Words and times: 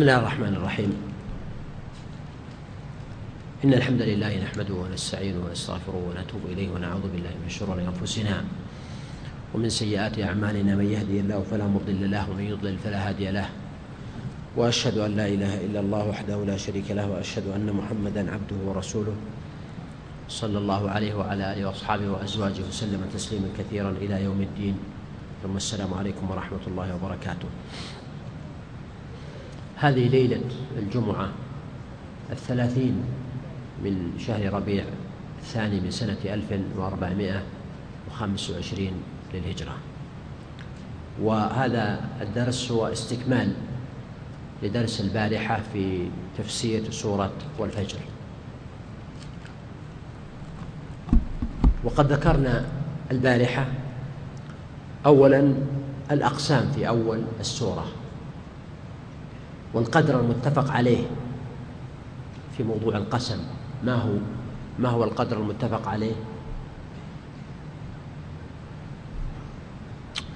بسم 0.00 0.08
الله 0.08 0.20
الرحمن 0.24 0.54
الرحيم. 0.56 0.92
إن 3.64 3.72
الحمد 3.74 4.02
لله 4.02 4.32
نحمده 4.48 4.74
ونستعينه 4.74 5.44
ونستغفره 5.44 6.00
ونتوب 6.08 6.40
إليه 6.56 6.72
ونعوذ 6.72 7.04
بالله 7.12 7.36
من 7.44 7.48
شرور 7.52 7.76
أنفسنا 7.76 8.44
ومن 9.54 9.68
سيئات 9.68 10.16
أعمالنا 10.18 10.72
من 10.72 10.88
يهدي 10.88 11.20
الله 11.20 11.44
فلا 11.52 11.68
مضل 11.68 12.10
له 12.10 12.30
ومن 12.32 12.44
يضلل 12.48 12.80
فلا 12.80 13.08
هادي 13.08 13.28
له. 13.30 13.48
وأشهد 14.56 14.98
أن 15.04 15.20
لا 15.20 15.28
إله 15.28 15.68
إلا 15.68 15.80
الله 15.84 16.08
وحده 16.08 16.44
لا 16.48 16.56
شريك 16.56 16.96
له 16.96 17.04
وأشهد 17.04 17.52
أن 17.52 17.68
محمدا 17.68 18.32
عبده 18.32 18.56
ورسوله 18.64 19.16
صلى 20.32 20.58
الله 20.58 20.90
عليه 20.90 21.12
وعلى 21.14 21.52
آله 21.52 21.68
وأصحابه 21.68 22.08
وأزواجه 22.08 22.64
وسلم 22.72 23.04
تسليما 23.12 23.52
كثيرا 23.52 23.92
إلى 24.00 24.24
يوم 24.24 24.40
الدين. 24.40 24.76
ثم 25.44 25.56
السلام 25.56 25.92
عليكم 25.92 26.24
ورحمة 26.30 26.64
الله 26.72 26.88
وبركاته. 26.96 27.48
هذه 29.80 30.08
ليلة 30.08 30.40
الجمعة 30.78 31.28
الثلاثين 32.32 33.02
من 33.84 34.12
شهر 34.18 34.52
ربيع 34.52 34.84
الثاني 35.38 35.80
من 35.80 35.90
سنة 35.90 36.18
ألف 36.24 36.60
وأربعمائة 36.76 37.42
وخمس 38.08 38.50
وعشرين 38.50 38.92
للهجرة. 39.34 39.72
وهذا 41.22 42.00
الدرس 42.20 42.70
هو 42.70 42.86
استكمال 42.86 43.52
لدرس 44.62 45.00
البارحة 45.00 45.60
في 45.72 46.08
تفسير 46.38 46.90
سورة 46.90 47.32
والفجر. 47.58 47.98
وقد 51.84 52.12
ذكرنا 52.12 52.64
البارحة 53.10 53.66
أولا 55.06 55.54
الأقسام 56.10 56.72
في 56.72 56.88
أول 56.88 57.22
السورة. 57.40 57.99
والقدر 59.74 60.20
المتفق 60.20 60.70
عليه 60.70 61.04
في 62.56 62.62
موضوع 62.62 62.96
القسم. 62.96 63.38
ما 63.84 63.94
هو 63.94 64.12
ما 64.78 64.88
هو 64.88 65.04
القدر 65.04 65.36
المتفق 65.36 65.88
عليه؟ 65.88 66.12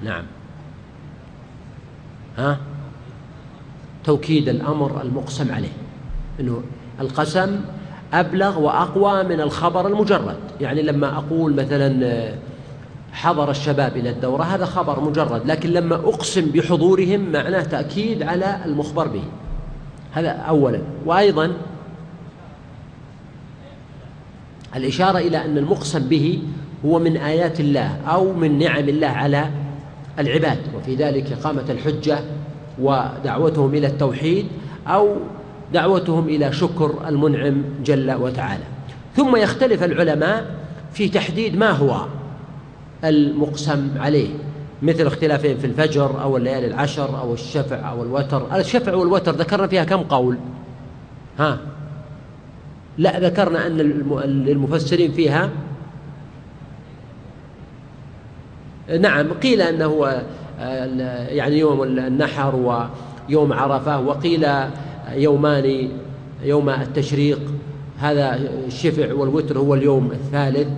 نعم. 0.04 0.24
ها؟ 2.38 2.58
توكيد 4.04 4.48
الأمر 4.48 5.02
المقسم 5.02 5.52
عليه. 5.52 5.72
أنه 6.40 6.62
القسم 7.00 7.60
أبلغ 8.12 8.58
وأقوى 8.60 9.22
من 9.22 9.40
الخبر 9.40 9.86
المجرد. 9.86 10.38
يعني 10.60 10.82
لما 10.82 11.18
أقول 11.18 11.54
مثلا 11.54 12.34
حضر 13.14 13.50
الشباب 13.50 13.96
إلى 13.96 14.10
الدورة 14.10 14.42
هذا 14.42 14.64
خبر 14.64 15.00
مجرد 15.00 15.46
لكن 15.46 15.70
لما 15.70 15.94
أقسم 15.94 16.50
بحضورهم 16.50 17.32
معناه 17.32 17.62
تأكيد 17.62 18.22
على 18.22 18.60
المخبر 18.64 19.08
به. 19.08 19.22
هذا 20.12 20.28
أولا. 20.28 20.80
وأيضا 21.06 21.52
الإشارة 24.76 25.18
إلى 25.18 25.44
أن 25.44 25.58
المقسم 25.58 26.08
به 26.08 26.42
هو 26.84 26.98
من 26.98 27.16
آيات 27.16 27.60
الله 27.60 27.96
أو 28.06 28.32
من 28.32 28.58
نعم 28.58 28.88
الله 28.88 29.06
على 29.06 29.50
العباد 30.18 30.58
وفي 30.76 30.94
ذلك 30.94 31.32
إقامة 31.32 31.64
الحجة 31.70 32.18
ودعوتهم 32.80 33.74
إلى 33.74 33.86
التوحيد 33.86 34.46
أو 34.86 35.16
دعوتهم 35.72 36.28
إلى 36.28 36.52
شكر 36.52 37.08
المنعم 37.08 37.62
جل 37.84 38.12
وتعالى. 38.12 38.64
ثم 39.16 39.36
يختلف 39.36 39.84
العلماء 39.84 40.54
في 40.92 41.08
تحديد 41.08 41.56
ما 41.56 41.70
هو. 41.70 42.06
المقسم 43.04 43.88
عليه 43.96 44.28
مثل 44.82 45.06
اختلافهم 45.06 45.56
في 45.56 45.66
الفجر 45.66 46.22
أو 46.22 46.36
الليالي 46.36 46.66
العشر 46.66 47.20
أو 47.20 47.34
الشفع 47.34 47.90
أو 47.90 48.02
الوتر. 48.02 48.56
الشفع 48.56 48.94
والوتر 48.94 49.32
ذكرنا 49.32 49.66
فيها 49.66 49.84
كم 49.84 50.02
قول؟ 50.02 50.36
ها؟ 51.38 51.58
لا 52.98 53.20
ذكرنا 53.20 53.66
أن 53.66 53.80
المفسرين 54.48 55.12
فيها 55.12 55.50
نعم 59.00 59.32
قيل 59.32 59.62
أنه 59.62 60.22
يعني 61.28 61.58
يوم 61.58 61.82
النحر 61.82 62.56
ويوم 63.28 63.52
عرفة 63.52 64.00
وقيل 64.00 64.46
يومان 65.12 65.88
يوم 66.42 66.70
التشريق. 66.70 67.40
هذا 67.98 68.40
الشفع 68.66 69.12
والوتر 69.12 69.58
هو 69.58 69.74
اليوم 69.74 70.10
الثالث. 70.12 70.68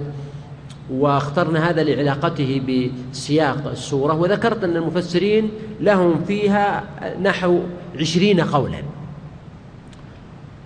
واخترنا 0.90 1.70
هذا 1.70 1.82
لعلاقته 1.84 2.62
بسياق 3.12 3.70
السورة 3.70 4.14
وذكرت 4.14 4.64
أن 4.64 4.76
المفسرين 4.76 5.50
لهم 5.80 6.24
فيها 6.24 6.84
نحو 7.22 7.60
عشرين 8.00 8.40
قولا. 8.40 8.78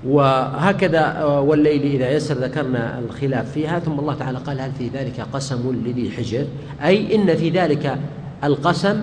وهكذا 0.06 1.24
والليل 1.24 1.82
إذا 1.82 2.10
يسر 2.10 2.34
ذكرنا 2.34 2.98
الخلاف 2.98 3.52
فيها 3.52 3.78
ثم 3.78 3.98
الله 3.98 4.14
تعالى 4.14 4.38
قال 4.38 4.60
هل 4.60 4.72
في 4.72 4.88
ذلك 4.88 5.20
قسم 5.32 5.82
لذي 5.86 6.10
حجر؟ 6.10 6.44
أي 6.84 7.14
إن 7.14 7.36
في 7.36 7.50
ذلك 7.50 7.98
القسم 8.44 9.00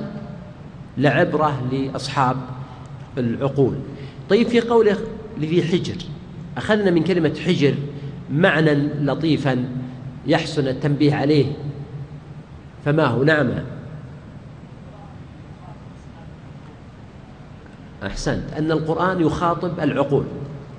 لعبرة 0.98 1.62
لأصحاب 1.72 2.38
العقول. 3.18 3.74
طيب 4.30 4.48
في 4.48 4.62
قوله 4.62 4.98
لذي 5.38 5.64
حجر 5.64 5.96
أخذنا 6.58 6.92
من 6.92 7.04
كلمة 7.04 7.34
حجر 7.46 7.74
معنى 8.32 8.74
لطيفا. 9.02 9.66
يحسن 10.28 10.68
التنبيه 10.68 11.16
عليه. 11.16 11.46
فما 12.86 13.06
هو؟ 13.06 13.24
نعم. 13.24 13.50
أحسنت. 18.06 18.54
أن 18.58 18.72
القرآن 18.72 19.22
يخاطب 19.22 19.80
العقول 19.80 20.24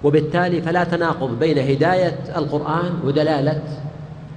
وبالتالي 0.04 0.62
فلا 0.62 0.84
تناقض 0.84 1.38
بين 1.38 1.58
هداية 1.58 2.19
القرآن 2.37 3.00
ودلالة 3.04 3.62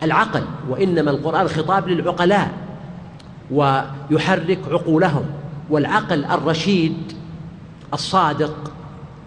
العقل 0.04 0.44
وإنما 0.70 1.12
القرآن 1.12 1.48
خطاب 1.48 1.88
للعقلاء 1.88 2.52
ويحرك 3.52 4.60
عقولهم 4.72 5.26
والعقل 5.70 6.26
الرشيد 6.26 7.14
الصادق 7.94 8.72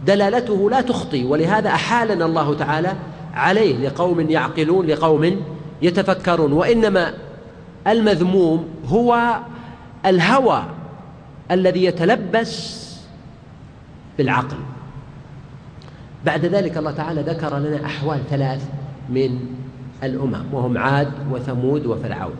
دلالته 0.06 0.71
لا 0.71 0.81
تخطي. 0.81 1.25
ولهذا 1.25 1.69
أحالنا 1.69 2.25
الله 2.25 2.55
تعالى 2.55 2.93
عليه 3.34 3.89
لقوم 3.89 4.21
يعقلون 4.21 4.87
لقوم 4.87 5.53
يتفكرون 5.83 6.53
وإنما 6.53 7.15
المذموم 7.87 8.69
هو 8.87 9.39
الهوى 10.07 10.65
الذي 11.51 11.85
يتلبس 11.85 12.85
بالعقل. 14.19 14.57
بعد 16.25 16.45
ذلك 16.45 16.77
الله 16.77 16.91
تعالى 16.91 17.23
ذكر 17.23 17.59
لنا 17.59 17.87
أحوال 17.87 18.21
ثلاث 18.31 18.69
من 19.09 19.39
الأمم 20.03 20.45
وهم 20.53 20.79
عاد 20.79 21.12
وثمود 21.31 21.87
وفرعون. 21.87 22.37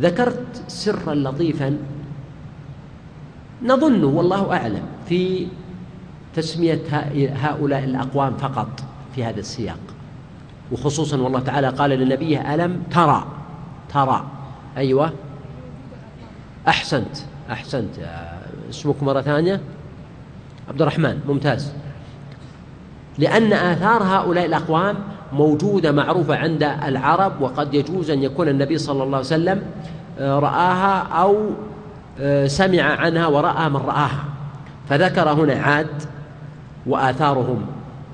ذكرت 0.00 0.62
سرا 0.68 1.14
لطيفا 1.14 1.78
نظن 3.62 4.04
والله 4.04 4.52
أعلم 4.52 4.82
في 5.08 5.46
تسمية 6.34 6.80
هؤلاء 7.34 7.84
الأقوام 7.84 8.36
فقط 8.36 8.80
في 9.14 9.24
هذا 9.24 9.40
السياق. 9.40 9.78
وخصوصا 10.72 11.16
والله 11.16 11.40
تعالى 11.40 11.68
قال 11.68 11.90
لنبيه 11.90 12.54
ألم 12.54 12.82
ترى؟ 12.90 13.24
ترى. 13.92 14.24
أيوة. 14.76 15.12
أحسنت. 16.68 17.16
أحسنت. 17.50 17.94
اسمك 18.70 19.02
مرة 19.02 19.20
ثانية. 19.20 19.60
عبد 20.68 20.82
الرحمن 20.82 21.20
ممتاز. 21.28 21.72
لأن 23.18 23.52
آثار 23.52 24.02
هؤلاء 24.02 24.46
الأقوام 24.46 24.96
موجودة 25.32 25.92
معروفة 25.92 26.36
عند 26.36 26.62
العرب 26.62 27.40
وقد 27.40 27.74
يجوز 27.74 28.10
أن 28.10 28.22
يكون 28.22 28.48
النبي 28.48 28.78
صلى 28.78 29.02
الله 29.02 29.16
عليه 29.16 29.26
وسلم 29.26 29.62
آه، 30.18 30.38
رآها 30.38 30.98
أو 30.98 31.36
آه، 32.20 32.46
سمع 32.46 32.82
عنها 32.82 33.26
ورأى 33.26 33.68
من 33.68 33.76
رآها. 33.76 34.24
فذكر 34.88 35.32
هنا 35.32 35.54
عاد 35.54 36.02
وآثارهم 36.86 37.66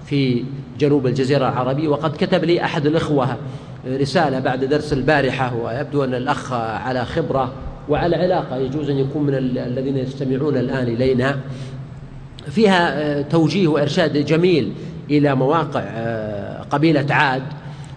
في 0.05 0.45
جنوب 0.79 1.07
الجزيرة 1.07 1.49
العربية. 1.49 1.89
وقد 1.89 2.17
كتب 2.17 2.45
لي 2.45 2.65
أحد 2.65 2.87
الإخوة 2.87 3.37
رسالة 3.87 4.39
بعد 4.39 4.65
درس 4.65 4.93
البارحة 4.93 5.55
ويبدو 5.57 6.05
أن 6.05 6.15
الأخ 6.15 6.53
على 6.53 7.05
خبرة 7.05 7.53
وعلى 7.89 8.17
علاقة 8.17 8.57
يجوز 8.57 8.91
أن 8.91 8.99
يكون 8.99 9.23
من 9.23 9.35
الذين 9.59 9.97
يستمعون 9.97 10.57
الآن 10.57 10.89
إلينا. 10.89 11.37
فيها 12.51 13.23
توجيه 13.23 13.69
وإرشاد 13.69 14.27
جميل 14.27 14.73
إلى 15.11 15.35
مواقع 15.35 15.81
آه، 15.81 16.63
قبيلة 16.63 17.15
عاد. 17.15 17.43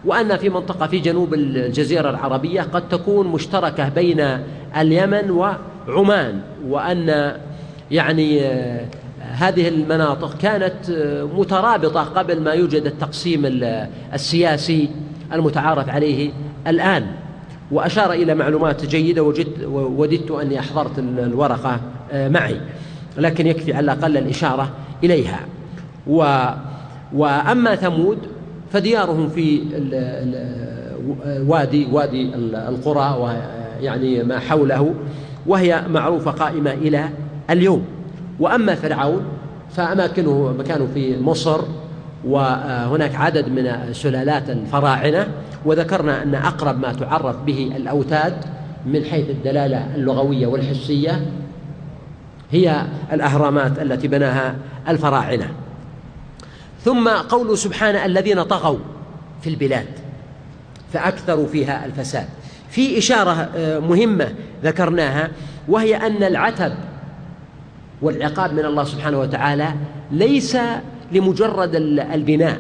وأن 0.06 0.38
في 0.38 0.50
منطقة 0.50 0.88
في 0.88 1.00
جنوب 1.00 1.34
الجزيرة 1.34 2.10
العربية 2.10 2.62
قد 2.62 2.90
تكون 2.90 3.28
مشتركة 3.28 3.90
بين 3.90 4.40
اليمن 4.78 5.32
وعمان 5.32 6.42
وأن 6.68 7.34
يعني 7.92 8.42
آه، 8.42 8.86
هذه 9.30 9.68
المناطق 9.68 10.38
كانت 10.38 10.74
مترابطة 11.38 12.04
قبل 12.04 12.42
ما 12.42 12.52
يوجد 12.52 12.86
التقسيم 12.86 13.42
السياسي 14.14 14.90
المتعارف 15.34 15.90
عليه 15.90 16.32
الآن. 16.68 17.06
وأشار 17.72 18.14
إلى 18.14 18.36
معلومات 18.36 18.86
جيدة 18.86 19.24
وجدت 19.24 19.66
وددت 19.72 20.32
أني 20.32 20.60
أحضرت 20.60 21.00
الورقة 21.00 21.80
معي. 22.14 22.62
لكن 23.18 23.48
يكفي 23.48 23.74
على 23.74 23.84
الأقل 23.94 24.18
الإشارة 24.18 24.72
إليها. 25.04 25.40
و 26.08 26.46
وأما 27.14 27.76
ثمود 27.76 28.18
فديارهم 28.74 29.30
في 29.30 29.62
وادي 31.48 31.88
وادي 31.92 32.32
القرى 32.54 33.18
ويعني 33.20 34.24
ما 34.24 34.40
حوله 34.40 34.94
وهي 35.48 35.84
معروفة 35.90 36.32
قائمة 36.32 36.74
إلى 36.74 37.10
اليوم. 37.50 37.99
وأما 38.40 38.76
فرعون 38.76 39.24
فأماكنه 39.76 40.56
مكانه 40.60 40.88
في 40.94 41.22
مصر 41.22 41.62
وهناك 42.26 43.16
عدد 43.16 43.50
من 43.50 43.94
سلالات 43.94 44.50
الفراعنة 44.50 45.28
وذكرنا 45.66 46.24
أن 46.24 46.36
أقرب 46.36 46.80
ما 46.80 46.94
تعرف 46.94 47.36
به 47.36 47.72
الأوتاد 47.76 48.34
من 48.86 49.04
حيث 49.04 49.30
الدلالة 49.30 49.96
اللغوية 49.96 50.48
والحسية 50.48 51.26
هي 52.52 52.86
الأهرامات 53.14 53.80
التي 53.80 54.08
بناها 54.08 54.56
الفراعنة. 54.88 55.48
ثم 56.86 57.10
قوله 57.10 57.56
سبحانه 57.56 58.06
الذين 58.06 58.44
طغوا 58.44 58.78
في 59.42 59.50
البلاد 59.50 59.88
فأكثروا 60.94 61.48
فيها 61.48 61.86
الفساد. 61.86 62.28
في 62.70 62.98
إشارة 62.98 63.50
آه، 63.56 63.80
مهمة 63.80 64.34
ذكرناها 64.64 65.30
وهي 65.68 65.96
أن 65.96 66.24
العتب 66.24 66.74
والعقاب 68.02 68.54
من 68.54 68.66
الله 68.66 68.84
سبحانه 68.84 69.20
وتعالى 69.20 69.74
ليس 70.12 70.58
لمجرد 71.12 71.76
البناء 72.00 72.60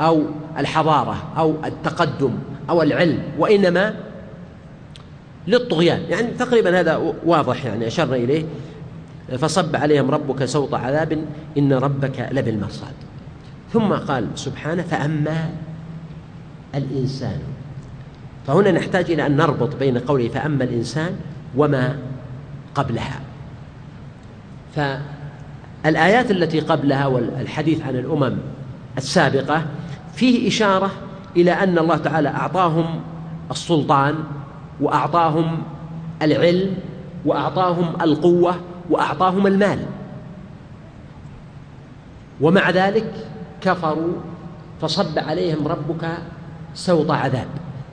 أو 0.00 0.22
الحضارة 0.58 1.16
أو 1.36 1.54
التقدم 1.64 2.30
أو 2.70 2.82
العلم 2.82 3.18
وإنما 3.38 3.94
للطغيان. 5.46 6.00
يعني 6.08 6.26
تقريبا 6.26 6.80
هذا 6.80 7.14
واضح 7.26 7.64
يعني 7.64 7.86
أشرنا 7.86 8.16
إليه. 8.16 8.44
فصب 9.38 9.76
عليهم 9.76 10.10
ربك 10.10 10.44
سوط 10.44 10.74
عذاب 10.74 11.24
إن 11.58 11.72
ربك 11.72 12.28
لبالمرصاد. 12.32 12.94
ثم 13.72 13.92
قال 13.92 14.26
سبحانه 14.34 14.82
فأما 14.82 15.50
الإنسان. 16.74 17.38
فهنا 18.46 18.70
نحتاج 18.72 19.10
إلى 19.10 19.26
أن 19.26 19.36
نربط 19.36 19.76
بين 19.76 19.98
قوله 19.98 20.28
فأما 20.28 20.64
الإنسان 20.64 21.16
وما 21.56 21.98
قبلها. 22.74 23.20
فالآيات 24.74 26.30
التي 26.30 26.60
قبلها 26.60 27.06
والحديث 27.06 27.82
عن 27.82 27.96
الأمم 27.96 28.36
السابقة 28.98 29.62
فيه 30.14 30.48
إشارة 30.48 30.90
إلى 31.36 31.52
أن 31.52 31.78
الله 31.78 31.96
تعالى 31.96 32.28
أعطاهم 32.28 33.00
السلطان 33.50 34.14
وأعطاهم 34.80 35.62
العلم 36.22 36.76
وأعطاهم 37.24 38.02
القوة 38.02 38.54
وأعطاهم 38.90 39.46
المال. 39.46 39.78
ومع 42.40 42.70
ذلك 42.70 43.12
كفروا 43.60 44.12
فصب 44.80 45.18
عليهم 45.18 45.68
ربك 45.68 46.08
سوط 46.74 47.10
عذاب. 47.10 47.46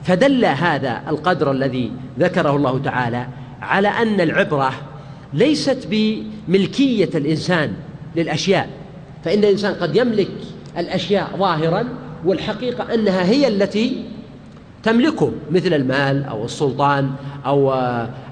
فدل 0.04 0.44
هذا 0.44 1.02
القدر 1.08 1.50
الذي 1.50 1.92
ذكره 2.18 2.56
الله 2.56 2.78
تعالى 2.78 3.26
على 3.62 3.88
أن 3.88 4.20
العبرة 4.20 4.72
ليست 5.34 5.88
بملكية 5.90 7.10
الإنسان 7.14 7.72
للأشياء 8.16 8.68
فإن 9.24 9.38
الإنسان 9.38 9.74
قد 9.74 9.96
يملك 9.96 10.30
الأشياء 10.78 11.30
ظاهرا 11.38 11.88
والحقيقة 12.24 12.94
أنها 12.94 13.24
هي 13.24 13.48
التي 13.48 14.04
تملكه 14.82 15.32
مثل 15.50 15.74
المال 15.74 16.24
أو 16.24 16.44
السلطان 16.44 17.10
أو 17.46 17.72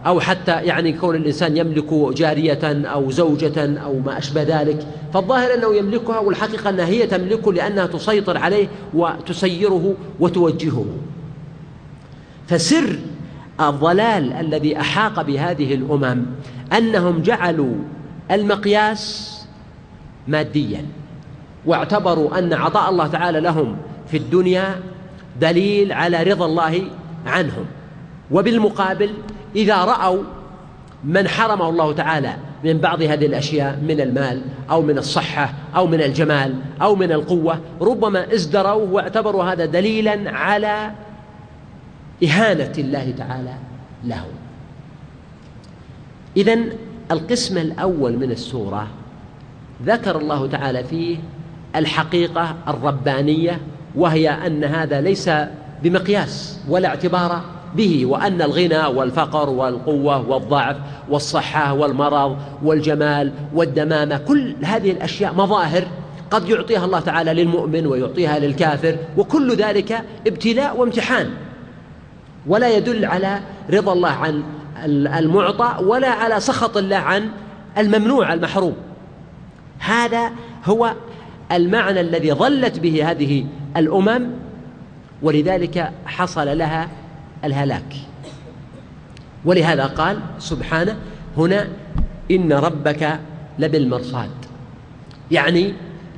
أو 0.07 0.21
حتى 0.21 0.53
يعني 0.53 0.93
كون 0.93 1.17
الإنسان 1.17 1.57
يملك 1.57 1.95
جارية 1.95 2.59
أو 2.65 3.11
زوجة 3.11 3.81
أو 3.85 3.99
ما 3.99 4.19
أشبه 4.19 4.43
ذلك 4.43 4.87
فالظاهر 5.15 5.55
أنه 5.55 5.75
يملكها 5.75 6.19
والحقيقة 6.19 6.71
أنها 6.71 6.87
هي 6.87 7.07
تملكه 7.07 7.53
لأنها 7.53 7.87
تسيطر 7.87 8.39
عليه 8.39 8.69
وتسيره 8.95 9.95
وتوجهه. 10.21 10.87
فسر 12.47 12.99
الضلال 13.61 14.33
الذي 14.33 14.81
أحاق 14.81 15.23
بهذه 15.23 15.75
الأمم 15.75 16.27
أنهم 16.73 17.23
جعلوا 17.23 17.75
المقياس 18.31 19.33
ماديا 20.29 20.85
واعتبروا 21.67 22.39
أن 22.39 22.53
عطاء 22.53 22.91
الله 22.91 23.07
تعالى 23.07 23.41
لهم 23.41 23.77
في 24.07 24.17
الدنيا 24.17 24.81
دليل 25.41 25.93
على 25.93 26.23
رضا 26.23 26.47
الله 26.47 26.83
عنهم. 27.27 27.65
وبالمقابل 28.31 29.11
إذا 29.57 29.85
رأوا 29.85 30.23
من 31.05 31.29
حرمه 31.29 31.69
الله 31.69 31.93
تعالى 31.93 32.37
من 32.65 32.79
بعض 32.79 33.03
هذه 33.03 33.27
الأشياء 33.27 33.79
من 33.83 34.01
المال 34.01 34.43
أو 34.71 34.83
من 34.83 34.99
الصحة 34.99 35.55
أو 35.77 35.87
من 35.87 36.03
الجمال 36.03 36.55
أو 36.83 36.95
من 36.97 37.13
القوة 37.13 37.61
ربما 37.81 38.35
ازدروا 38.35 38.87
واعتبروا 38.91 39.45
هذا 39.45 39.65
دليلا 39.65 40.31
على 40.31 40.91
إهانة 42.25 42.73
الله 42.79 43.15
تعالى 43.19 43.55
لهم. 44.05 44.46
إذا 46.37 46.59
القسم 47.11 47.59
الأول 47.59 48.17
من 48.17 48.31
السورة 48.31 48.87
ذكر 49.85 50.19
الله 50.19 50.47
تعالى 50.47 50.85
فيه 50.85 51.17
الحقيقة 51.77 52.55
الربانية 52.69 53.61
وهي 53.95 54.31
أن 54.31 54.65
هذا 54.65 55.01
ليس 55.01 55.31
بمقياس 55.83 56.61
ولا 56.69 56.89
اعتبار 56.89 57.41
به 57.77 58.07
وأن 58.07 58.43
الغنى 58.43 58.87
والفقر 58.87 59.51
والقوة 59.51 60.31
والضعف 60.31 60.77
والصحة 61.11 61.73
والمرض 61.73 62.37
والجمال 62.63 63.33
والدمامة 63.55 64.19
كل 64.19 64.55
هذه 64.65 64.91
الأشياء 64.91 65.35
مظاهر 65.35 65.85
قد 66.31 66.49
يعطيها 66.49 66.85
الله 66.85 67.01
تعالى 67.01 67.35
للمؤمن 67.35 67.87
ويعطيها 67.87 68.39
للكافر 68.39 68.97
وكل 69.17 69.57
ذلك 69.57 70.05
ابتلاء 70.27 70.77
وامتحان. 70.77 71.31
ولا 72.47 72.77
يدل 72.77 73.05
على 73.05 73.41
رضا 73.71 73.93
الله 73.93 74.09
عن 74.09 74.43
المعطى 74.85 75.85
ولا 75.85 76.09
على 76.09 76.41
سخط 76.41 76.77
الله 76.77 76.97
عن 76.97 77.31
الممنوع 77.79 78.33
المحروم. 78.33 78.77
هذا 79.79 80.31
هو 80.65 80.95
المعنى 81.53 82.01
الذي 82.01 82.33
ظلت 82.33 82.79
به 82.79 83.11
هذه 83.11 83.47
الأمم 83.77 84.27
ولذلك 85.23 85.93
حصل 86.07 86.59
لها 86.59 86.89
الهلاك. 87.45 87.97
ولهذا 89.45 89.87
قال 89.87 90.21
سبحانه 90.39 90.97
هنا 91.37 91.69
إن 92.31 92.53
ربك 92.53 93.21
لبالمرصاد. 93.59 94.31
يعني 95.31 95.73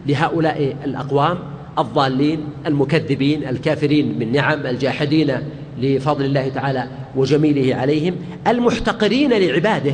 لهؤلاء 0.06 0.76
الأقوام 0.84 1.38
الضالين 1.78 2.44
المكذبين 2.66 3.48
الكافرين 3.48 4.18
من 4.18 4.32
نعم 4.32 4.66
الجاحدين 4.66 5.36
لفضل 5.80 6.24
الله 6.24 6.48
تعالى 6.48 6.88
وجميله 7.16 7.76
عليهم 7.76 8.14
المحتقرين 8.46 9.32
لعباده 9.32 9.92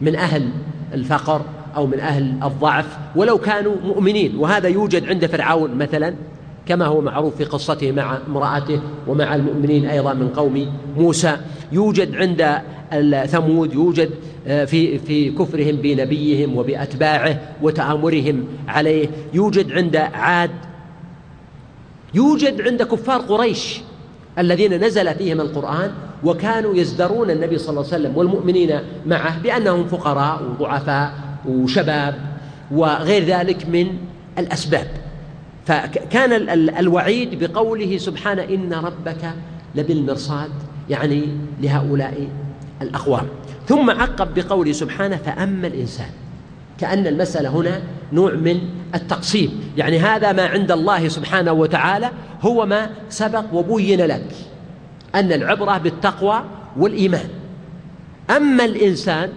من 0.00 0.16
أهل 0.16 0.48
الفقر 0.94 1.42
أو 1.76 1.86
من 1.86 2.00
أهل 2.00 2.34
الضعف 2.42 2.86
ولو 3.16 3.38
كانوا 3.38 3.74
مؤمنين. 3.84 4.36
وهذا 4.36 4.68
يوجد 4.68 5.08
عند 5.08 5.26
فرعون 5.26 5.74
مثلا 5.74 6.14
كما 6.66 6.86
هو 6.86 7.00
معروف 7.00 7.36
في 7.36 7.44
قصته 7.44 7.92
مع 7.92 8.18
امرأته 8.28 8.80
ومع 9.06 9.34
المؤمنين 9.34 9.86
أيضا 9.86 10.14
من 10.14 10.28
قوم 10.28 10.72
موسى. 10.96 11.36
يوجد 11.72 12.14
عند 12.14 12.58
ثمود 13.26 13.74
يوجد 13.74 14.10
في 14.46 14.98
في 14.98 15.30
كفرهم 15.30 15.76
بنبيهم 15.76 16.56
وبأتباعه 16.56 17.40
وتآمرهم 17.62 18.44
عليه. 18.68 19.08
يوجد 19.34 19.72
عند 19.72 19.96
عاد 19.96 20.50
يوجد 22.14 22.60
عند 22.60 22.82
كفار 22.82 23.20
قريش. 23.20 23.80
الذين 24.38 24.84
نزل 24.84 25.14
فيهم 25.14 25.40
القرآن 25.40 25.92
وكانوا 26.24 26.76
يزدرون 26.76 27.30
النبي 27.30 27.58
صلى 27.58 27.70
الله 27.70 27.92
عليه 27.92 28.02
وسلم 28.02 28.16
والمؤمنين 28.16 28.80
معه 29.06 29.38
بأنهم 29.38 29.86
فقراء 29.86 30.42
وضعفاء 30.42 31.12
وشباب 31.48 32.14
وغير 32.70 33.24
ذلك 33.24 33.68
من 33.68 33.86
الأسباب. 34.38 34.86
فكان 35.66 36.32
الوعيد 36.78 37.44
بقوله 37.44 37.98
سبحانه 37.98 38.42
إن 38.42 38.72
ربك 38.72 39.32
لبالمرصاد 39.74 40.50
يعني 40.90 41.24
لهؤلاء 41.60 42.28
الأقوام 42.82 43.26
ثم 43.66 43.90
عقب 43.90 44.34
بقوله 44.34 44.72
سبحانه 44.72 45.16
فأما 45.16 45.66
الإنسان. 45.66 46.10
كأن 46.78 47.06
المسألة 47.06 47.48
هنا 47.48 47.82
نوع 48.12 48.32
من 48.32 48.60
التقسيم. 48.94 49.72
يعني 49.76 49.98
هذا 49.98 50.32
ما 50.32 50.46
عند 50.46 50.72
الله 50.72 51.08
سبحانه 51.08 51.52
وتعالى 51.52 52.10
هو 52.42 52.66
ما 52.66 52.90
سبق 53.08 53.44
وبين 53.52 54.00
لك 54.00 54.30
أن 55.14 55.32
العبرة 55.32 55.78
بالتقوى 55.78 56.44
والإيمان. 56.76 57.28
أما 58.30 58.64
الإنسان 58.64 59.30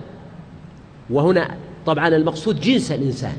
وهنا 1.09 1.49
طبعا 1.85 2.07
المقصود 2.07 2.59
جنس 2.59 2.91
الإنسان 2.91 3.33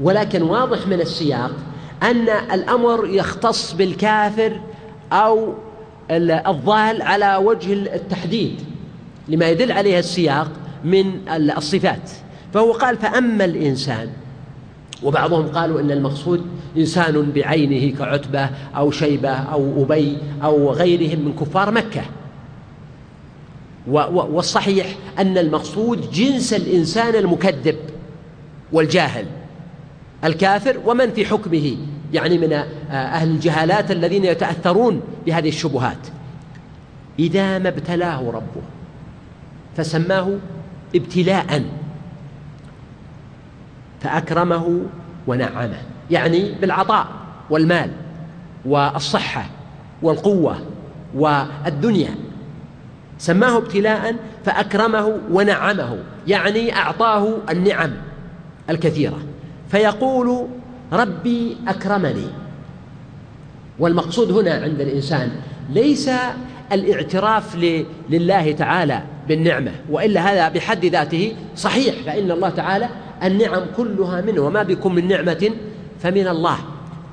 ولكن 0.00 0.42
واضح 0.42 0.86
من 0.86 1.00
السياق 1.00 1.52
أن 2.02 2.28
الأمر 2.28 3.06
يختص 3.06 3.72
بالكافر 3.72 4.60
أو 5.12 5.54
الضال 6.10 7.02
على 7.02 7.36
وجه 7.36 7.72
التحديد 7.72 8.60
لما 9.28 9.48
يدل 9.48 9.72
عليه 9.72 9.98
السياق 9.98 10.50
من 10.84 11.28
الصفات. 11.56 12.10
فهو 12.56 12.72
قال 12.72 12.96
فأما 12.96 13.44
الإنسان 13.44 14.08
وبعضهم 15.02 15.48
قالوا 15.48 15.80
إن 15.80 15.90
المقصود 15.90 16.46
إنسان 16.76 17.32
بعينه 17.34 17.98
كعتبة 17.98 18.50
أو 18.76 18.90
شيبة 18.90 19.30
أو 19.30 19.82
أبي 19.82 20.18
أو 20.44 20.70
غيرهم 20.70 21.18
من 21.24 21.32
كفار 21.40 21.70
مكة. 21.70 22.02
والصحيح 23.86 24.86
أن 25.18 25.38
المقصود 25.38 26.10
جنس 26.10 26.54
الإنسان 26.54 27.14
المكذب 27.14 27.76
والجاهل 28.72 29.26
الكافر 30.24 30.76
ومن 30.86 31.10
في 31.10 31.26
حكمه 31.26 31.76
يعني 32.12 32.38
من 32.38 32.52
أهل 32.90 33.28
الجهالات 33.28 33.90
الذين 33.90 34.24
يتأثرون 34.24 35.00
بهذه 35.26 35.48
الشبهات. 35.48 36.08
إذا 37.18 37.58
ما 37.58 37.68
ابتلاه 37.68 38.30
ربه 38.30 38.62
فسماه 39.76 40.30
ابتلاء. 40.94 41.62
فأكرمه 44.06 44.80
ونعمه 45.26 45.78
يعني 46.10 46.52
بالعطاء 46.60 47.06
والمال 47.50 47.90
والصحة 48.64 49.46
والقوة 50.02 50.56
والدنيا. 51.14 52.14
سماه 53.18 53.56
ابتلاء 53.56 54.16
فأكرمه 54.44 55.18
ونعمه 55.30 55.98
يعني 56.26 56.76
أعطاه 56.76 57.36
النعم 57.50 57.90
الكثيرة. 58.70 59.18
فيقول 59.70 60.46
ربي 60.92 61.56
أكرمني. 61.68 62.26
والمقصود 63.78 64.32
هنا 64.32 64.54
عند 64.54 64.80
الإنسان 64.80 65.30
ليس 65.70 66.10
الاعتراف 66.72 67.56
لله 68.10 68.52
تعالى 68.52 69.02
بالنعمة 69.28 69.72
وإلا 69.90 70.20
هذا 70.20 70.48
بحد 70.48 70.84
ذاته 70.84 71.32
صحيح 71.56 71.94
فإن 72.06 72.30
الله 72.30 72.48
تعالى 72.48 72.88
النعم 73.22 73.62
كلها 73.76 74.20
منه 74.20 74.40
وما 74.40 74.62
بكم 74.62 74.94
من 74.94 75.08
نعمة 75.08 75.50
فمن 76.00 76.28
الله. 76.28 76.56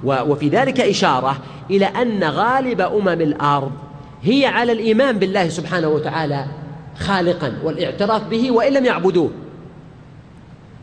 وفي 0.04 0.50
ذلك 0.50 0.80
إشارة 0.80 1.38
إلى 1.72 1.86
أن 1.86 2.24
غالب 2.24 2.82
أمم 2.82 3.22
الأرض 3.22 3.72
هي 4.24 4.46
على 4.46 4.72
الإيمان 4.72 5.20
بالله 5.20 5.50
سبحانه 5.50 5.88
وتعالى 5.88 6.46
خالقا 7.00 7.54
والاعتراف 7.64 8.28
به 8.28 8.52
وإن 8.52 8.74
لم 8.74 8.86
يعبدوه. 8.86 9.32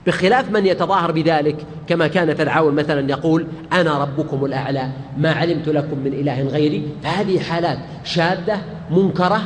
بخلاف 0.07 0.51
من 0.51 0.67
يتظاهر 0.67 1.13
بذلك 1.13 1.67
كما 1.89 2.07
كان 2.07 2.35
فرعون 2.35 2.75
مثلا 2.75 3.11
يقول 3.11 3.47
أنا 3.73 3.99
ربكم 3.99 4.45
الأعلى 4.45 4.91
ما 5.19 5.33
علمت 5.33 5.69
لكم 5.69 5.99
من 5.99 6.13
إله 6.13 6.43
غيري. 6.43 6.89
فهذه 7.03 7.41
حالات 7.41 7.79
شاذة 8.05 8.63
منكرة 8.91 9.41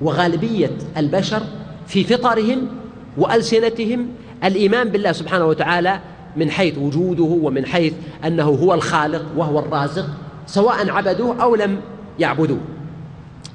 وغالبية 0.00 0.70
البشر 0.96 1.42
في 1.86 2.04
فطرهم 2.04 2.68
وألسنتهم 3.18 4.08
الإيمان 4.44 4.88
بالله 4.88 5.12
سبحانه 5.12 5.46
وتعالى 5.46 6.00
من 6.36 6.50
حيث 6.50 6.78
وجوده 6.78 7.38
ومن 7.42 7.66
حيث 7.66 7.94
أنه 8.26 8.44
هو 8.44 8.74
الخالق 8.74 9.22
وهو 9.36 9.58
الرازق 9.58 10.06
سواء 10.46 10.90
عبدوه 10.90 11.42
أو 11.42 11.54
لم 11.54 11.80
يعبدوه. 12.18 12.60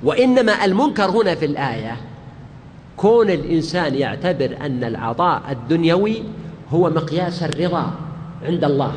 وإنما 0.03 0.65
المنكر 0.65 1.09
هنا 1.09 1.35
في 1.35 1.45
الآية 1.45 1.97
كون 2.97 3.29
الإنسان 3.29 3.95
يعتبر 3.95 4.57
أن 4.61 4.83
العطاء 4.83 5.41
الدنيوي 5.49 6.23
هو 6.69 6.89
مقياس 6.89 7.43
الرضا 7.43 7.91
عند 8.45 8.63
الله. 8.63 8.91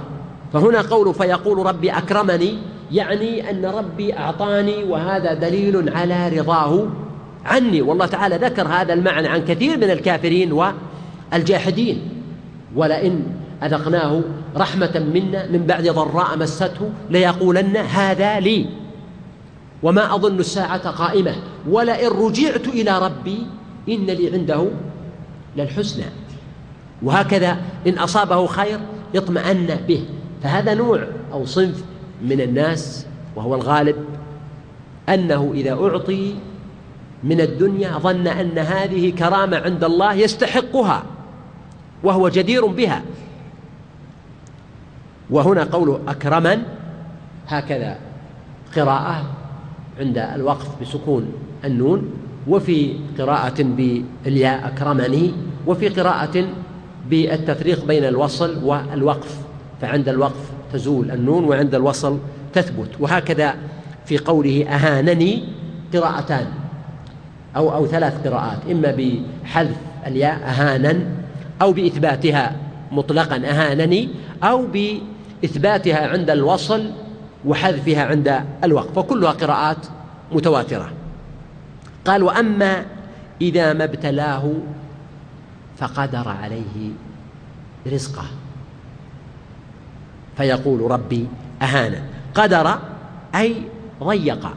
فهنا 0.53 0.81
قول 0.81 1.15
فيقول 1.15 1.67
ربي 1.67 1.91
أكرمني 1.91 2.59
يعني 2.93 3.51
أن 3.51 3.65
ربي 3.67 4.19
أعطاني 4.19 4.85
وهذا 4.85 5.35
دليل 5.35 5.97
على 5.97 6.29
رضاه. 6.29 6.87
عني. 7.47 7.83
والله 7.83 8.07
تعالى 8.07 8.37
ذكر 8.37 8.69
هذا 8.69 8.93
المعنى 8.93 9.29
عن 9.29 9.45
كثير 9.45 9.77
من 9.77 9.91
الكافرين 9.91 10.53
والجاحدين. 10.53 12.09
ولئن 12.77 13.23
أذقناه 13.63 14.23
رحمة 14.57 15.07
منا 15.15 15.51
من 15.51 15.67
بعد 15.67 15.89
ضراء 15.89 16.39
مسته 16.39 16.91
ليقولن 17.11 17.77
هذا 17.77 18.41
لي. 18.41 18.67
وما 19.83 20.15
أظن 20.15 20.39
الساعة 20.39 20.91
قائمة. 20.91 21.35
ولئن 21.69 22.09
رجعت 22.09 22.69
إلى 22.69 22.99
ربي 22.99 23.47
إن 23.89 24.07
لي 24.07 24.31
عنده 24.33 24.67
للحسنى. 25.57 26.05
وهكذا 27.03 27.57
إن 27.87 27.99
أصابه 27.99 28.47
خير 28.47 28.81
اطمأن 29.15 29.79
به. 29.89 30.05
فهذا 30.43 30.75
نوع 30.75 31.07
أو 31.33 31.45
صنف 31.45 31.85
من 32.23 32.41
الناس 32.41 33.07
وهو 33.37 33.55
الغالب 33.55 33.97
أنه 35.09 35.53
إذا 35.55 35.73
أعطي 35.73 36.35
من 37.25 37.41
الدنيا 37.41 37.99
ظن 37.99 38.27
أن 38.27 38.59
هذه 38.59 39.11
كرامة 39.11 39.57
عند 39.57 39.85
الله 39.85 40.15
يستحقها 40.15 41.03
وهو 42.03 42.29
جدير 42.29 42.67
بها. 42.67 43.03
وهنا 45.31 45.65
قوله 45.65 46.01
أكرما 46.09 46.63
هكذا 47.49 47.97
قراءة 48.77 49.25
عند 50.01 50.19
الوقف 50.19 50.81
بسكون 50.83 51.33
النون 51.65 52.11
وفي 52.49 52.95
قراءة 53.19 53.63
بالياء 53.63 54.67
أكرمني 54.67 55.35
وفي 55.67 55.89
قراءة 55.89 56.47
بالتفريق 57.11 57.85
بين 57.85 58.05
الوصل 58.05 58.65
والوقف 58.65 59.37
فعند 59.81 60.09
الوقف 60.09 60.51
تزول 60.73 61.11
النون 61.11 61.45
وعند 61.45 61.75
الوصل 61.75 62.19
تثبت. 62.53 62.91
وهكذا 63.01 63.55
في 64.07 64.19
قوله 64.19 64.67
أهانني 64.69 65.45
قراءتان. 65.95 66.47
أو 67.57 67.75
أو 67.75 67.87
ثلاث 67.87 68.27
قراءات 68.29 68.59
إما 68.71 68.91
بحذف 68.99 69.77
الياء 70.07 70.37
أهانا 70.49 71.01
أو 71.63 71.73
بإثباتها 71.73 72.57
مطلقا 72.93 73.37
أهانني 73.37 74.09
أو 74.43 74.67
بإثباتها 74.67 76.09
عند 76.09 76.31
الوصل 76.31 76.91
وحذفها 77.45 78.05
عند 78.05 78.41
الوقف. 78.65 78.99
وكلها 78.99 79.31
قراءات 79.31 79.87
متواترة. 80.33 80.93
قال 82.05 82.23
وأما 82.23 82.85
إذا 83.41 83.73
ما 83.73 83.85
ابتلاه 83.85 84.53
فقدر 85.79 86.29
عليه 86.29 86.91
رزقه. 87.87 88.25
فيقول 90.37 90.91
ربي 90.91 91.27
أهانا 91.63 92.03
قدر 92.35 92.79
أي 93.35 93.55
ضيق. 94.03 94.49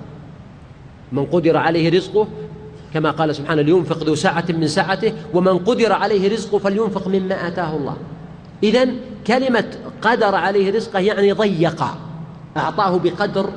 من 1.12 1.26
قدر 1.26 1.58
عليه 1.58 1.90
رزقه 1.90 2.28
كما 2.94 3.12
قال 3.12 3.36
سبحانه 3.36 3.62
لينفق 3.62 4.04
ذو 4.04 4.16
سعة 4.16 4.46
من 4.50 4.68
سعته 4.68 5.14
ومن 5.34 5.58
قدر 5.58 5.94
عليه 5.94 6.34
رزقه 6.34 6.58
فلينفق 6.58 7.08
مما 7.08 7.48
آتاه 7.48 7.76
الله. 7.76 7.98
إذا 8.64 8.88
كلمة 9.28 9.66
قدر 10.02 10.36
عليه 10.36 10.72
رزقه 10.72 11.00
يعني 11.00 11.32
ضيق 11.32 11.84
أعطاه 12.58 12.98
بقدر 12.98 13.50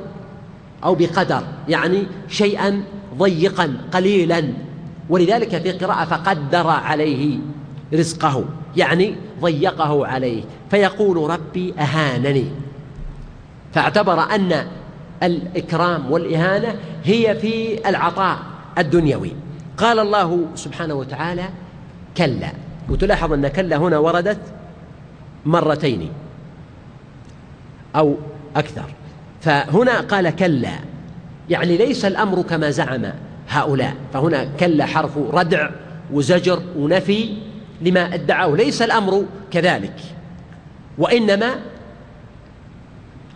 أو 0.85 0.95
بقدر 0.95 1.43
يعني 1.69 2.07
شيئا 2.29 2.83
ضيقا 3.19 3.77
قليلا. 3.93 4.45
ولذلك 5.09 5.63
في 5.63 5.73
قراءة 5.73 6.05
فقدر 6.05 6.67
عليه 6.67 7.39
رزقه 7.95 8.45
يعني 8.77 9.15
ضيقه 9.41 10.07
عليه. 10.07 10.43
فيقول 10.71 11.31
ربي 11.31 11.75
أهانني. 11.79 12.45
فاعتبر 13.73 14.21
أن 14.21 14.67
الإكرام 15.23 16.13
والإهانة 16.13 16.75
هي 17.05 17.37
في 17.41 17.89
العطاء. 17.89 18.39
الدنيوي. 18.79 19.33
قال 19.77 19.99
الله 19.99 20.47
سبحانه 20.55 20.95
وتعالى 20.95 21.45
كلا. 22.17 22.53
وتلاحظ 22.89 23.33
أن 23.33 23.49
كلا 23.49 23.77
هنا 23.77 23.99
وردت 23.99 24.39
مرتين 25.47 26.11
أو 27.97 28.17
أكثر. 28.57 28.85
فهنا 29.41 30.01
قال 30.01 30.37
كلا. 30.37 30.79
يعني 31.51 31.77
ليس 31.77 32.05
الأمر 32.05 32.43
كما 32.43 32.71
زعم 32.71 33.07
هؤلاء. 33.49 33.95
فهنا 34.13 34.45
كلا 34.45 34.87
حرف 34.87 35.19
ردع 35.19 35.71
وزجر 36.13 36.63
ونفي 36.77 37.37
لما 37.81 38.15
ادعوه. 38.15 38.57
ليس 38.57 38.83
الأمر 38.83 39.25
كذلك. 39.51 39.97
وإنما 40.99 41.51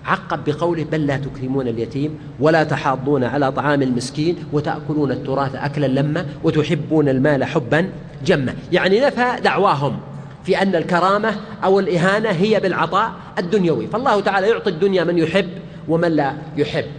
عقب 0.06 0.44
بقوله 0.44 0.84
بل 0.84 1.06
لا 1.06 1.16
تكرمون 1.16 1.68
اليتيم 1.68 2.18
ولا 2.40 2.64
تحاضون 2.64 3.24
على 3.24 3.52
طعام 3.52 3.82
المسكين 3.82 4.36
وتأكلون 4.52 5.12
التراث 5.12 5.54
أكلا 5.54 5.86
لما 5.86 6.26
وتحبون 6.44 7.08
المال 7.08 7.44
حبا 7.44 7.88
جما. 8.24 8.54
يعني 8.72 9.00
نفى 9.00 9.24
دعواهم 9.44 9.98
في 10.44 10.62
أن 10.62 10.74
الكرامة 10.76 11.34
أو 11.64 11.80
الإهانة 11.80 12.28
هي 12.28 12.60
بالعطاء 12.60 13.12
الدنيوي. 13.38 13.86
فالله 13.86 14.20
تعالى 14.20 14.48
يعطي 14.48 14.70
الدنيا 14.70 15.04
من 15.04 15.18
يحب 15.18 15.48
ومن 15.88 16.08
لا 16.08 16.32
يحب 16.56 16.90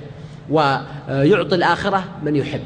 ويعطي 0.50 1.56
الآخرة 1.56 2.04
من 2.24 2.36
يحب. 2.36 2.62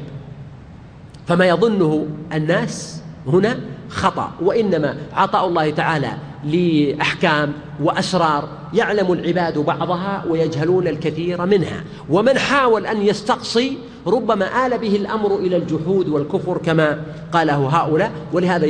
فما 1.26 1.46
يظنه 1.46 2.06
الناس 2.32 3.02
هنا 3.26 3.58
خطأ 3.88 4.32
وإنما 4.40 4.96
عطاء 5.12 5.46
الله 5.46 5.70
تعالى 5.70 6.12
لأحكام 6.44 7.52
وأسرار 7.82 8.48
يعلم 8.74 9.12
العباد 9.12 9.58
بعضها 9.58 10.24
ويجهلون 10.28 10.88
الكثير 10.88 11.46
منها. 11.46 11.84
ومن 12.10 12.38
حاول 12.38 12.86
أن 12.86 13.02
يستقصي 13.02 13.78
ربما 14.06 14.66
آل 14.66 14.78
به 14.78 14.96
الأمر 14.96 15.38
إلى 15.38 15.56
الجحود 15.56 16.08
والكفر 16.08 16.58
كما 16.58 17.00
قاله 17.32 17.68
هؤلاء. 17.68 18.12
ولهذا 18.32 18.66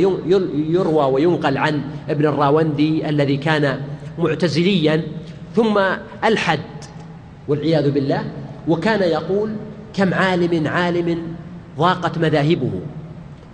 يروى 0.54 1.04
وينقل 1.04 1.58
عن 1.58 1.82
ابن 2.08 2.26
الراوندي 2.26 3.08
الذي 3.08 3.36
كان 3.36 3.80
معتزليا. 4.18 5.02
ثم 5.56 5.80
ألحد 6.24 6.60
والعياذ 7.48 7.90
بالله 7.90 8.24
وكان 8.68 9.02
يقول 9.02 9.50
كم 9.94 10.14
عالم 10.14 10.66
عالم 10.66 11.22
ضاقت 11.78 12.18
مذاهبه 12.18 12.70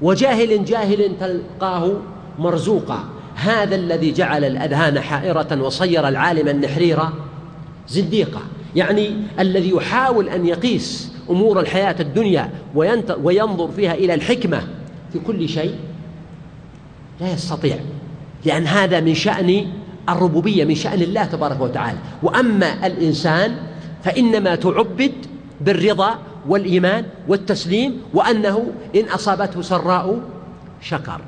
وجاهل 0.02 0.64
جاهل 0.64 1.10
تلقاه 1.20 1.92
مرزوقا. 2.38 3.04
هذا 3.38 3.74
الذي 3.74 4.12
جعل 4.12 4.44
الأذهان 4.44 5.00
حائرة 5.00 5.62
وصير 5.62 6.08
العالم 6.08 6.48
النحريرا 6.48 7.12
زنديقا 7.88 8.40
يعني 8.76 9.10
الذي 9.40 9.70
يحاول 9.70 10.28
أن 10.28 10.46
يقيس 10.46 11.12
أمور 11.30 11.60
الحياة 11.60 11.96
الدنيا 12.00 12.50
وينظر 13.22 13.70
فيها 13.76 13.94
إلى 13.94 14.14
الحكمة 14.14 14.62
في 15.12 15.18
كل 15.18 15.48
شيء 15.48 15.74
لا 17.20 17.32
يستطيع. 17.32 17.76
لأن 18.44 18.66
هذا 18.66 19.00
من 19.00 19.14
شأن 19.14 19.66
الربوبية 20.08 20.64
من 20.64 20.74
شأن 20.74 21.02
الله 21.02 21.24
تبارك 21.24 21.60
وتعالى. 21.60 21.98
وأما 22.22 22.86
الإنسان 22.86 23.56
فإنما 24.04 24.54
تعبد 24.54 25.12
بالرضا 25.60 26.18
والإيمان 26.48 27.04
والتسليم 27.28 28.00
وأنه 28.14 28.66
إن 28.96 29.04
أصابته 29.04 29.62
سراء 29.62 30.20
شكر 30.80 31.20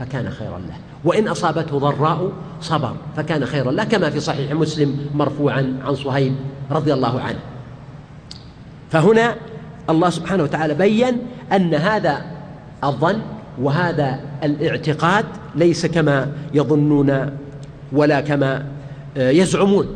فكان 0.00 0.30
خيرا 0.30 0.58
له. 0.58 0.89
وإن 1.04 1.28
أصابته 1.28 1.78
ضراء 1.78 2.32
صبر 2.60 2.94
فكان 3.16 3.44
خيرا 3.44 3.72
له 3.72 3.84
كما 3.84 4.10
في 4.10 4.20
صحيح 4.20 4.52
مسلم 4.52 5.06
مرفوعا 5.14 5.78
عن 5.84 5.94
صهيب 5.94 6.34
رضي 6.70 6.92
الله 6.94 7.20
عنه. 7.20 7.38
فهنا 8.90 9.34
الله 9.90 10.10
سبحانه 10.10 10.42
وتعالى 10.42 10.74
بين 10.74 11.16
أن 11.52 11.74
هذا 11.74 12.24
الظن 12.84 13.20
وهذا 13.60 14.20
الاعتقاد 14.44 15.24
ليس 15.54 15.86
كما 15.86 16.32
يظنون 16.54 17.30
ولا 17.92 18.20
كما 18.20 18.66
يزعمون. 19.16 19.86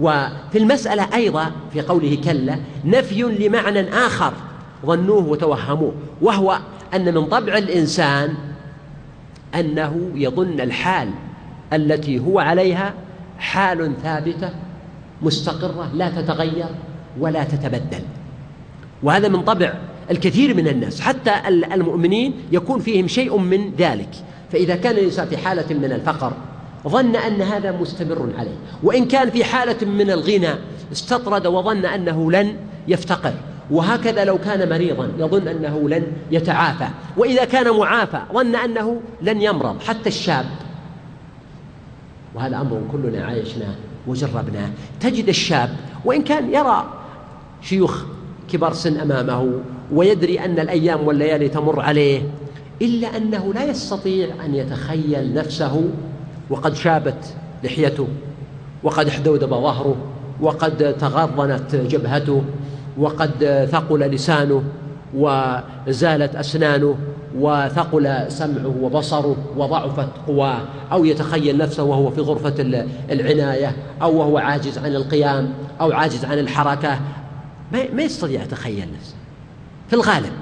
وفي 0.00 0.58
المسألة 0.58 1.14
أيضا 1.14 1.50
في 1.72 1.80
قوله 1.80 2.18
كلا 2.24 2.56
نفي 2.84 3.22
لمعنى 3.22 3.88
آخر 3.94 4.32
ظنوه 4.86 5.26
وتوهموه 5.28 5.92
وهو 6.22 6.58
أن 6.94 7.14
من 7.14 7.26
طبع 7.26 7.58
الإنسان 7.58 8.34
أنه 9.54 10.10
يظن 10.14 10.60
الحال 10.60 11.08
التي 11.72 12.18
هو 12.18 12.38
عليها 12.38 12.94
حال 13.38 13.92
ثابتة 14.02 14.50
مستقرة 15.22 15.90
لا 15.94 16.10
تتغير 16.10 16.68
ولا 17.20 17.44
تتبدل. 17.44 18.02
وهذا 19.02 19.28
من 19.28 19.42
طبع 19.42 19.74
الكثير 20.10 20.54
من 20.54 20.68
الناس 20.68 21.00
حتى 21.00 21.32
المؤمنين 21.48 22.34
يكون 22.52 22.80
فيهم 22.80 23.08
شيء 23.08 23.36
من 23.36 23.72
ذلك. 23.78 24.08
فإذا 24.52 24.76
كان 24.76 24.94
الإنسان 24.96 25.26
في 25.26 25.36
حالة 25.36 25.74
من 25.74 25.92
الفقر 25.92 26.32
ظن 26.88 27.16
أن 27.16 27.42
هذا 27.42 27.72
مستمر 27.72 28.28
عليه. 28.38 28.56
وإن 28.82 29.04
كان 29.04 29.30
في 29.30 29.44
حالة 29.44 29.86
من 29.86 30.10
الغنى 30.10 30.54
استطرد 30.92 31.46
وظن 31.46 31.84
أنه 31.84 32.32
لن 32.32 32.56
يفتقر. 32.88 33.34
وهكذا 33.70 34.24
لو 34.24 34.38
كان 34.38 34.68
مريضا 34.68 35.08
يظن 35.18 35.48
أنه 35.48 35.88
لن 35.88 36.06
يتعافى. 36.30 36.88
وإذا 37.16 37.44
كان 37.44 37.76
معافى 37.76 38.20
ظن 38.32 38.56
أنه 38.56 39.00
لن 39.22 39.42
يمرض 39.42 39.82
حتى 39.82 40.08
الشاب. 40.08 40.46
وهذا 42.34 42.60
أمر 42.60 42.82
كلنا 42.92 43.24
عايشناه 43.24 43.74
وجربناه 44.06 44.68
تجد 45.00 45.28
الشاب 45.28 45.70
وإن 46.04 46.22
كان 46.22 46.54
يرى 46.54 46.84
شيوخ 47.62 48.04
كبار 48.52 48.72
سن 48.72 49.00
أمامه 49.00 49.52
ويدري 49.92 50.40
أن 50.40 50.58
الأيام 50.58 51.06
والليالي 51.06 51.48
تمر 51.48 51.80
عليه 51.80 52.22
إلا 52.82 53.16
أنه 53.16 53.54
لا 53.54 53.64
يستطيع 53.64 54.28
أن 54.44 54.54
يتخيل 54.54 55.34
نفسه 55.34 55.84
وقد 56.50 56.74
شابت 56.74 57.34
لحيته 57.64 58.08
وقد 58.82 59.08
احدودب 59.08 59.50
ظهره 59.50 59.96
وقد 60.40 60.96
تغرنت 61.00 61.76
جبهته. 61.76 62.42
وقد 63.00 63.66
ثقل 63.72 64.00
لسانه 64.00 64.62
وزالت 65.14 66.36
أسنانه 66.36 66.96
وثقل 67.38 68.24
سمعه 68.28 68.74
وبصره 68.80 69.36
وضعفت 69.56 70.08
قواه 70.26 70.60
أو 70.92 71.04
يتخيل 71.04 71.58
نفسه 71.58 71.82
وهو 71.82 72.10
في 72.10 72.20
غرفة 72.20 72.54
العناية 73.10 73.76
أو 74.02 74.18
وهو 74.18 74.38
عاجز 74.38 74.78
عن 74.78 74.94
القيام 74.94 75.52
أو 75.80 75.92
عاجز 75.92 76.24
عن 76.24 76.38
الحركة. 76.38 77.00
ما 77.72 78.02
يستطيع 78.02 78.42
يتخيل 78.42 78.88
نفسه. 78.98 79.14
في 79.88 79.96
الغالب. 79.96 80.32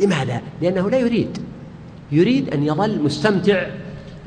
لماذا؟ 0.00 0.40
لأنه 0.62 0.90
لا 0.90 0.98
يريد. 0.98 1.38
يريد 2.12 2.54
أن 2.54 2.62
يظل 2.62 3.02
مستمتع 3.02 3.66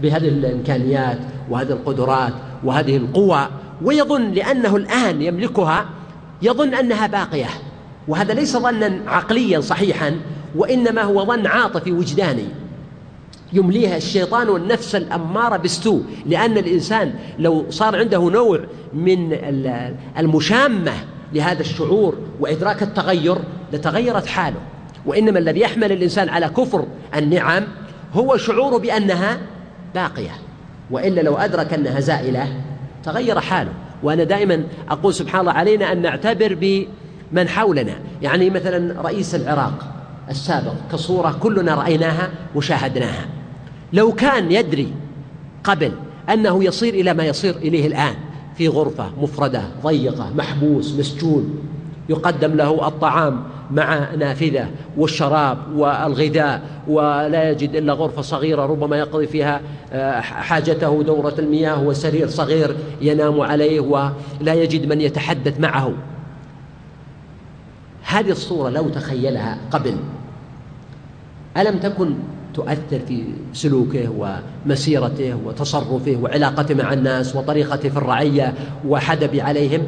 بهذه 0.01 0.27
الإمكانيات 0.27 1.19
وهذه 1.49 1.71
القدرات 1.71 2.33
وهذه 2.63 2.97
القوى 2.97 3.47
ويظن 3.81 4.31
لأنه 4.31 4.75
الآن 4.75 5.21
يملكها 5.21 5.85
يظن 6.41 6.73
أنها 6.73 7.07
باقية 7.07 7.49
وهذا 8.07 8.33
ليس 8.33 8.57
ظنا 8.57 8.99
عقليا 9.07 9.61
صحيحا 9.61 10.19
وإنما 10.55 11.01
هو 11.01 11.25
ظن 11.25 11.47
عاطفي 11.47 11.91
وجداني. 11.91 12.45
يمليها 13.53 13.97
الشيطان 13.97 14.49
والنفس 14.49 14.95
الأمارة 14.95 15.57
بالسوء 15.57 16.03
لأن 16.25 16.57
الإنسان 16.57 17.13
لو 17.39 17.65
صار 17.69 17.95
عنده 17.95 18.19
نوع 18.19 18.59
من 18.93 19.33
المشامة 20.17 20.93
لهذا 21.33 21.61
الشعور 21.61 22.17
وإدراك 22.39 22.83
التغير 22.83 23.37
لتغيرت 23.73 24.25
حاله. 24.25 24.59
وإنما 25.05 25.39
الذي 25.39 25.59
يحمل 25.59 25.91
الإنسان 25.91 26.29
على 26.29 26.49
كفر 26.49 26.85
النعم 27.15 27.63
هو 28.13 28.37
شعوره 28.37 28.77
بأنها 28.77 29.37
باقية 29.95 30.31
وإلا 30.91 31.21
لو 31.21 31.35
أدرك 31.35 31.73
أنها 31.73 31.99
زائلة 31.99 32.47
تغير 33.03 33.39
حاله. 33.39 33.71
وأنا 34.03 34.23
دائما 34.23 34.63
أقول 34.89 35.13
سبحان 35.13 35.41
الله 35.41 35.51
علينا 35.51 35.91
أن 35.91 36.01
نعتبر 36.01 36.57
بمن 36.61 37.49
حولنا. 37.49 37.93
يعني 38.21 38.49
مثلا 38.49 39.01
رئيس 39.01 39.35
العراق 39.35 39.93
السابق 40.29 40.73
كصورة 40.91 41.37
كلنا 41.39 41.75
رأيناها 41.75 42.29
وشاهدناها. 42.55 43.25
لو 43.93 44.11
كان 44.11 44.51
يدري 44.51 44.93
قبل 45.63 45.91
أنه 46.29 46.63
يصير 46.63 46.93
إلى 46.93 47.13
ما 47.13 47.25
يصير 47.25 47.55
إليه 47.55 47.87
الآن 47.87 48.15
في 48.57 48.67
غرفة 48.67 49.09
مفردة 49.21 49.61
ضيقة 49.83 50.31
محبوس 50.35 50.93
مسجون 50.99 51.59
يقدم 52.09 52.53
له 52.53 52.87
الطعام 52.87 53.43
مع 53.71 54.15
نافذة 54.15 54.69
والشراب 54.97 55.57
والغذاء 55.75 56.61
ولا 56.87 57.51
يجد 57.51 57.75
إلا 57.75 57.93
غرفة 57.93 58.21
صغيرة 58.21 58.65
ربما 58.65 58.97
يقضي 58.97 59.27
فيها 59.27 59.61
آه، 59.93 60.19
حاجته 60.21 61.03
دورة 61.03 61.35
المياه 61.39 61.83
وسرير 61.83 62.27
صغير 62.27 62.75
ينام 63.01 63.41
عليه 63.41 63.79
ولا 63.79 64.53
يجد 64.53 64.85
من 64.85 65.01
يتحدث 65.01 65.59
معه. 65.59 65.93
هذه 68.03 68.31
الصورة 68.31 68.69
لو 68.69 68.89
تخيلها 68.89 69.57
قبل 69.71 69.95
ألم 71.57 71.77
تكن 71.79 72.13
تؤثر 72.53 72.99
في 73.07 73.23
سلوكه 73.53 74.09
ومسيرته 74.65 75.37
وتصرفه 75.45 76.17
وعلاقته 76.21 76.75
مع 76.75 76.93
الناس 76.93 77.35
وطريقته 77.35 77.89
في 77.89 77.97
الرعية 77.97 78.53
وحدب 78.87 79.35
عليهم؟ 79.35 79.83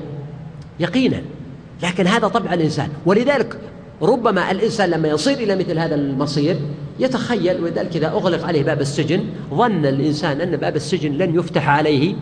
يقينا. 0.79 1.21
لكن 1.83 2.07
هذا 2.07 2.27
طبع 2.27 2.53
الإنسان 2.53 2.89
ولذلك 3.05 3.57
ربما 4.01 4.51
الإنسان 4.51 4.89
لما 4.89 5.07
يصير 5.07 5.37
إلى 5.37 5.55
مثل 5.55 5.79
هذا 5.79 5.95
المصير 5.95 6.55
يتخيل 6.99 7.63
ولذلك 7.63 7.95
إذا 7.95 8.07
أغلق 8.07 8.45
عليه 8.45 8.63
باب 8.63 8.81
السجن 8.81 9.23
ظن 9.53 9.85
الإنسان 9.85 10.41
أن 10.41 10.55
باب 10.57 10.75
السجن 10.75 11.11
لن 11.11 11.35
يفتح 11.35 11.69
عليه 11.69 12.15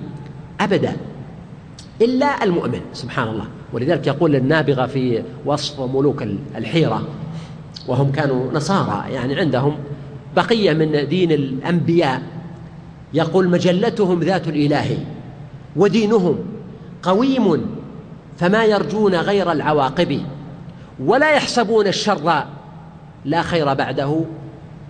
أبدا 0.59 0.95
إلا 2.01 2.43
المؤمن 2.43 2.81
سبحان 2.93 3.27
الله 3.27 3.45
ولذلك 3.73 4.07
يقول 4.07 4.35
النابغة 4.35 4.85
في 4.85 5.23
وصف 5.45 5.79
ملوك 5.79 6.23
الحيرة 6.55 7.07
وهم 7.87 8.11
كانوا 8.11 8.53
نصارى 8.53 9.13
يعني 9.13 9.35
عندهم 9.35 9.77
بقية 10.35 10.73
من 10.73 11.07
دين 11.07 11.31
الأنبياء. 11.31 12.21
يقول 13.13 13.49
مجلتهم 13.49 14.19
ذات 14.19 14.47
الإله 14.47 14.97
ودينهم 15.75 16.39
قويم 17.03 17.65
فما 18.37 18.65
يرجون 18.65 19.15
غير 19.15 19.51
العواقب. 19.51 20.21
ولا 20.99 21.31
يحسبون 21.31 21.87
الشر 21.87 22.43
لا 23.25 23.41
خير 23.41 23.73
بعده 23.73 24.23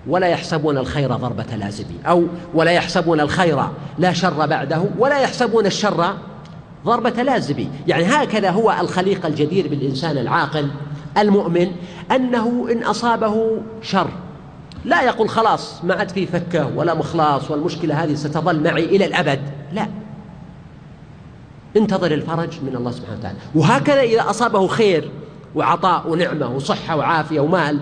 ولا 0.07 0.27
يحسبون 0.27 0.77
الخير 0.77 1.15
ضربة 1.15 1.55
لازم 1.55 1.85
أو 2.05 2.23
ولا 2.53 2.71
يحسبون 2.71 3.19
الخير 3.19 3.63
لا 3.97 4.13
شر 4.13 4.45
بعده 4.45 4.83
ولا 4.97 5.19
يحسبون 5.19 5.65
الشر 5.65 6.13
ضربة 6.85 7.23
لازم. 7.23 7.67
يعني 7.87 8.05
هكذا 8.05 8.49
هو 8.49 8.75
الخليق 8.81 9.25
الجدير 9.25 9.67
بالإنسان 9.67 10.17
العاقل 10.17 10.67
المؤمن 11.17 11.71
أنه 12.11 12.67
إن 12.71 12.83
أصابه 12.83 13.61
شر 13.81 14.09
لا 14.85 15.01
يقول 15.01 15.29
خلاص 15.29 15.83
ما 15.83 15.95
عاد 15.95 16.09
في 16.09 16.25
فكة 16.25 16.67
ولا 16.75 16.93
مخلاص 16.93 17.51
والمشكلة 17.51 18.03
هذه 18.03 18.13
ستظل 18.13 18.63
معي 18.63 18.85
إلى 18.85 19.05
الأبد. 19.05 19.39
لا. 19.73 19.87
انتظر 21.77 22.11
الفرج 22.11 22.49
من 22.63 22.75
الله 22.75 22.91
سبحانه 22.91 23.19
وتعالى. 23.19 23.37
وهكذا 23.55 24.01
إذا 24.01 24.29
أصابه 24.29 24.67
خير 24.67 25.11
وعطاء 25.55 26.09
ونعمة 26.09 26.55
وصحة 26.55 26.95
وعافية 26.95 27.39
ومال 27.39 27.79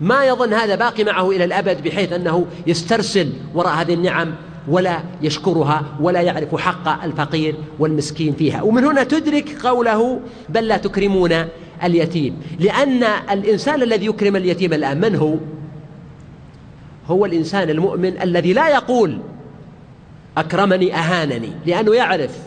ما 0.00 0.24
يظن 0.24 0.52
هذا 0.52 0.74
باقي 0.74 1.04
معه 1.04 1.30
إلى 1.30 1.44
الأبد 1.44 1.82
بحيث 1.82 2.12
أنه 2.12 2.46
يسترسل 2.66 3.32
وراء 3.54 3.74
هذه 3.74 3.94
النعم 3.94 4.34
ولا 4.68 5.00
يشكرها 5.22 5.84
ولا 6.00 6.20
يعرف 6.20 6.56
حق 6.56 7.04
الفقير 7.04 7.54
والمسكين 7.78 8.32
فيها 8.32 8.62
ومن 8.62 8.84
هنا 8.84 9.04
تدرك 9.04 9.66
قوله 9.66 10.20
بل 10.48 10.68
لا 10.68 10.76
تكرمون 10.76 11.44
اليتيم 11.84 12.36
لأن 12.58 13.04
الإنسان 13.30 13.82
الذي 13.82 14.06
يكرم 14.06 14.36
اليتيم 14.36 14.72
الآن 14.72 15.00
من 15.00 15.16
هو؟ 15.16 15.34
هو 17.06 17.26
الإنسان 17.26 17.70
المؤمن 17.70 18.22
الذي 18.22 18.52
لا 18.52 18.68
يقول 18.68 19.18
أكرمني 20.36 20.94
أهانني 20.94 21.52
لأنه 21.66 21.94
يعرف 21.94 22.38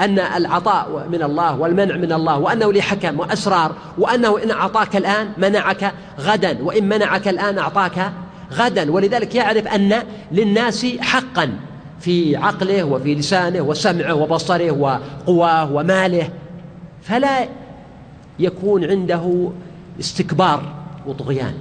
أن 0.00 0.18
العطاء 0.18 1.08
من 1.12 1.22
الله 1.22 1.58
والمنع 1.58 1.96
من 1.96 2.12
الله 2.12 2.38
وأنه 2.38 2.72
لحكم 2.72 3.20
وأسرار 3.20 3.72
وأنه 3.98 4.42
إن 4.42 4.50
أعطاك 4.50 4.96
الآن 4.96 5.28
منعك 5.38 5.92
غدا 6.20 6.62
وإن 6.62 6.88
منعك 6.88 7.28
الآن 7.28 7.58
أعطاك 7.58 8.12
غدا. 8.52 8.92
ولذلك 8.92 9.34
يعرف 9.34 9.66
أن 9.66 10.02
للناس 10.32 10.86
حقا 11.00 11.50
في 12.00 12.36
عقله 12.36 12.84
وفي 12.84 13.14
لسانه 13.14 13.60
وسمعه 13.60 14.14
وبصره 14.14 14.70
وقواه 14.70 15.72
وماله. 15.72 16.28
فلا 17.02 17.48
يكون 18.38 18.84
عنده 18.84 19.50
استكبار 20.00 20.62
وطغيان. 21.06 21.54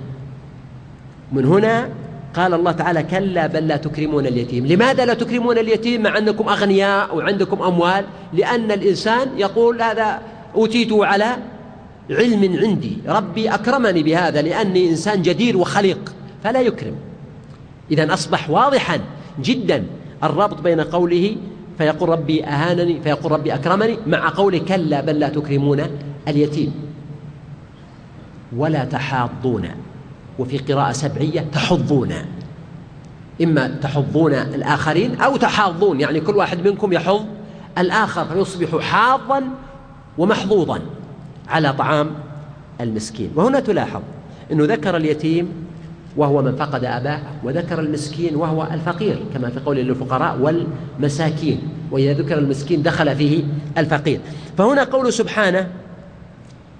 من 1.32 1.46
هنا 1.46 1.90
قال 2.34 2.54
الله 2.54 2.72
تعالى 2.72 3.04
كلا 3.04 3.48
بل 3.48 3.68
لا 3.68 3.78
تكرمون 3.78 4.26
اليتيم. 4.26 4.66
لماذا 4.66 5.06
لا 5.06 5.14
تكرمون 5.14 5.58
اليتيم؟ 5.58 6.04
مع 6.04 6.18
أنكم 6.18 6.50
أغنياء 6.50 7.16
وعندكم 7.16 7.62
أموال. 7.62 8.06
لأن 8.34 8.72
الإنسان 8.72 9.28
يقول 9.38 9.82
هذا 9.82 10.22
أوتيته 10.56 11.06
على 11.06 11.38
علم 12.10 12.60
عندي. 12.64 12.98
ربي 13.08 13.50
أكرمني 13.50 14.04
بهذا 14.04 14.42
لأني 14.42 14.90
إنسان 14.90 15.22
جدير 15.22 15.58
وخليق. 15.58 16.14
فلا 16.44 16.62
يكرم. 16.62 16.96
إذا 17.92 18.14
أصبح 18.14 18.50
واضحا 18.50 19.00
جدا 19.42 19.86
الربط 20.24 20.62
بين 20.62 20.82
قوله 20.82 21.36
فيقول 21.78 22.10
ربي 22.10 22.46
أهانني 22.46 23.02
فيقول 23.02 23.32
ربي 23.32 23.54
أكرمني 23.54 23.98
مع 24.08 24.30
قوله 24.30 24.58
كلا 24.58 25.02
بل 25.02 25.20
لا 25.20 25.30
تكرمون 25.30 25.84
اليتيم. 26.28 26.74
ولا 28.58 28.86
تحاضون. 28.86 29.70
وفي 30.40 30.58
قراءة 30.58 30.92
سبعية 30.92 31.46
تحضون. 31.54 32.14
إما 33.44 33.68
تحضون 33.68 34.34
الآخرين 34.34 35.16
أو 35.16 35.38
تحاضون 35.38 36.00
يعني 36.00 36.22
كل 36.22 36.36
واحد 36.36 36.68
منكم 36.68 36.94
يحض 36.94 37.26
الآخر 37.78 38.26
فيصبح 38.26 38.80
حاضا 38.80 39.44
ومحظوظا 40.18 40.80
على 41.50 41.74
طعام 41.74 42.12
المسكين. 42.82 43.32
وهنا 43.36 43.60
تلاحظ 43.60 44.02
أنه 44.52 44.66
ذكر 44.66 44.98
اليتيم 44.98 45.50
وهو 46.18 46.42
من 46.42 46.56
فقد 46.56 46.86
أباه 46.86 47.20
وذكر 47.44 47.80
المسكين 47.80 48.36
وهو 48.36 48.68
الفقير 48.72 49.24
كما 49.34 49.50
في 49.50 49.60
قول 49.60 49.78
للفقراء 49.78 50.38
والمساكين 50.40 51.62
وإذا 51.92 52.14
ذكر 52.14 52.38
المسكين 52.38 52.84
دخل 52.84 53.16
فيه 53.16 53.44
الفقير. 53.78 54.20
فهنا 54.58 54.84
قول 54.84 55.14
سبحانه 55.14 55.68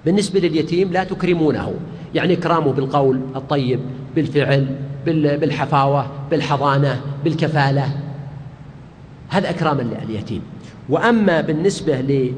بالنسبة 0.04 0.40
لليتيم 0.40 0.92
لا 0.92 1.04
تكرمونه. 1.04 1.74
يعني 2.14 2.34
إكرامه 2.34 2.72
بالقول 2.72 3.20
الطيب 3.36 3.80
بالفعل 4.14 4.66
بالحفاوة 5.06 6.06
بالحضانة 6.30 7.00
بالكفالة. 7.24 7.88
هذا 9.28 9.50
إكراما 9.50 9.82
لليتيم. 9.82 10.42
وأما 10.88 11.40
بالنسبة 11.40 12.32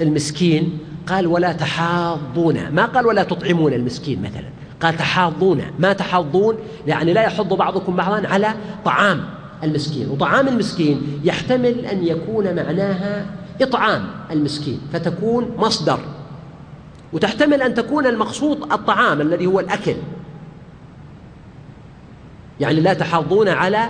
للمسكين 0.00 0.78
قال 1.06 1.26
ولا 1.26 1.52
تحاضون. 1.52 2.70
ما 2.70 2.84
قال 2.84 3.06
ولا 3.06 3.22
تطعمون 3.22 3.72
المسكين 3.72 4.22
مثلا. 4.22 4.48
قال 4.80 4.96
تحاضون. 4.96 5.62
ما 5.78 5.92
تحاضون؟ 5.92 6.56
يعني 6.86 7.12
لا 7.12 7.22
يحض 7.22 7.54
بعضكم 7.54 7.96
بعضا 7.96 8.28
على 8.28 8.54
طعام 8.84 9.20
المسكين. 9.64 10.08
وطعام 10.08 10.48
المسكين 10.48 11.20
يحتمل 11.24 11.86
أن 11.86 12.06
يكون 12.06 12.56
معناها 12.56 13.26
إطعام 13.62 14.06
المسكين 14.30 14.80
فتكون 14.92 15.50
مصدر 15.58 15.98
وتحتمل 17.12 17.62
أن 17.62 17.74
تكون 17.74 18.06
المقصود 18.06 18.72
الطعام 18.72 19.20
الذي 19.20 19.46
هو 19.46 19.60
الأكل. 19.60 19.94
يعني 22.60 22.80
لا 22.80 22.94
تحاضون 22.94 23.48
على 23.48 23.88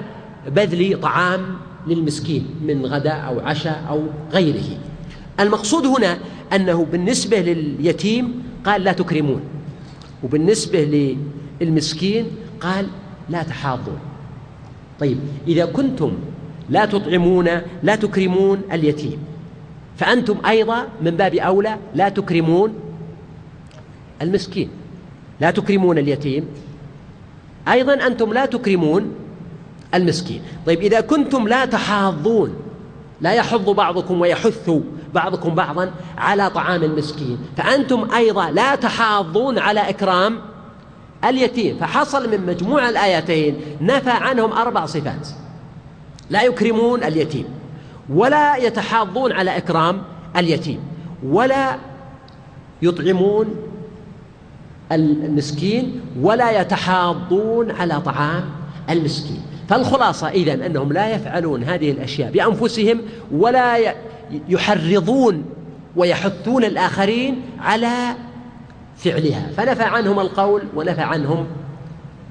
بذل 0.48 1.00
طعام 1.00 1.40
للمسكين 1.86 2.46
من 2.66 2.86
غداء 2.86 3.26
أو 3.26 3.40
عشاء 3.40 3.84
أو 3.88 4.02
غيره. 4.32 4.78
المقصود 5.40 5.86
هنا 5.86 6.18
أنه 6.52 6.84
بالنسبة 6.84 7.40
لليتيم 7.40 8.42
قال 8.64 8.84
لا 8.84 8.92
تكرمون. 8.92 9.40
وبالنسبة 10.24 11.16
للمسكين 11.60 12.26
قال 12.60 12.86
لا 13.28 13.42
تحاضون 13.42 13.98
طيب 15.00 15.18
إذا 15.48 15.64
كنتم 15.64 16.12
لا 16.70 16.84
تطعمون 16.84 17.48
لا 17.82 17.96
تكرمون 17.96 18.62
اليتيم 18.72 19.18
فأنتم 19.96 20.46
أيضا 20.46 20.86
من 21.02 21.10
باب 21.10 21.34
أولى 21.34 21.76
لا 21.94 22.08
تكرمون 22.08 22.74
المسكين. 24.22 24.70
لا 25.40 25.50
تكرمون 25.50 25.98
اليتيم. 25.98 26.46
أيضا 27.68 27.94
أنتم 28.06 28.32
لا 28.32 28.46
تكرمون 28.46 29.14
المسكين. 29.94 30.42
طيب 30.66 30.80
إذا 30.80 31.00
كنتم 31.00 31.48
لا 31.48 31.64
تحاضون 31.64 32.54
لا 33.20 33.32
يحض 33.32 33.70
بعضكم 33.70 34.20
ويحث 34.20 34.70
بعضكم 35.14 35.54
بعضا 35.54 35.90
على 36.18 36.50
طعام 36.50 36.82
المسكين. 36.82 37.38
فأنتم 37.56 38.10
أيضا 38.14 38.50
لا 38.50 38.74
تحاضون 38.74 39.58
على 39.58 39.88
إكرام 39.88 40.38
اليتيم. 41.24 41.76
فحصل 41.76 42.30
من 42.30 42.46
مجموع 42.46 42.88
الآيتين 42.88 43.56
نفى 43.80 44.10
عنهم 44.10 44.52
أربع 44.52 44.86
صفات. 44.86 45.28
لا 46.30 46.42
يكرمون 46.42 47.04
اليتيم 47.04 47.44
ولا 48.10 48.56
يتحاضون 48.56 49.32
على 49.32 49.56
إكرام 49.56 50.02
اليتيم 50.36 50.80
ولا 51.24 51.78
يطعمون 52.82 53.46
المسكين 54.92 56.00
ولا 56.20 56.60
يتحاضون 56.60 57.70
على 57.70 58.00
طعام 58.00 58.44
المسكين. 58.90 59.42
فالخلاصة 59.68 60.28
إذن 60.28 60.62
أنهم 60.62 60.92
لا 60.92 61.14
يفعلون 61.14 61.64
هذه 61.64 61.90
الأشياء 61.90 62.30
بأنفسهم 62.30 63.00
ولا 63.32 63.94
يحرضون 64.48 65.44
ويحثون 65.96 66.64
الآخرين 66.64 67.42
على 67.60 68.14
فعلها. 68.96 69.46
فنفى 69.56 69.82
عنهم 69.82 70.20
القول 70.20 70.62
ونفى 70.76 71.00
عنهم 71.00 71.46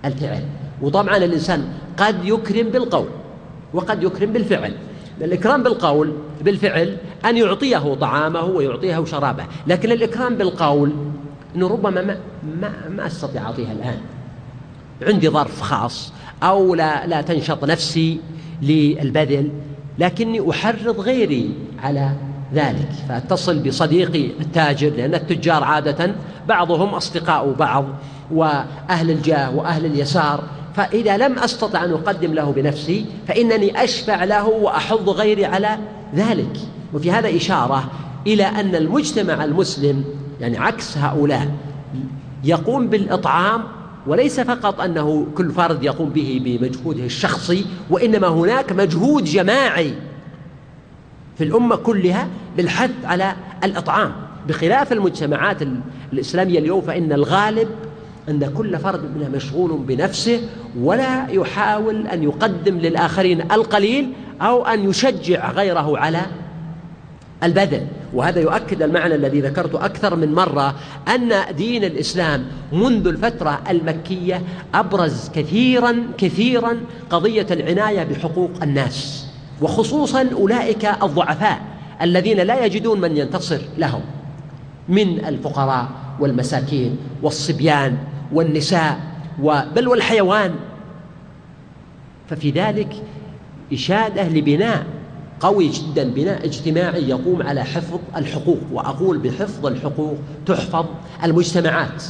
الفعل. 0.05 0.43
وطبعا 0.81 1.17
الإنسان 1.17 1.65
قد 1.97 2.15
يكرم 2.25 2.69
بالقول 2.69 3.07
وقد 3.73 4.03
يكرم 4.03 4.33
بالفعل. 4.33 4.73
الإكرام 5.21 5.63
بالقول 5.63 6.13
بالفعل 6.41 6.97
أن 7.25 7.37
يعطيه 7.37 7.93
طعامه 7.93 8.43
ويعطيه 8.43 9.05
شرابه 9.05 9.43
لكن 9.67 9.91
الإكرام 9.91 10.35
بالقول 10.35 10.91
أنه 11.55 11.67
ربما 11.67 12.01
ما, 12.01 12.17
ما, 12.61 12.71
ما 12.89 13.07
أستطيع 13.07 13.41
أعطيها 13.41 13.71
الآن. 13.71 13.97
عندي 15.01 15.29
ظرف 15.29 15.61
خاص 15.61 16.13
أو 16.43 16.75
لا, 16.75 17.07
لا 17.07 17.21
تنشط 17.21 17.65
نفسي 17.65 18.19
للبذل 18.61 19.49
لكني 19.99 20.49
أحرض 20.49 20.99
غيري 20.99 21.53
على 21.83 22.11
ذلك. 22.53 22.89
فأتصل 23.09 23.59
بصديقي 23.59 24.25
التاجر 24.25 24.89
لأن 24.89 25.15
التجار 25.15 25.63
عادة 25.63 26.15
بعضهم 26.47 26.89
أصدقاء 26.89 27.51
بعض 27.51 27.85
وأهل 28.31 29.11
الجاه 29.11 29.55
وأهل 29.55 29.85
اليسار. 29.85 30.43
فإذا 30.75 31.17
لم 31.17 31.39
أستطع 31.39 31.83
أن 31.83 31.91
أقدم 31.91 32.33
له 32.33 32.51
بنفسي 32.51 33.05
فإنني 33.27 33.83
أشفع 33.83 34.23
له 34.23 34.47
وأحض 34.47 35.09
غيري 35.09 35.45
على 35.45 35.77
ذلك. 36.15 36.57
وفي 36.93 37.11
هذا 37.11 37.35
إشارة 37.35 37.91
إلى 38.27 38.43
أن 38.43 38.75
المجتمع 38.75 39.43
المسلم 39.43 40.03
يعني 40.41 40.57
عكس 40.57 40.97
هؤلاء 40.97 41.51
يقوم 42.43 42.87
بالإطعام 42.87 43.63
وليس 44.07 44.39
فقط 44.39 44.81
أنه 44.81 45.27
كل 45.35 45.51
فرد 45.51 45.83
يقوم 45.83 46.09
به 46.09 46.41
بمجهوده 46.43 47.03
الشخصي 47.03 47.65
وإنما 47.89 48.27
هناك 48.27 48.71
مجهود 48.71 49.23
جماعي 49.23 49.93
في 51.37 51.43
الأمة 51.43 51.75
كلها 51.75 52.27
بالحث 52.57 52.91
على 53.05 53.35
الإطعام. 53.63 54.11
بخلاف 54.47 54.91
المجتمعات 54.93 55.57
الإسلامية 56.13 56.59
اليوم 56.59 56.81
فإن 56.81 57.13
الغالب 57.13 57.67
أن 58.29 58.53
كل 58.57 58.77
فرد 58.79 59.15
منها 59.15 59.29
مشغول 59.29 59.77
بنفسه 59.77 60.41
ولا 60.79 61.27
يحاول 61.29 62.07
أن 62.07 62.23
يقدم 62.23 62.77
للآخرين 62.77 63.41
القليل 63.51 64.13
أو 64.41 64.65
أن 64.65 64.89
يشجع 64.89 65.51
غيره 65.51 65.97
على 65.97 66.21
البذل. 67.43 67.87
وهذا 68.13 68.39
يؤكد 68.39 68.81
المعنى 68.81 69.15
الذي 69.15 69.41
ذكرته 69.41 69.85
أكثر 69.85 70.15
من 70.15 70.33
مرة 70.33 70.75
أن 71.15 71.55
دين 71.55 71.83
الإسلام 71.83 72.45
منذ 72.73 73.07
الفترة 73.07 73.61
المكية 73.69 74.41
أبرز 74.73 75.29
كثيرا 75.29 76.03
كثيرا 76.17 76.77
قضية 77.09 77.47
العناية 77.51 78.03
بحقوق 78.03 78.51
الناس 78.63 79.27
وخصوصا 79.61 80.29
أولئك 80.33 80.85
الضعفاء 80.85 81.61
الذين 82.01 82.37
لا 82.37 82.65
يجدون 82.65 83.01
من 83.01 83.17
ينتصر 83.17 83.59
لهم 83.77 84.01
من 84.89 85.25
الفقراء 85.25 85.87
والمساكين 86.19 86.97
والصبيان 87.21 87.97
والنساء 88.33 88.99
بل 89.75 89.87
والحيوان. 89.87 90.55
ففي 92.29 92.51
ذلك 92.51 93.03
إشادة 93.73 94.27
لبناء 94.27 94.85
قوي 95.39 95.69
جدا 95.69 96.03
بناء 96.03 96.45
اجتماعي 96.45 97.09
يقوم 97.09 97.41
على 97.41 97.63
حفظ 97.63 97.99
الحقوق. 98.15 98.59
وأقول 98.71 99.17
بحفظ 99.17 99.65
الحقوق 99.65 100.17
تحفظ 100.45 100.85
المجتمعات. 101.23 102.03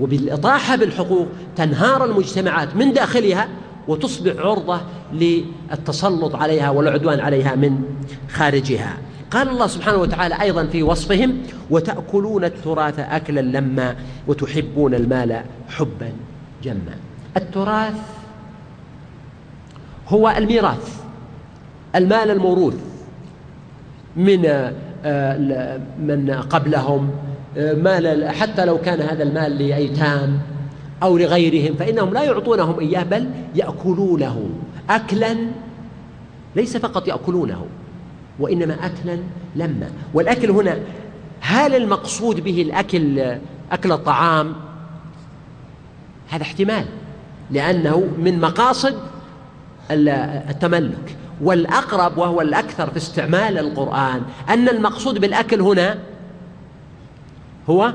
وبالإطاحة 0.00 0.76
بالحقوق 0.76 1.26
تنهار 1.56 2.04
المجتمعات 2.04 2.76
من 2.76 2.92
داخلها 2.92 3.48
وتصبح 3.88 4.32
عرضة 4.38 4.80
للتسلط 5.12 6.34
عليها 6.34 6.70
والعدوان 6.70 7.20
عليها 7.20 7.54
من 7.54 7.82
خارجها. 8.32 8.98
قال 9.30 9.48
الله 9.48 9.66
سبحانه 9.66 9.98
وتعالى 9.98 10.40
أيضا 10.40 10.66
في 10.66 10.82
وصفهم 10.82 11.38
وتأكلون 11.70 12.44
التراث 12.44 12.98
أكلا 12.98 13.40
لما 13.40 13.96
وتحبون 14.28 14.94
المال 14.94 15.42
حبا 15.68 16.12
جما. 16.64 16.96
التراث 17.36 17.94
هو 20.08 20.34
الميراث. 20.36 21.00
المال 21.94 22.30
الموروث 22.30 22.74
من 24.16 24.72
آه، 25.04 25.80
من 25.98 26.30
قبلهم 26.50 27.10
آه، 27.56 27.74
مال 27.74 28.28
حتى 28.28 28.64
لو 28.64 28.78
كان 28.78 29.00
هذا 29.00 29.22
المال 29.22 29.58
لأيتام 29.58 30.38
أو 31.02 31.18
لغيرهم 31.18 31.76
فإنهم 31.76 32.14
لا 32.14 32.22
يعطونهم 32.22 32.80
إياه 32.80 33.02
بل 33.02 33.30
يأكلونه. 33.54 34.50
أكلا 34.90 35.36
ليس 36.56 36.76
فقط 36.76 37.08
يأكلونه 37.08 37.66
وإنما 38.40 38.74
أكلا 38.86 39.18
لما. 39.56 39.90
والأكل 40.14 40.50
هنا 40.50 40.78
هل 41.40 41.74
المقصود 41.74 42.40
به 42.40 42.62
الأكل 42.62 43.18
أكل 43.72 43.92
الطعام؟ 43.92 44.52
هذا 46.28 46.42
احتمال 46.42 46.84
لأنه 47.50 48.08
من 48.18 48.40
مقاصد 48.40 48.94
التملك. 49.90 51.16
والأقرب 51.42 52.18
وهو 52.18 52.40
الأكثر 52.40 52.90
في 52.90 52.96
استعمال 52.96 53.58
القرآن. 53.58 54.22
أن 54.48 54.68
المقصود 54.68 55.20
بالأكل 55.20 55.60
هنا 55.60 55.98
هو 57.70 57.92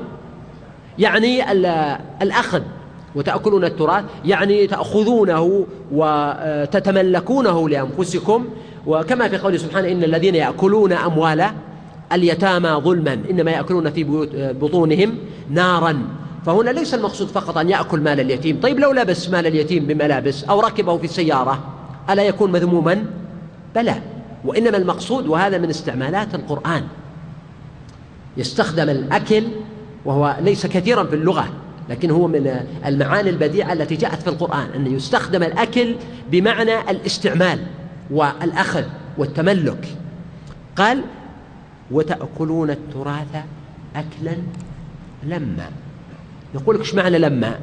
يعني 0.98 1.52
الأخذ 2.22 2.62
وتأكلون 3.14 3.64
التراث 3.64 4.04
يعني 4.24 4.66
تأخذونه 4.66 5.66
وتتملكونه 5.92 7.68
لأنفسكم. 7.68 8.46
وكما 8.86 9.28
في 9.28 9.38
قوله 9.38 9.56
سبحانه 9.56 9.92
إن 9.92 10.04
الذين 10.04 10.34
يأكلون 10.34 10.92
أموال 10.92 11.44
اليتامى 12.12 12.68
ظلما 12.68 13.18
إنما 13.30 13.50
يأكلون 13.50 13.90
في 13.90 14.04
بطونهم 14.60 15.14
نارا. 15.50 16.02
فهنا 16.46 16.70
ليس 16.70 16.94
المقصود 16.94 17.28
فقط 17.28 17.58
أن 17.58 17.70
يأكل 17.70 18.00
مال 18.00 18.20
اليتيم. 18.20 18.60
طيب 18.60 18.78
لو 18.78 18.92
لبس 18.92 19.30
مال 19.30 19.46
اليتيم 19.46 19.86
بملابس 19.86 20.44
أو 20.44 20.60
ركبه 20.60 20.98
في 20.98 21.04
السيارة 21.04 21.58
ألا 22.10 22.22
يكون 22.22 22.52
مذموما؟ 22.52 23.04
بلى 23.76 24.00
وإنما 24.44 24.76
المقصود 24.76 25.26
وهذا 25.26 25.58
من 25.58 25.70
استعمالات 25.70 26.34
القرآن. 26.34 26.82
يستخدم 28.36 28.88
الأكل 28.90 29.44
وهو 30.04 30.36
ليس 30.40 30.66
كثيرا 30.66 31.04
في 31.04 31.14
اللغة 31.14 31.48
لكن 31.88 32.10
هو 32.10 32.28
من 32.28 32.66
المعاني 32.86 33.30
البديعة 33.30 33.72
التي 33.72 33.96
جاءت 33.96 34.22
في 34.22 34.28
القرآن 34.28 34.66
أن 34.74 34.86
يستخدم 34.86 35.42
الأكل 35.42 35.94
بمعنى 36.30 36.90
الاستعمال 36.90 37.58
والأخذ 38.10 38.84
والتملك. 39.18 39.88
قال 40.76 41.02
وتأكلون 41.90 42.70
التراث 42.70 43.36
أكلا 43.96 44.36
لما 45.22 45.70
يقول 46.54 46.74
لك 46.74 46.80
إيش 46.80 46.94
معنى 46.94 47.18
لما؟ 47.18 47.58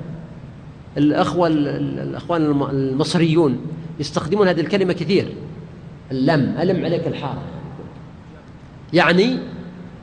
الأخوة 0.97 1.47
الأخوان 1.47 2.41
المصريون 2.71 3.61
يستخدمون 3.99 4.47
هذه 4.47 4.61
الكلمة 4.61 4.93
كثير. 4.93 5.33
اللم 6.13 6.55
ألم 6.61 6.85
عليك 6.85 7.07
الحارة. 7.07 7.41
يعني 8.93 9.37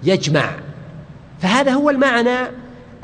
يجمع. 0.04 0.50
فهذا 1.40 1.72
هو 1.72 1.90
المعنى 1.90 2.38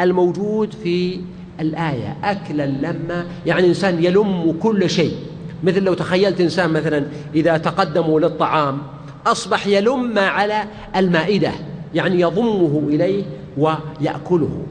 الموجود 0.01 0.75
في 0.83 1.21
الآية. 1.61 2.17
أكلا 2.25 2.67
لما 2.67 3.27
يعني 3.47 3.67
إنسان 3.67 4.05
يلم 4.05 4.57
كل 4.63 4.91
شيء. 4.91 5.17
مثل 5.65 5.83
لو 5.83 5.95
تخيلت 5.95 6.41
إنسان 6.41 6.71
مثلا 6.71 7.07
إذا 7.35 7.57
تقدموا 7.57 8.21
للطعام 8.21 8.79
أصبح 9.27 9.67
يلم 9.67 10.19
على 10.19 10.65
المائدة 10.97 11.53
يعني 11.95 12.21
يضمه 12.21 12.83
إليه 12.89 13.25
ويأكله. 13.59 14.63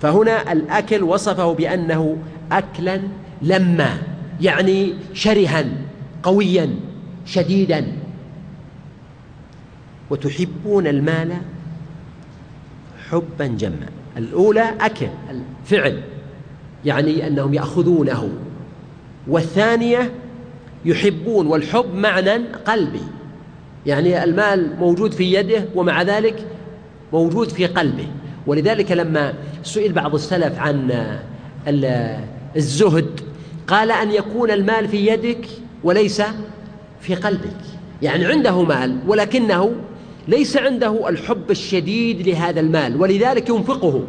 فهنا 0.00 0.52
الأكل 0.52 1.02
وصفه 1.02 1.52
بأنه 1.52 2.16
أكلا 2.52 3.00
لما 3.42 3.98
يعني 4.40 4.94
شرها 5.14 5.64
قويا. 6.22 6.70
شديدا. 7.26 7.86
وتحبون 10.10 10.86
المال 10.86 11.32
حبا 13.10 13.46
جما. 13.46 13.88
الأولى 14.16 14.74
أكل 14.80 15.08
الفعل 15.30 16.02
يعني 16.84 17.26
أنهم 17.26 17.54
يأخذونه. 17.54 18.28
والثانية 19.28 20.12
يحبون 20.84 21.46
والحب 21.46 21.94
معنى 21.94 22.36
قلبي. 22.66 23.02
يعني 23.86 24.24
المال 24.24 24.76
موجود 24.78 25.12
في 25.12 25.32
يده 25.32 25.64
ومع 25.74 26.02
ذلك 26.02 26.46
موجود 27.12 27.48
في 27.48 27.66
قلبه. 27.66 28.06
ولذلك 28.46 28.92
لما 28.92 29.34
سئل 29.62 29.92
بعض 29.92 30.14
السلف 30.14 30.58
عن 30.58 31.06
الزهد 32.56 33.20
قال 33.66 33.90
أن 33.90 34.10
يكون 34.10 34.50
المال 34.50 34.88
في 34.88 35.06
يدك 35.06 35.46
وليس 35.84 36.22
في 37.02 37.14
قلبك. 37.14 37.56
يعني 38.02 38.26
عنده 38.26 38.62
مال 38.62 38.98
ولكنه 39.06 39.72
ليس 40.28 40.56
عنده 40.56 41.08
الحب 41.08 41.50
الشديد 41.50 42.28
لهذا 42.28 42.60
المال 42.60 43.00
ولذلك 43.00 43.48
ينفقه. 43.48 44.02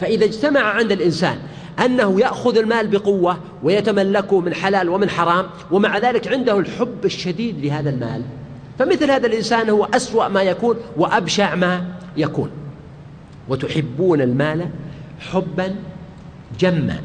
فإذا 0.00 0.24
اجتمع 0.24 0.60
عند 0.60 0.92
الإنسان 0.92 1.38
أنه 1.84 2.20
يأخذ 2.20 2.58
المال 2.58 2.88
بقوة 2.88 3.38
ويتملكه 3.62 4.40
من 4.40 4.54
حلال 4.54 4.88
ومن 4.88 5.10
حرام 5.10 5.46
ومع 5.70 5.98
ذلك 5.98 6.28
عنده 6.28 6.58
الحب 6.58 7.04
الشديد 7.04 7.64
لهذا 7.64 7.90
المال 7.90 8.22
فمثل 8.78 9.10
هذا 9.10 9.26
الإنسان 9.26 9.70
هو 9.70 9.84
أسوأ 9.84 10.28
ما 10.28 10.42
يكون 10.42 10.76
وأبشع 10.96 11.54
ما 11.54 11.84
يكون. 12.16 12.50
وتحبون 13.48 14.20
المال 14.20 14.68
حبا 15.20 15.74
جما 16.60 17.00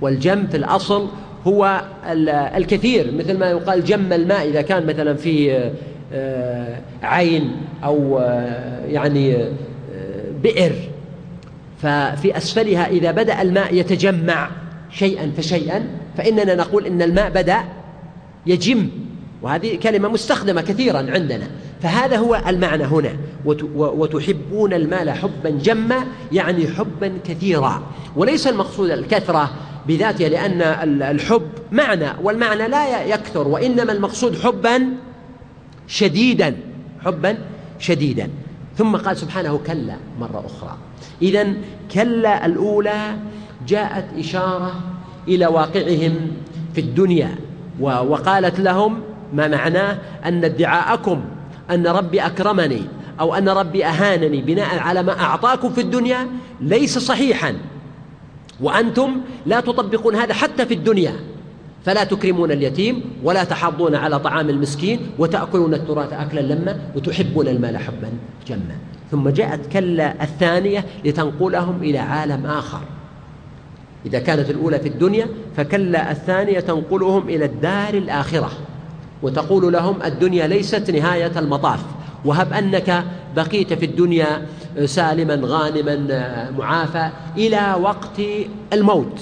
والجم 0.00 0.46
في 0.46 0.56
الأصل 0.56 1.08
هو 1.46 1.82
الكثير 2.56 3.12
مثل 3.14 3.38
ما 3.38 3.50
يقال 3.50 3.84
جم 3.84 4.12
الماء 4.12 4.48
إذا 4.48 4.62
كان 4.62 4.86
مثلا 4.86 5.14
في 5.14 5.70
آه، 6.12 6.80
عين 7.02 7.56
أو 7.84 8.18
آه، 8.18 8.86
يعني 8.86 9.36
آه، 9.36 9.50
بئر. 10.42 10.72
ففي 11.82 12.36
أسفلها 12.36 12.88
إذا 12.88 13.10
بدأ 13.10 13.42
الماء 13.42 13.74
يتجمع 13.74 14.50
شيئا 14.90 15.32
فشيئا 15.36 15.84
فإننا 16.16 16.54
نقول 16.54 16.86
إن 16.86 17.02
الماء 17.02 17.30
بدأ 17.30 17.58
يجم. 18.46 18.88
وهذه 19.42 19.76
كلمة 19.76 20.08
مستخدمة 20.08 20.60
كثيرا 20.60 20.98
عندنا. 20.98 21.46
فهذا 21.82 22.16
هو 22.16 22.42
المعنى 22.48 22.84
هنا. 22.84 23.12
وتحبون 23.74 24.72
المال 24.72 25.10
حبا 25.10 25.50
جما 25.50 26.04
يعني 26.32 26.66
حبا 26.66 27.12
كثيرا. 27.24 27.82
وليس 28.16 28.46
المقصود 28.46 28.90
الكثرة 28.90 29.50
بذاتها 29.86 30.28
لأن 30.28 30.62
الحب 31.02 31.48
معنى 31.72 32.08
والمعنى 32.22 32.68
لا 32.68 33.04
يكثر 33.04 33.48
وإنما 33.48 33.92
المقصود 33.92 34.38
حبا 34.38 34.86
شديدا 35.86 36.56
حبا 37.04 37.38
شديدا. 37.78 38.30
ثم 38.76 38.96
قال 38.96 39.16
سبحانه 39.16 39.60
كلا 39.66 39.96
مرة 40.20 40.44
أخرى. 40.46 40.76
إذا 41.22 41.52
كلا 41.94 42.46
الأولى 42.46 43.16
جاءت 43.68 44.04
إشارة 44.18 44.80
إلى 45.28 45.46
واقعهم 45.46 46.14
في 46.74 46.80
الدنيا 46.80 47.34
وقالت 47.80 48.60
لهم 48.60 49.00
ما 49.32 49.48
معناه؟ 49.48 49.98
أن 50.24 50.44
ادعاءكم 50.44 51.24
أن 51.70 51.86
ربي 51.86 52.20
أكرمني 52.20 52.82
أو 53.20 53.34
أن 53.34 53.48
ربي 53.48 53.84
أهانني 53.84 54.42
بناء 54.42 54.78
على 54.78 55.02
ما 55.02 55.20
أعطاكم 55.20 55.72
في 55.72 55.80
الدنيا 55.80 56.28
ليس 56.60 56.98
صحيحا. 56.98 57.54
وأنتم 58.62 59.20
لا 59.46 59.60
تطبقون 59.60 60.14
هذا 60.16 60.34
حتى 60.34 60.66
في 60.66 60.74
الدنيا. 60.74 61.12
فلا 61.84 62.04
تكرمون 62.04 62.50
اليتيم 62.50 63.02
ولا 63.24 63.44
تحاضون 63.44 63.94
على 63.94 64.18
طعام 64.18 64.50
المسكين 64.50 65.00
وتأكلون 65.18 65.74
التراث 65.74 66.12
أكلا 66.12 66.40
لما 66.40 66.78
وتحبون 66.96 67.48
المال 67.48 67.78
حبا 67.78 68.10
جما. 68.46 68.76
ثم 69.10 69.28
جاءت 69.28 69.72
كلا 69.72 70.22
الثانية 70.22 70.84
لتنقلهم 71.04 71.82
إلى 71.82 71.98
عالم 71.98 72.46
آخر. 72.46 72.80
إذا 74.06 74.18
كانت 74.18 74.50
الأولى 74.50 74.78
في 74.78 74.88
الدنيا 74.88 75.26
فكلا 75.56 76.10
الثانية 76.10 76.60
تنقلهم 76.60 77.28
إلى 77.28 77.44
الدار 77.44 77.94
الآخرة. 77.94 78.50
وتقول 79.22 79.72
لهم 79.72 80.02
الدنيا 80.02 80.46
ليست 80.46 80.90
نهاية 80.90 81.38
المطاف. 81.38 81.80
وهب 82.24 82.52
أنك 82.52 83.04
بقيت 83.36 83.72
في 83.72 83.84
الدنيا 83.84 84.46
سالما 84.84 85.40
غانما 85.44 86.50
معافى 86.58 87.10
إلى 87.36 87.76
وقت 87.80 88.20
الموت. 88.72 89.20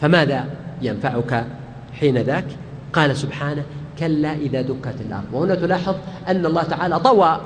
فماذا 0.00 0.44
ينفعك 0.82 1.46
حين 2.00 2.18
ذاك؟ 2.18 2.46
قال 2.92 3.16
سبحانه 3.16 3.62
كلا 3.98 4.32
إذا 4.32 4.62
دكت 4.62 5.00
الأرض. 5.00 5.24
وهنا 5.32 5.54
تلاحظ 5.54 5.94
أن 6.28 6.46
الله 6.46 6.62
تعالى 6.62 7.00
طوى 7.00 7.40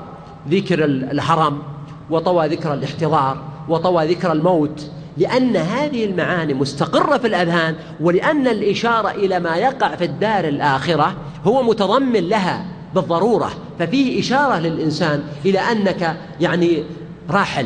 ذكر 0.49 0.85
الحرم 0.85 1.61
وطوى 2.09 2.47
ذكر 2.47 2.73
الاحتضار 2.73 3.43
وطوى 3.69 4.05
ذكر 4.05 4.31
الموت 4.31 4.91
لأن 5.17 5.55
هذه 5.55 6.05
المعاني 6.05 6.53
مستقرة 6.53 7.17
في 7.17 7.27
الأذهان 7.27 7.75
ولأن 7.99 8.47
الإشارة 8.47 9.11
إلى 9.11 9.39
ما 9.39 9.55
يقع 9.55 9.95
في 9.95 10.05
الدار 10.05 10.47
الآخرة 10.47 11.13
هو 11.45 11.63
متضمن 11.63 12.29
لها. 12.29 12.65
بالضرورة 12.95 13.51
ففيه 13.79 14.19
إشارة 14.19 14.59
للإنسان 14.59 15.23
إلى 15.45 15.59
أنك 15.59 16.17
يعني 16.41 16.83
راحل. 17.29 17.65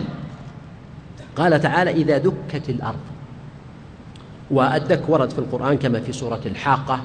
قال 1.36 1.62
تعالى 1.62 1.92
إذا 1.92 2.18
دكت 2.18 2.70
الأرض 2.70 3.00
والدك 4.52 5.02
ورد 5.08 5.30
في 5.30 5.40
القرآن 5.40 5.78
كما 5.78 6.00
في 6.00 6.14
سورة 6.14 6.42
الحاقة 6.46 7.00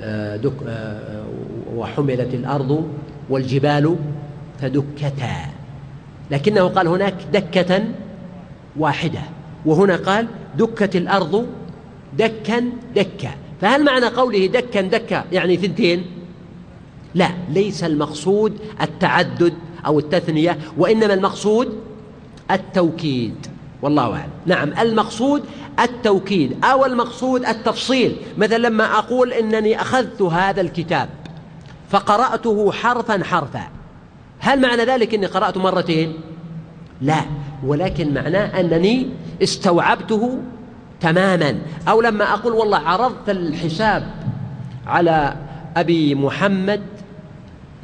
آه، 0.00 0.36
دك 0.36 0.52
آه، 0.68 1.24
وحملت 1.74 2.34
الأرض 2.34 2.90
والجبال 3.30 3.96
فدكتا 4.60 5.32
لكنه 6.30 6.68
قال 6.68 6.88
هناك 6.88 7.14
دكة 7.32 7.84
واحدة 8.76 9.20
وهنا 9.66 9.96
قال 9.96 10.26
دكت 10.56 10.96
الأرض 10.96 11.46
دكا 12.18 12.64
دكا. 12.96 13.30
فهل 13.60 13.84
معنى 13.84 14.06
قوله 14.06 14.46
دكا 14.46 14.80
دكا 14.80 15.24
يعني 15.32 15.56
ثنتين؟ 15.56 16.04
لا 17.14 17.30
ليس 17.48 17.84
المقصود 17.84 18.58
التعدد 18.82 19.54
أو 19.86 19.98
التثنية 19.98 20.58
وإنما 20.78 21.14
المقصود 21.14 21.78
التوكيد. 22.50 23.46
والله 23.82 24.12
أعلم. 24.12 24.30
نعم 24.46 24.72
المقصود 24.80 25.42
التوكيد 25.80 26.64
أو 26.64 26.86
المقصود 26.86 27.44
التفصيل. 27.44 28.16
مثلا 28.38 28.58
لما 28.58 28.98
أقول 28.98 29.32
إنني 29.32 29.80
أخذت 29.80 30.22
هذا 30.22 30.60
الكتاب 30.60 31.08
فقرأته 31.90 32.72
حرفا 32.72 33.24
حرفا 33.24 33.68
هل 34.38 34.60
معنى 34.60 34.84
ذلك 34.84 35.14
أني 35.14 35.26
قرأته 35.26 35.60
مرتين؟ 35.60 36.12
لا 37.00 37.20
ولكن 37.66 38.14
معناه 38.14 38.60
أنني 38.60 39.06
استوعبته 39.42 40.38
تماما. 41.00 41.58
أو 41.88 42.00
لما 42.00 42.34
أقول 42.34 42.52
والله 42.52 42.78
عرضت 42.78 43.28
الحساب 43.30 44.10
على 44.86 45.36
أبي 45.76 46.14
محمد 46.14 46.80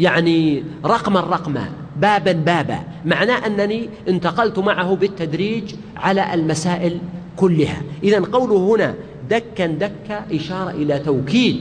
يعني 0.01 0.65
رقما 0.85 1.21
رقما 1.21 1.69
بابا 2.01 2.33
بابا 2.33 2.79
معناه 3.05 3.47
أنني 3.47 3.89
انتقلت 4.09 4.59
معه 4.59 4.97
بالتدريج 4.97 5.75
على 5.97 6.35
المسائل 6.35 6.99
كلها. 7.37 7.83
إذا 8.03 8.21
قوله 8.21 8.75
هنا 8.75 8.95
دكا 9.31 9.67
دكا 9.67 10.25
إشارة 10.33 10.71
إلى 10.71 10.99
توكيد 10.99 11.57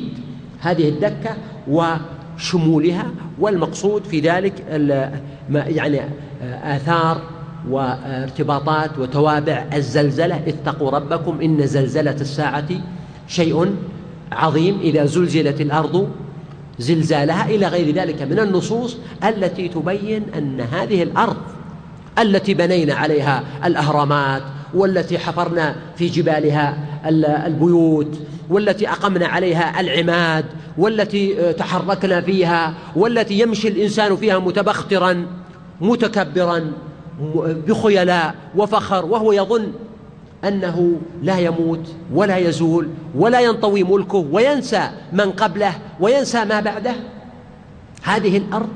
هذه 0.59 0.89
الدكة 0.89 1.37
وشمولها 1.67 3.05
والمقصود 3.39 4.03
في 4.03 4.19
ذلك 4.19 4.53
يعني 5.51 6.01
آثار 6.63 7.21
وارتباطات 7.69 8.99
وتوابع. 8.99 9.65
الزلزلة 9.73 10.41
اتقوا 10.47 10.89
ربكم 10.89 11.41
إن 11.41 11.67
زلزلة 11.67 12.11
الساعة 12.21 12.67
شيء 13.27 13.75
عظيم 14.31 14.79
إذا 14.79 15.05
زلزلت 15.05 15.61
الأرض 15.61 16.09
زلزالها 16.79 17.45
إلى 17.49 17.67
غير 17.67 17.95
ذلك 17.95 18.21
من 18.21 18.39
النصوص 18.39 18.97
التي 19.23 19.67
تبين 19.67 20.23
أن 20.37 20.61
هذه 20.61 21.03
الأرض 21.03 21.37
التي 22.19 22.53
بنينا 22.53 22.93
عليها 22.93 23.43
الأهرامات 23.65 24.41
والتي 24.73 25.19
حفرنا 25.19 25.75
في 25.97 26.07
جبالها 26.07 26.77
البيوت 27.47 28.19
والتي 28.49 28.89
أقمنا 28.89 29.27
عليها 29.27 29.79
العماد 29.79 30.45
والتي 30.77 31.53
تحركنا 31.53 32.21
فيها 32.21 32.73
والتي 32.95 33.39
يمشي 33.39 33.67
الإنسان 33.67 34.15
فيها 34.15 34.39
متبخترا 34.39 35.25
متكبرا 35.81 36.71
بخيلاء 37.67 38.35
وفخر 38.55 39.05
وهو 39.05 39.31
يظن 39.31 39.71
أنه 40.47 41.01
لا 41.21 41.39
يموت 41.39 41.95
ولا 42.13 42.37
يزول 42.37 42.89
ولا 43.15 43.39
ينطوي 43.39 43.83
ملكه 43.83 44.17
وينسى 44.31 44.89
من 45.13 45.31
قبله 45.31 45.73
وينسى 45.99 46.45
ما 46.45 46.59
بعده. 46.59 46.95
هذه 48.03 48.37
الأرض 48.37 48.69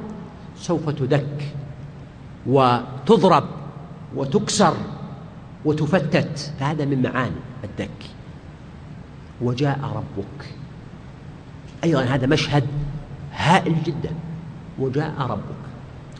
سوف 0.58 0.90
تدك 0.90 1.54
وتضرب 2.48 3.44
وتكسر 4.16 4.74
وتفتت. 5.66 6.54
فهذا 6.60 6.86
من 6.86 7.02
معاني 7.02 7.42
الدك. 7.64 7.90
وجاء 9.42 9.80
ربك. 9.96 10.46
أيضا 11.84 12.02
هذا 12.02 12.28
مشهد 12.28 12.64
هائل 13.34 13.84
جدا. 13.84 14.12
وجاء 14.80 15.14
ربك. 15.20 15.69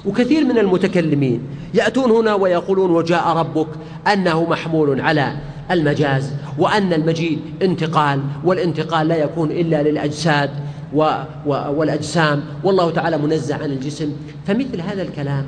وكثير 0.06 0.46
من 0.46 0.58
المتكلمين 0.58 1.42
يأتون 1.74 2.12
هنا 2.12 2.34
ويقولون 2.34 2.92
وجاء 2.92 3.28
ربك 3.28 3.68
أنه 4.14 4.50
محمول 4.50 5.02
على 5.02 5.34
المجاز 5.72 6.34
وأن 6.58 6.94
المجيء 6.94 7.40
انتقال 7.62 8.22
والانتقال 8.44 9.08
لا 9.08 9.16
يكون 9.16 9.52
إلا 9.52 9.84
للأجساد 9.84 10.50
و 10.94 11.04
و 11.46 11.50
والأجسام 11.50 12.44
والله 12.64 12.92
تعالى 12.92 13.18
منزه 13.18 13.56
عن 13.56 13.72
الجسم 13.72 14.14
فمثل 14.48 14.82
هذا 14.82 15.02
الكلام 15.02 15.46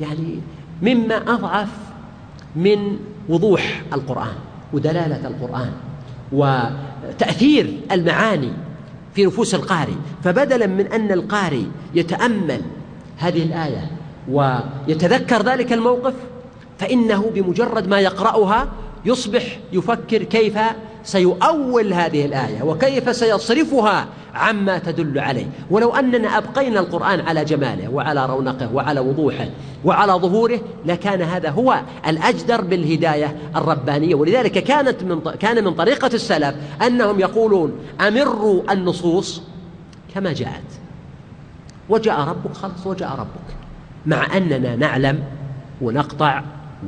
يعني 0.00 0.40
مما 0.82 1.16
أضعف 1.16 1.68
من 2.56 2.96
وضوح 3.28 3.82
القرآن 3.92 4.34
ودلالة 4.72 5.28
القرآن 5.28 5.72
وتأثير 6.32 7.80
المعاني 7.92 8.52
في 9.14 9.26
نفوس 9.26 9.54
القارئ 9.54 9.94
فبدلا 10.24 10.66
من 10.66 10.86
أن 10.86 11.12
القارئ 11.12 11.64
يتأمل 11.94 12.60
هذه 13.16 13.42
الآية. 13.42 13.90
ويتذكر 14.30 15.42
ذلك 15.42 15.72
الموقف 15.72 16.14
فإنه 16.78 17.30
بمجرد 17.34 17.88
ما 17.88 18.00
يقرأها 18.00 18.68
يصبح 19.04 19.58
يفكر 19.72 20.22
كيف 20.22 20.58
سيؤول 21.04 21.92
هذه 21.92 22.24
الآية 22.24 22.62
وكيف 22.62 23.16
سيصرفها 23.16 24.06
عما 24.34 24.78
تدل 24.78 25.18
عليه. 25.18 25.46
ولو 25.70 25.94
أننا 25.94 26.38
أبقينا 26.38 26.80
القرآن 26.80 27.20
على 27.20 27.44
جماله 27.44 27.88
وعلى 27.88 28.26
رونقه 28.26 28.74
وعلى 28.74 29.00
وضوحه 29.00 29.48
وعلى 29.84 30.12
ظهوره 30.12 30.60
لكان 30.86 31.22
هذا 31.22 31.50
هو 31.50 31.80
الأجدر 32.06 32.60
بالهداية 32.60 33.36
الربانية. 33.56 34.14
ولذلك 34.14 34.52
كانت 34.52 35.02
من 35.02 35.20
كان 35.20 35.64
من 35.64 35.74
طريقة 35.74 36.10
السلف 36.14 36.54
أنهم 36.86 37.20
يقولون 37.20 37.72
أمروا 38.00 38.72
النصوص 38.72 39.42
كما 40.14 40.32
جاءت. 40.32 40.83
وجاء 41.88 42.20
ربك 42.20 42.54
خلص 42.54 42.86
وجاء 42.86 43.12
ربك. 43.12 43.56
مع 44.06 44.36
أننا 44.36 44.76
نعلم 44.76 45.22
ونقطع 45.80 46.42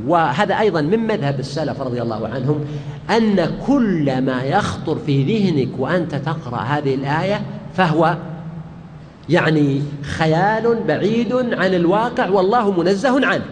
وهذا 0.07 0.59
أيضا 0.59 0.81
من 0.81 1.07
مذهب 1.07 1.41
السلف 1.41 1.81
رضي 1.81 2.03
الله 2.03 2.29
عنهم 2.29 2.65
أن 3.11 3.59
كل 3.67 4.23
ما 4.23 4.43
يخطر 4.43 4.99
في 4.99 5.25
ذهنك 5.25 5.69
وأنت 5.79 6.15
تقرأ 6.15 6.59
هذه 6.59 6.95
الآية 6.95 7.43
فهو 7.75 8.17
يعني 9.29 9.83
خيال 10.03 10.83
بعيد 10.89 11.33
عن 11.35 11.75
الواقع 11.75 12.29
والله 12.29 12.71
منزه 12.71 13.27
عنه. 13.27 13.45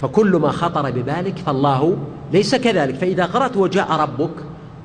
فكل 0.00 0.36
ما 0.36 0.50
خطر 0.50 0.90
ببالك 0.90 1.38
فالله 1.38 1.96
ليس 2.32 2.54
كذلك. 2.54 2.94
فإذا 2.94 3.24
قرأت 3.24 3.56
وجاء 3.56 3.92
ربك 3.92 4.34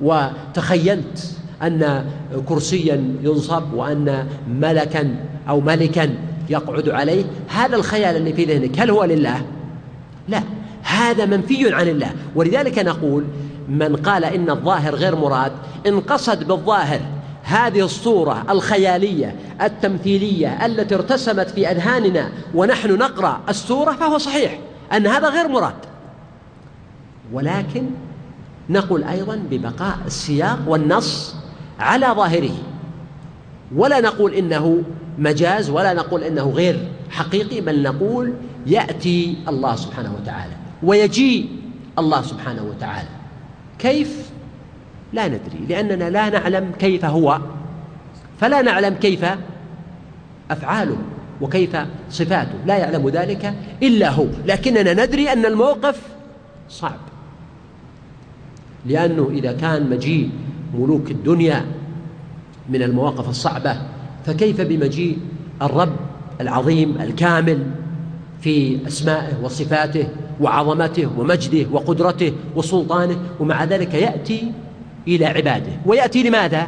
وتخيلت 0.02 1.37
أن 1.64 2.06
كرسيا 2.46 3.16
ينصب 3.24 3.74
وأن 3.74 4.28
ملكا 4.50 5.16
أو 5.50 5.62
ملكا 5.62 6.10
يقعد 6.50 6.90
عليه 6.90 7.24
هذا 7.48 7.76
الخيال 7.76 8.16
اللي 8.16 8.34
في 8.34 8.46
ذهنك 8.46 8.80
هل 8.80 8.92
هو 8.92 9.04
لله؟ 9.04 9.42
لا 10.28 10.44
هذا 10.84 11.26
منفي 11.26 11.74
عن 11.74 11.88
الله 11.88 12.12
ولذلك 12.36 12.80
نقول 12.80 13.24
من 13.70 13.96
قال 13.96 14.26
إن 14.26 14.50
الظاهر 14.50 14.96
غير 14.96 15.16
مراد 15.16 15.52
إن 15.88 16.00
قصد 16.00 16.48
بالظاهر 16.48 17.02
هذه 17.44 17.86
الصورة 17.86 18.46
الخيالية 18.50 19.36
التمثيلية 19.62 20.66
التي 20.66 20.96
ارتسمت 20.96 21.50
في 21.50 21.72
أذهاننا 21.72 22.30
ونحن 22.56 22.92
نقرأ 22.92 23.42
السورة 23.50 23.92
فهو 23.92 24.18
صحيح 24.18 24.60
أن 24.94 25.08
هذا 25.08 25.30
غير 25.30 25.48
مراد 25.48 25.74
ولكن 27.34 27.86
نقول 28.70 29.04
أيضا 29.04 29.36
ببقاء 29.52 29.98
السياق 30.06 30.60
والنص 30.68 31.36
على 31.80 32.08
ظاهره. 32.08 32.58
ولا 33.76 34.00
نقول 34.00 34.34
إنه 34.34 34.84
مجاز 35.20 35.70
ولا 35.70 35.94
نقول 35.94 36.24
إنه 36.24 36.50
غير 36.50 36.88
حقيقي 37.10 37.62
بل 37.62 37.84
نقول 37.84 38.34
يأتي 38.66 39.38
الله 39.48 39.76
سبحانه 39.76 40.16
وتعالى 40.22 40.54
ويجيء 40.84 41.50
الله 42.00 42.22
سبحانه 42.22 42.64
وتعالى. 42.64 43.10
كيف؟ 43.80 44.30
لا 45.14 45.28
ندري 45.28 45.66
لأننا 45.70 46.10
لا 46.10 46.30
نعلم 46.30 46.72
كيف 46.80 47.06
هو. 47.06 47.40
فلا 48.40 48.62
نعلم 48.62 48.94
كيف 48.94 49.26
أفعاله 50.52 50.98
وكيف 51.42 51.78
صفاته. 52.10 52.56
لا 52.66 52.78
يعلم 52.78 53.10
ذلك 53.10 53.54
إلا 53.84 54.10
هو. 54.10 54.28
لكننا 54.46 55.06
ندري 55.06 55.34
أن 55.34 55.46
الموقف 55.46 56.02
صعب. 56.70 57.00
لأنه 58.86 59.30
إذا 59.34 59.52
كان 59.52 59.90
مجيء 59.90 60.30
ملوك 60.74 61.12
الدنيا 61.12 61.66
من 62.70 62.82
المواقف 62.82 63.30
الصعبة 63.30 63.78
فكيف 64.26 64.62
بمجيء 64.62 65.18
الرب 65.62 65.96
العظيم 66.42 67.02
الكامل 67.02 67.72
في 68.42 68.88
أسمائه 68.88 69.44
وصفاته 69.44 70.08
وعظمته 70.42 71.10
ومجده 71.20 71.66
وقدرته 71.72 72.34
وسلطانه 72.56 73.18
ومع 73.40 73.64
ذلك 73.64 73.94
يأتي 73.94 74.52
إلى 75.08 75.26
عباده 75.26 75.72
ويأتي 75.86 76.24
لماذا؟ 76.24 76.68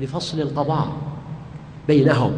لفصل 0.00 0.40
القضاء 0.40 0.96
بينهم 1.88 2.32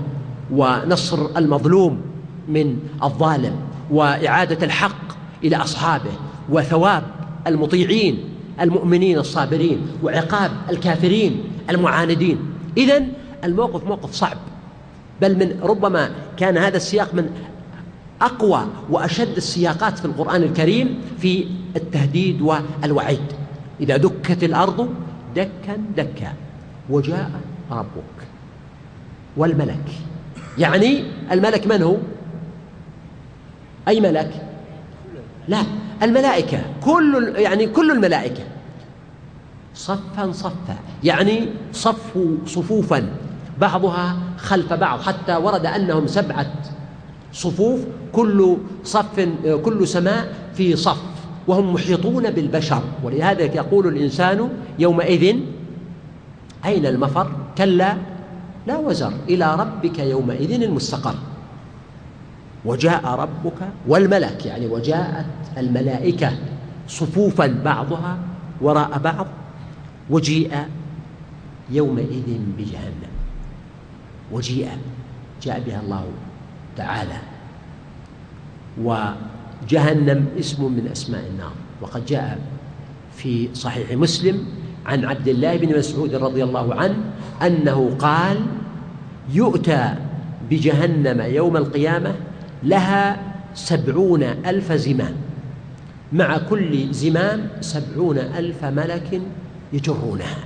ونصر 0.52 1.38
المظلوم 1.38 2.00
من 2.48 2.78
الظالم 3.02 3.56
وإعادة 3.90 4.66
الحق 4.66 5.12
إلى 5.44 5.56
أصحابه 5.56 6.10
وثواب 6.48 7.02
المطيعين 7.46 8.18
المؤمنين 8.60 9.18
الصابرين 9.18 9.78
وعقاب 10.02 10.50
الكافرين 10.70 11.44
المعاندين. 11.70 12.38
إذا 12.76 13.02
الموقف 13.44 13.84
موقف 13.84 14.12
صعب 14.12 14.36
بل 15.20 15.36
من 15.36 15.60
ربما 15.62 16.10
كان 16.36 16.56
هذا 16.56 16.76
السياق 16.76 17.14
من 17.14 17.30
أقوى 18.22 18.66
وأشد 18.90 19.36
السياقات 19.36 19.98
في 19.98 20.04
القرآن 20.04 20.42
الكريم 20.42 21.00
في 21.18 21.46
التهديد 21.76 22.42
والوعيد. 22.42 23.32
إذا 23.80 23.96
دكت 23.96 24.44
الأرض 24.44 24.94
دكا 25.36 25.76
دكا 25.96 26.32
وجاء 26.90 27.30
ربك 27.70 28.20
والملك. 29.36 29.88
يعني 30.58 31.04
الملك 31.32 31.66
من 31.66 31.82
هو؟ 31.82 31.96
أي 33.88 34.00
ملك؟ 34.00 34.46
لا 35.48 35.62
الملائكة 36.02 36.58
كل 36.84 37.32
يعني 37.36 37.66
كل 37.66 37.90
الملائكة. 37.90 38.42
صفا 39.74 40.32
صفا 40.32 40.76
يعني 41.04 41.48
صفوا 41.72 42.36
صفوفا 42.46 43.08
بعضها 43.58 44.16
خلف 44.36 44.72
بعض 44.72 45.00
حتى 45.00 45.36
ورد 45.36 45.66
أنهم 45.66 46.06
سبعة 46.06 46.52
صفوف 47.32 47.80
كل 48.12 48.56
صف 48.84 49.28
كل 49.64 49.88
سماء 49.88 50.34
في 50.54 50.76
صف 50.76 51.02
وهم 51.46 51.74
محيطون 51.74 52.30
بالبشر. 52.30 52.82
ولهذا 53.04 53.42
يقول 53.42 53.86
الإنسان 53.86 54.48
يومئذ 54.78 55.36
أين 56.64 56.86
المفر؟ 56.86 57.30
كلا 57.58 57.96
لا 58.66 58.76
وزر 58.76 59.12
إلى 59.28 59.54
ربك 59.54 59.98
يومئذ 59.98 60.62
المستقر. 60.62 61.14
وجاء 62.64 63.06
ربك 63.06 63.68
والملك 63.86 64.46
يعني 64.46 64.66
وجاءت 64.66 65.26
الملائكة 65.58 66.32
صفوفا 66.88 67.46
بعضها 67.46 68.18
وراء 68.60 68.98
بعض 68.98 69.26
وجيء 70.10 70.52
يومئذ 71.70 72.38
بجهنم. 72.58 73.12
وجيء 74.32 74.68
جاء 75.42 75.60
بها 75.66 75.80
الله 75.80 76.04
تعالى. 76.76 77.18
وجهنم 78.80 80.26
اسم 80.38 80.72
من 80.72 80.88
أسماء 80.92 81.24
النار. 81.30 81.52
وقد 81.80 82.06
جاء 82.06 82.38
في 83.16 83.48
صحيح 83.54 83.92
مسلم 83.92 84.44
عن 84.86 85.04
عبد 85.04 85.28
الله 85.28 85.56
بن 85.56 85.78
مسعود 85.78 86.14
رضي 86.14 86.44
الله 86.44 86.74
عنه 86.74 86.96
أنه 87.42 87.96
قال 87.98 88.40
يؤتى 89.32 89.94
بجهنم 90.50 91.20
يوم 91.20 91.56
القيامة 91.56 92.14
لها 92.62 93.18
سبعون 93.54 94.22
ألف 94.22 94.72
زمام. 94.72 95.14
مع 96.12 96.38
كل 96.38 96.92
زمام 96.92 97.48
سبعون 97.60 98.18
ألف 98.18 98.64
ملك 98.64 99.20
يجرونها. 99.72 100.38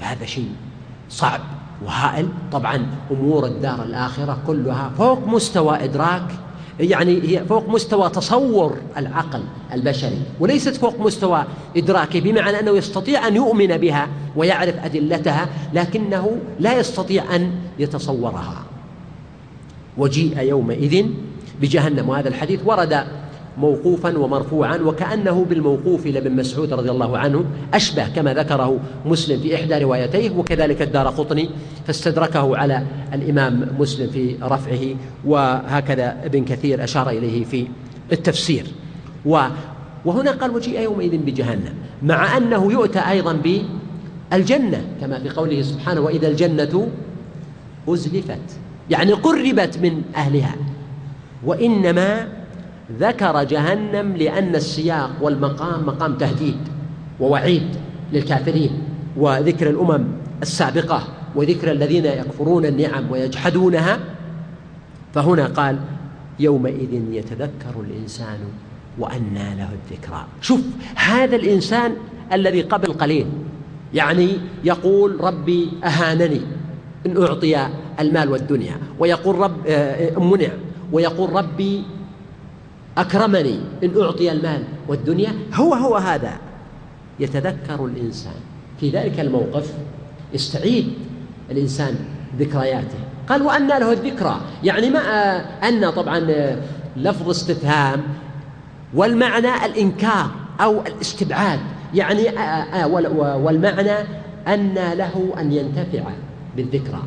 فهذا 0.00 0.26
شيء 0.26 0.50
صعب 1.10 1.40
وهائل. 1.84 2.28
طبعا 2.52 2.86
أمور 3.10 3.46
الدار 3.46 3.82
الآخرة 3.82 4.38
كلها 4.46 4.90
فوق 4.98 5.26
مستوى 5.26 5.84
إدراك 5.84 6.32
يعني 6.80 7.22
هي 7.22 7.44
فوق 7.44 7.68
مستوى 7.68 8.10
تصور 8.10 8.76
العقل 8.96 9.42
البشري 9.72 10.22
وليست 10.40 10.76
فوق 10.76 11.00
مستوى 11.00 11.44
ادراكه 11.76 12.20
بمعنى 12.20 12.60
أنه 12.60 12.70
يستطيع 12.70 13.28
أن 13.28 13.36
يؤمن 13.36 13.76
بها 13.76 14.08
ويعرف 14.36 14.84
أدلتها 14.84 15.48
لكنه 15.74 16.38
لا 16.60 16.78
يستطيع 16.78 17.36
أن 17.36 17.50
يتصورها. 17.78 18.64
وجيء 19.98 20.40
يومئذ 20.40 21.06
بجهنم. 21.60 22.08
وهذا 22.08 22.28
الحديث 22.28 22.60
ورد 22.64 23.04
موقوفا 23.58 24.18
ومرفوعا 24.18 24.76
وكأنه 24.76 25.44
بالموقوف 25.44 26.06
إلى 26.06 26.18
ابن 26.18 26.36
مسعود 26.36 26.72
رضي 26.72 26.90
الله 26.90 27.18
عنه 27.18 27.44
أشبه 27.74 28.08
كما 28.08 28.34
ذكره 28.34 28.80
مسلم 29.06 29.40
في 29.40 29.54
إحدى 29.54 29.78
روايتيه 29.78 30.30
وكذلك 30.30 30.82
الدار 30.82 31.08
قطني 31.08 31.50
فاستدركه 31.86 32.56
على 32.56 32.82
الإمام 33.12 33.68
مسلم 33.78 34.10
في 34.10 34.36
رفعه 34.42 34.96
وهكذا 35.24 36.16
ابن 36.24 36.44
كثير 36.44 36.84
أشار 36.84 37.10
إليه 37.10 37.44
في 37.44 37.66
التفسير. 38.12 38.66
وهنا 40.04 40.30
قال 40.30 40.50
وجيء 40.50 40.80
يومئذ 40.80 41.16
بجهنم 41.16 41.74
مع 42.02 42.36
أنه 42.36 42.72
يؤتى 42.72 42.98
أيضا 42.98 43.32
بالجنة 44.32 44.84
كما 45.00 45.18
في 45.18 45.28
قوله 45.28 45.62
سبحانه 45.62 46.00
وإذا 46.00 46.28
الجنة 46.28 46.88
أزلفت. 47.88 48.65
يعني 48.90 49.12
قربت 49.12 49.78
من 49.78 50.02
أهلها. 50.16 50.56
وإنما 51.44 52.28
ذكر 52.98 53.44
جهنم 53.44 54.16
لأن 54.16 54.54
السياق 54.54 55.10
والمقام 55.20 55.86
مقام 55.86 56.14
تهديد 56.14 56.58
ووعيد 57.20 57.68
للكافرين 58.12 58.70
وذكر 59.16 59.70
الأمم 59.70 60.04
السابقة 60.42 61.02
وذكر 61.34 61.70
الذين 61.72 62.04
يكفرون 62.04 62.66
النعم 62.66 63.10
ويجحدونها. 63.10 63.98
فهنا 65.14 65.46
قال 65.46 65.78
يومئذ 66.38 66.92
يتذكر 67.12 67.74
الإنسان 67.80 68.38
وأنى 68.98 69.54
له 69.54 69.68
الذكرى. 69.72 70.26
شوف 70.40 70.60
هذا 70.96 71.36
الإنسان 71.36 71.96
الذي 72.32 72.62
قبل 72.62 72.92
قليل 72.92 73.26
يعني 73.94 74.38
يقول 74.64 75.20
ربي 75.20 75.70
أهانني 75.84 76.40
إن 77.06 77.22
أعطي 77.22 77.68
المال 78.00 78.30
والدنيا. 78.30 78.76
ويقول 78.98 79.38
رب 79.38 79.66
آه، 79.66 80.18
منع. 80.18 80.48
ويقول 80.92 81.32
ربي 81.32 81.82
أكرمني 82.98 83.58
إن 83.84 84.00
أعطي 84.02 84.32
المال 84.32 84.62
والدنيا. 84.88 85.32
هو 85.54 85.74
هو 85.74 85.96
هذا. 85.96 86.32
يتذكر 87.20 87.84
الإنسان. 87.84 88.32
في 88.80 88.90
ذلك 88.90 89.20
الموقف 89.20 89.74
يستعيد 90.34 90.92
الإنسان 91.50 91.94
ذكرياته 92.38 92.98
قال 93.28 93.42
وأن 93.42 93.68
له 93.68 93.92
الذكرى. 93.92 94.40
يعني 94.64 94.90
ما 94.90 95.00
أن 95.68 95.90
طبعا 95.90 96.20
لفظ 96.96 97.30
استفهام 97.30 98.02
والمعنى 98.94 99.64
الإنكار 99.66 100.30
أو 100.60 100.80
الاستبعاد. 100.80 101.60
يعني 101.94 102.22
والمعنى 103.16 103.92
أن 104.48 104.74
له 104.74 105.34
أن 105.40 105.52
ينتفع 105.52 106.02
بالذكرى. 106.56 107.02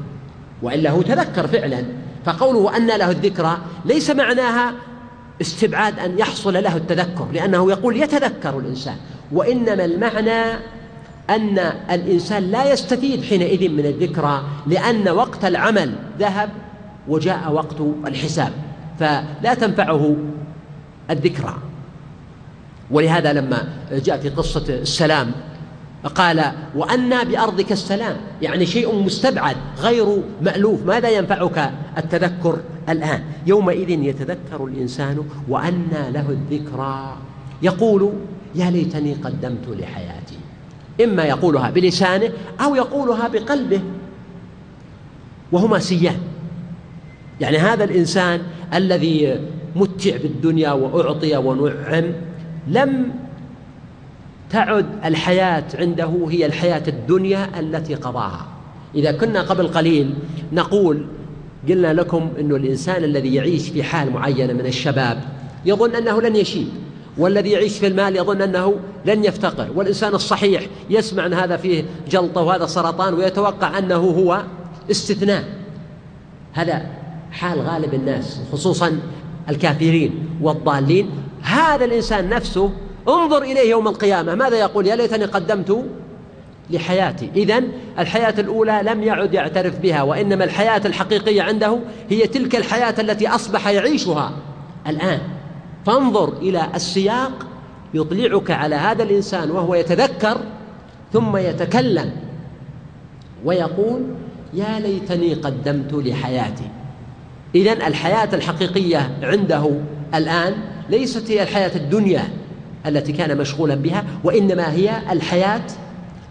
وإلا 0.62 0.90
هو 0.90 1.02
تذكر 1.02 1.48
فعلا. 1.48 1.84
فقوله 2.26 2.78
أن 2.78 2.88
له 2.88 3.12
الذكرى 3.12 3.58
ليس 3.86 4.10
معناها 4.10 4.74
استبعاد 5.42 6.00
أن 6.00 6.20
يحصل 6.20 6.54
له 6.54 6.78
التذكر 6.78 7.28
لأنه 7.34 7.72
يقول 7.72 7.98
يتذكر 7.98 8.60
الإنسان. 8.60 8.96
وإنما 9.32 9.86
المعنى 9.86 10.60
أن 11.30 11.60
الإنسان 11.92 12.44
لا 12.44 12.74
يستفيد 12.74 13.24
حينئذ 13.24 13.70
من 13.70 13.86
الذكرى 13.86 14.44
لأن 14.68 15.10
وقت 15.10 15.46
العمل 15.46 15.94
ذهب 16.20 16.50
وجاء 17.08 17.52
وقت 17.52 17.82
الحساب. 18.08 18.52
فلا 19.00 19.54
تنفعه 19.54 20.16
الذكرى. 21.10 21.58
ولهذا 22.92 23.34
لما 23.34 23.68
جاء 23.92 24.18
في 24.18 24.30
قصة 24.30 24.64
السلام 24.70 25.32
قال 26.04 26.52
وأنا 26.76 27.24
بأرضك 27.24 27.72
السلام 27.72 28.18
يعني 28.42 28.66
شيء 28.66 28.96
مستبعد 28.96 29.56
غير 29.80 30.22
مألوف. 30.42 30.86
ماذا 30.86 31.10
ينفعك 31.10 31.72
التذكر 31.98 32.60
الآن؟ 32.90 33.24
يومئذ 33.48 33.90
يتذكر 33.90 34.66
الإنسان 34.66 35.24
وأنى 35.48 36.12
له 36.12 36.30
الذكرى. 36.30 37.18
يقول 37.62 38.14
يا 38.56 38.70
ليتني 38.70 39.14
قدمت 39.14 39.68
لحياتي. 39.68 40.38
إما 41.04 41.24
يقولها 41.24 41.70
بلسانه 41.70 42.32
أو 42.62 42.76
يقولها 42.76 43.28
بقلبه. 43.28 43.82
وهما 45.52 45.80
سيان. 45.80 46.18
يعني 47.42 47.58
هذا 47.58 47.84
الإنسان 47.84 48.42
الذي 48.74 49.40
متع 49.76 50.18
بالدنيا 50.18 50.72
وأعطي 50.72 51.38
ونعم 51.38 52.14
لم 52.68 53.12
تعد 54.50 54.86
الحياة 55.06 55.64
عنده 55.80 56.28
هي 56.30 56.46
الحياة 56.46 56.84
الدنيا 56.88 57.60
التي 57.60 57.96
قضاها. 57.96 58.48
إذا 58.96 59.12
كنا 59.12 59.42
قبل 59.42 59.68
قليل 59.68 60.14
نقول 60.54 61.06
قلنا 61.70 61.94
لكم 61.94 62.30
أن 62.40 62.52
الإنسان 62.52 63.04
الذي 63.04 63.36
يعيش 63.36 63.70
في 63.70 63.84
حال 63.84 64.12
معينة 64.14 64.54
من 64.54 64.66
الشباب 64.66 65.22
يظن 65.66 65.96
أنه 65.96 66.22
لن 66.22 66.36
يشيب 66.36 66.68
والذي 67.18 67.50
يعيش 67.50 67.78
في 67.78 67.88
المال 67.88 68.16
يظن 68.16 68.42
أنه 68.42 68.76
لن 69.06 69.24
يفتقر. 69.26 69.68
والإنسان 69.76 70.16
الصحيح 70.16 70.68
يسمع 70.90 71.26
أن 71.26 71.34
هذا 71.34 71.58
فيه 71.58 71.86
جلطة 72.10 72.42
وهذا 72.42 72.66
سرطان 72.66 73.14
ويتوقع 73.14 73.78
أنه 73.78 73.96
هو 73.96 74.44
استثناء. 74.92 75.44
هذا 76.54 76.86
حال 77.32 77.60
غالب 77.60 77.94
الناس 77.94 78.42
خصوصا 78.52 79.00
الكافرين 79.50 80.28
والضالين. 80.42 81.10
هذا 81.42 81.86
الإنسان 81.86 82.30
نفسه 82.30 82.72
انظر 83.10 83.42
إليه 83.42 83.70
يوم 83.70 83.88
القيامة. 83.88 84.36
ماذا 84.36 84.58
يقول؟ 84.58 84.88
يا 84.88 84.96
ليتني 84.96 85.26
قدمت 85.26 85.86
لحياتي. 86.70 87.32
إذا 87.36 87.64
الحياة 88.00 88.34
الأولى 88.40 88.82
لم 88.84 89.04
يعد 89.04 89.34
يعترف 89.34 89.80
بها 89.80 90.02
وإنما 90.02 90.44
الحياة 90.44 90.82
الحقيقية 90.86 91.42
عنده 91.42 91.80
هي 92.10 92.28
تلك 92.28 92.56
الحياة 92.56 92.96
التي 93.00 93.28
أصبح 93.28 93.68
يعيشها 93.68 94.32
الآن. 94.88 95.20
فانظر 95.86 96.34
إلى 96.34 96.68
السياق 96.76 97.32
يطلعك 97.94 98.52
على 98.52 98.76
هذا 98.76 99.04
الإنسان 99.04 99.52
وهو 99.52 99.76
يتذكر 99.76 100.38
ثم 101.14 101.38
يتكلم 101.38 102.12
ويقول 103.46 104.02
يا 104.54 104.80
ليتني 104.80 105.34
قدمت 105.34 105.94
لحياتي. 105.94 106.70
إذا 107.56 107.74
الحياة 107.74 108.30
الحقيقية 108.34 109.12
عنده 109.24 109.72
الآن 110.16 110.54
ليست 110.90 111.32
هي 111.32 111.44
الحياة 111.44 111.76
الدنيا. 111.76 112.30
التي 112.86 113.12
كان 113.12 113.38
مشغولا 113.38 113.76
بها 113.76 114.04
وإنما 114.24 114.72
هي 114.72 115.12
الحياة 115.12 115.62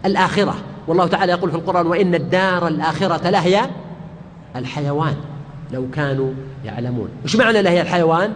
الآخرة. 0.05 0.55
والله 0.87 1.07
تعالى 1.07 1.31
يقول 1.31 1.51
في 1.51 1.57
القرآن 1.57 1.87
وإن 1.87 2.15
الدار 2.15 2.67
الآخرة 2.67 3.29
لهي 3.29 3.69
الحيوان. 4.55 5.15
لو 5.71 5.89
كانوا 5.93 6.31
يعلمون. 6.65 7.09
وش 7.25 7.35
معنى 7.35 7.61
لهي 7.61 7.81
الحيوان؟ 7.81 8.33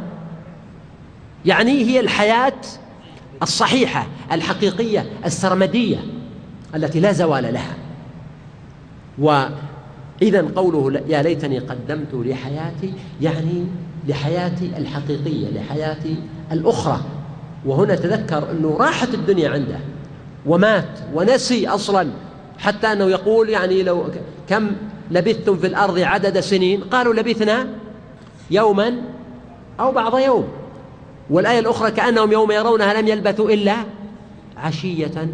يعني 1.45 1.71
هي 1.71 1.99
الحياة 1.99 2.53
الصحيحة 3.41 4.07
الحقيقية 4.31 5.05
السرمدية 5.25 5.97
التي 6.75 6.99
لا 6.99 7.11
زوال 7.11 7.53
لها. 7.53 7.75
وإذا 9.17 10.45
قوله 10.55 11.01
يا 11.07 11.21
ليتني 11.21 11.59
قدمت 11.59 12.13
لحياتي 12.13 12.93
يعني 13.21 13.67
لحياتي 14.07 14.71
الحقيقية 14.77 15.47
لحياتي 15.49 16.15
الأخرى. 16.51 17.01
وهنا 17.65 17.95
تذكر 17.95 18.51
أنه 18.51 18.77
راحت 18.79 19.13
الدنيا 19.13 19.49
عنده 19.49 19.79
ومات 20.45 20.99
ونسي 21.13 21.67
أصلا 21.67 22.07
حتى 22.59 22.87
أنه 22.87 23.05
يقول 23.05 23.49
يعني 23.49 23.83
لو 23.83 24.05
كم 24.49 24.71
لبثتم 25.11 25.57
في 25.57 25.67
الأرض 25.67 25.99
عدد 25.99 26.39
سنين؟ 26.39 26.81
قالوا 26.81 27.13
لبثنا 27.13 27.67
يوما 28.51 29.01
أو 29.79 29.91
بعض 29.91 30.19
يوم. 30.19 30.47
والآية 31.29 31.59
الأخرى 31.59 31.91
كأنهم 31.91 32.31
يوم 32.31 32.51
يرونها 32.51 33.01
لم 33.01 33.07
يلبثوا 33.07 33.49
إلا 33.49 33.75
عشية 34.57 35.27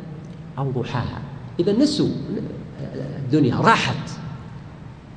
أو 0.58 0.72
ضحاها. 0.72 1.22
إذا 1.60 1.72
نسوا 1.72 2.10
الدنيا 3.18 3.56
راحت. 3.56 4.10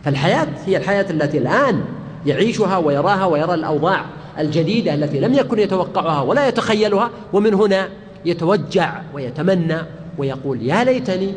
فالحياة 0.04 0.48
هي 0.66 0.76
الحياة 0.76 1.10
التي 1.10 1.38
الآن 1.38 1.84
يعيشها 2.26 2.76
ويراها 2.76 3.24
ويرى 3.24 3.54
الأوضاع. 3.54 4.04
الجديدة 4.39 4.95
التي 4.95 5.20
لم 5.20 5.35
يكن 5.35 5.59
يتوقعها 5.59 6.20
ولا 6.20 6.49
يتخيلها 6.49 7.11
ومن 7.33 7.55
هنا 7.55 7.89
يتوجع 8.24 9.03
ويتمنى 9.14 9.76
ويقول 10.18 10.62
يا 10.62 10.85
ليتني 10.85 11.35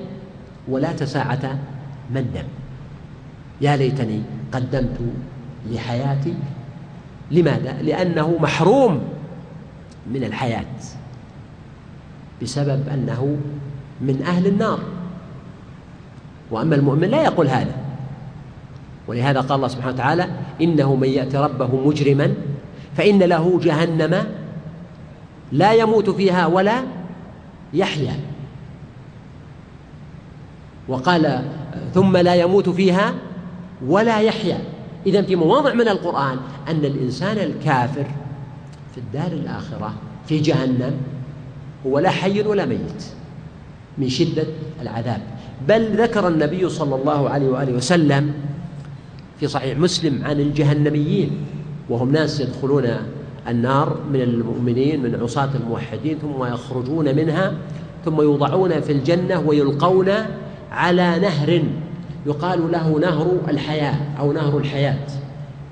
ولا 0.67 0.91
تساعة 0.91 1.59
مندم. 2.11 2.43
يا 3.61 3.75
ليتني 3.75 4.21
قدمت 4.51 4.97
لحياتي. 5.71 6.33
لماذا؟ 7.31 7.81
لأنه 7.81 8.37
محروم 8.39 9.03
من 10.13 10.23
الحياة 10.23 10.65
بسبب 12.41 12.89
أنه 12.93 13.37
من 14.01 14.21
أهل 14.21 14.47
النار. 14.47 14.79
وأما 16.51 16.75
المؤمن 16.75 17.07
لا 17.07 17.23
يقول 17.23 17.47
هذا. 17.47 17.75
ولهذا 19.07 19.41
قال 19.41 19.55
الله 19.55 19.67
سبحانه 19.67 19.93
وتعالى 19.93 20.27
إنه 20.61 20.95
من 20.95 21.09
يأتي 21.09 21.37
ربه 21.37 21.75
مجرما 21.85 22.33
فإن 22.97 23.19
له 23.23 23.59
جهنم 23.63 24.25
لا 25.51 25.73
يموت 25.73 26.09
فيها 26.09 26.45
ولا 26.45 26.83
يحيا. 27.73 28.19
وقال 30.87 31.45
ثم 31.93 32.17
لا 32.17 32.35
يموت 32.35 32.69
فيها 32.69 33.13
ولا 33.87 34.19
يحيا. 34.19 34.59
إذا 35.05 35.21
في 35.21 35.35
مواضع 35.35 35.73
من 35.73 35.87
القرآن 35.87 36.37
أن 36.67 36.85
الإنسان 36.85 37.37
الكافر 37.37 38.05
في 38.95 38.97
الدار 38.97 39.31
الآخرة 39.31 39.93
في 40.27 40.39
جهنم 40.39 40.93
هو 41.85 41.99
لا 41.99 42.09
حي 42.09 42.41
ولا 42.41 42.65
ميت 42.65 43.05
من 43.97 44.09
شدة 44.09 44.45
العذاب. 44.81 45.21
بل 45.67 46.01
ذكر 46.01 46.27
النبي 46.27 46.69
صلى 46.69 46.95
الله 46.95 47.29
عليه 47.29 47.49
وآله 47.49 47.73
وسلم 47.73 48.33
في 49.39 49.47
صحيح 49.47 49.77
مسلم 49.77 50.25
عن 50.25 50.39
الجهنميين. 50.39 51.31
وهم 51.89 52.11
ناس 52.11 52.39
يدخلون 52.39 52.85
النار 53.47 53.97
من 54.13 54.21
المؤمنين 54.21 55.03
من 55.03 55.15
عصاة 55.21 55.49
الموحدين 55.55 56.17
ثم 56.17 56.43
يخرجون 56.43 57.15
منها 57.15 57.53
ثم 58.05 58.21
يوضعون 58.21 58.81
في 58.81 58.91
الجنة 58.91 59.39
ويلقون 59.39 60.09
على 60.71 61.19
نهر 61.19 61.63
يقال 62.25 62.71
له 62.71 62.99
نهر 62.99 63.37
الحياة 63.49 63.95
أو 64.19 64.31
نهر 64.33 64.57
الحياة. 64.57 64.97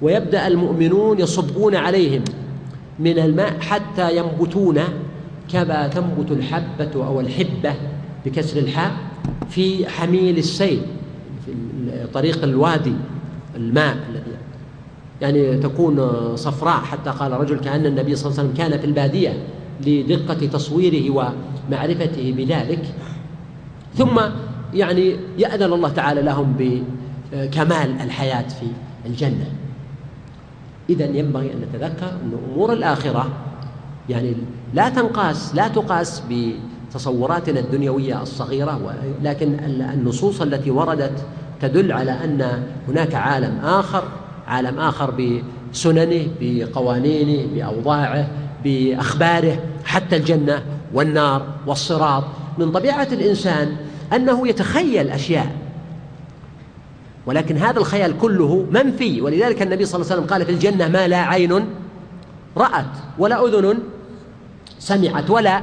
ويبدأ 0.01 0.47
المؤمنون 0.47 1.19
يصبون 1.19 1.75
عليهم 1.75 2.23
من 2.99 3.19
الماء 3.19 3.59
حتى 3.59 4.17
ينبتون 4.17 4.79
كما 5.51 5.87
تنبت 5.87 6.31
الحبة 6.31 7.05
أو 7.07 7.19
الحبة 7.19 7.73
بكسر 8.25 8.59
الحاء 8.59 8.91
في 9.49 9.89
حميل 9.89 10.37
السيل 10.37 10.81
في 11.45 11.51
طريق 12.13 12.43
الوادي 12.43 12.93
الماء 13.55 13.97
يعني 15.23 15.57
تكون 15.57 16.09
صفراء 16.35 16.77
حتى 16.77 17.09
قال 17.09 17.31
رجل 17.31 17.59
كأن 17.59 17.85
النبي 17.85 18.15
صلى 18.15 18.31
الله 18.31 18.39
عليه 18.39 18.49
وسلم 18.49 18.57
كان 18.57 18.79
في 18.79 18.85
البادية 18.85 19.33
لدقة 19.87 20.47
تصويره 20.47 21.09
ومعرفته 21.69 22.33
بذلك. 22.37 22.85
ثم 23.95 24.21
يعني 24.73 25.15
يأذن 25.37 25.73
الله 25.73 25.89
تعالى 25.89 26.21
لهم 26.21 26.55
بكمال 26.59 28.01
الحياة 28.01 28.47
في 28.47 28.65
الجنة. 29.05 29.45
إذا 30.89 31.05
ينبغي 31.05 31.53
أن 31.53 31.61
نتذكر 31.61 32.05
أن 32.05 32.37
أمور 32.51 32.73
الآخرة 32.73 33.29
يعني 34.09 34.33
لا 34.73 34.89
تنقاس 34.89 35.55
لا 35.55 35.67
تقاس 35.67 36.23
بتصوراتنا 36.29 37.59
الدنيوية 37.59 38.21
الصغيرة 38.21 38.95
لكن 39.21 39.59
النصوص 39.93 40.41
التي 40.41 40.71
وردت 40.71 41.25
تدل 41.61 41.91
على 41.91 42.11
أن 42.11 42.63
هناك 42.87 43.15
عالم 43.15 43.59
آخر 43.63 44.03
عالم 44.47 44.79
آخر 44.79 45.11
بسننه 45.11 46.27
بقوانينه 46.41 47.47
بأوضاعه 47.55 48.27
بأخباره 48.63 49.59
حتى 49.85 50.15
الجنة 50.15 50.63
والنار 50.93 51.47
والصراط. 51.67 52.23
من 52.57 52.71
طبيعة 52.71 53.07
الإنسان 53.11 53.75
أنه 54.13 54.47
يتخيل 54.47 55.09
أشياء 55.09 55.55
ولكن 57.25 57.57
هذا 57.57 57.79
الخيال 57.79 58.17
كله 58.17 58.67
منفي. 58.71 59.21
ولذلك 59.21 59.61
النبي 59.61 59.85
صلى 59.85 60.01
الله 60.01 60.11
عليه 60.11 60.21
وسلم 60.21 60.33
قال 60.33 60.45
في 60.45 60.51
الجنة 60.51 60.87
ما 60.87 61.07
لا 61.07 61.17
عين 61.17 61.65
رأت 62.57 62.85
ولا 63.17 63.45
أذن 63.45 63.79
سمعت 64.79 65.29
ولا 65.29 65.61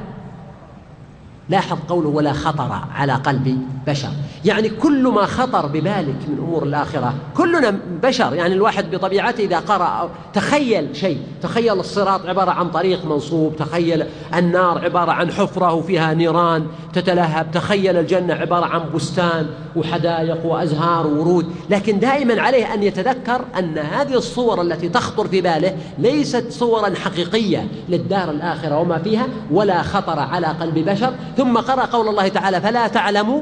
لاحظ 1.51 1.77
قوله 1.89 2.09
ولا 2.09 2.33
خطر 2.33 2.81
على 2.95 3.13
قلب 3.13 3.67
بشر. 3.87 4.09
يعني 4.45 4.69
كل 4.69 5.07
ما 5.07 5.25
خطر 5.25 5.65
ببالك 5.65 6.15
من 6.27 6.37
أمور 6.39 6.63
الآخرة 6.63 7.13
كلنا 7.37 7.79
بشر. 8.03 8.33
يعني 8.33 8.53
الواحد 8.53 8.95
بطبيعته 8.95 9.43
إذا 9.43 9.59
قرأ 9.59 10.09
تخيل 10.33 10.95
شيء 10.95 11.17
تخيل 11.41 11.79
الصراط 11.79 12.25
عبارة 12.25 12.51
عن 12.51 12.69
طريق 12.69 13.05
منصوب 13.05 13.55
تخيل 13.55 14.05
النار 14.35 14.85
عبارة 14.85 15.11
عن 15.11 15.31
حفرة 15.31 15.73
وفيها 15.73 16.13
نيران 16.13 16.67
تتلهب 16.93 17.51
تخيل 17.51 17.97
الجنة 17.97 18.33
عبارة 18.33 18.65
عن 18.65 18.81
بستان 18.95 19.47
وحدائق 19.75 20.45
وأزهار 20.45 21.07
وورود. 21.07 21.45
لكن 21.69 21.99
دائما 21.99 22.41
عليه 22.41 22.73
أن 22.73 22.83
يتذكر 22.83 23.41
أن 23.59 23.77
هذه 23.77 24.13
الصور 24.13 24.61
التي 24.61 24.89
تخطر 24.89 25.27
في 25.27 25.41
باله 25.41 25.77
ليست 25.97 26.51
صورا 26.51 26.95
حقيقية 26.95 27.67
للدار 27.89 28.31
الآخرة 28.31 28.79
وما 28.79 28.97
فيها 28.97 29.27
ولا 29.51 29.81
خطر 29.81 30.19
على 30.19 30.47
قلب 30.47 30.79
بشر. 30.89 31.13
ثم 31.41 31.57
قرأ 31.57 31.85
قول 31.85 32.07
الله 32.07 32.27
تعالى 32.27 32.61
فلا 32.61 32.87
تعلم 32.87 33.41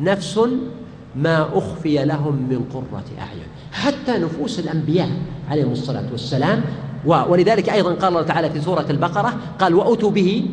نفس 0.00 0.40
ما 1.16 1.48
أخفي 1.58 2.04
لهم 2.04 2.34
من 2.34 2.64
قرة 2.74 3.04
أعين. 3.18 3.48
حتى 3.72 4.18
نفوس 4.18 4.58
الأنبياء 4.58 5.08
عليهم 5.50 5.72
الصلاة 5.72 6.04
والسلام 6.12 6.62
ولذلك 7.04 7.68
أيضا 7.68 7.94
قال 7.94 8.08
الله 8.08 8.22
تعالى 8.22 8.50
في 8.50 8.60
سورة 8.60 8.86
البقرة 8.90 9.34
قال 9.58 9.74
وأتوا 9.74 10.10
به 10.10 10.46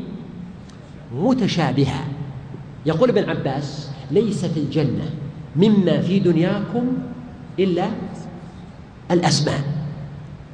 متشابها. 1.15 2.03
يقول 2.85 3.09
ابن 3.09 3.29
عباس 3.29 3.89
ليس 4.11 4.45
في 4.45 4.59
الجنة 4.59 5.09
مما 5.55 6.01
في 6.01 6.19
دنياكم 6.19 6.87
إلا 7.59 7.85
الأسماء. 9.11 9.61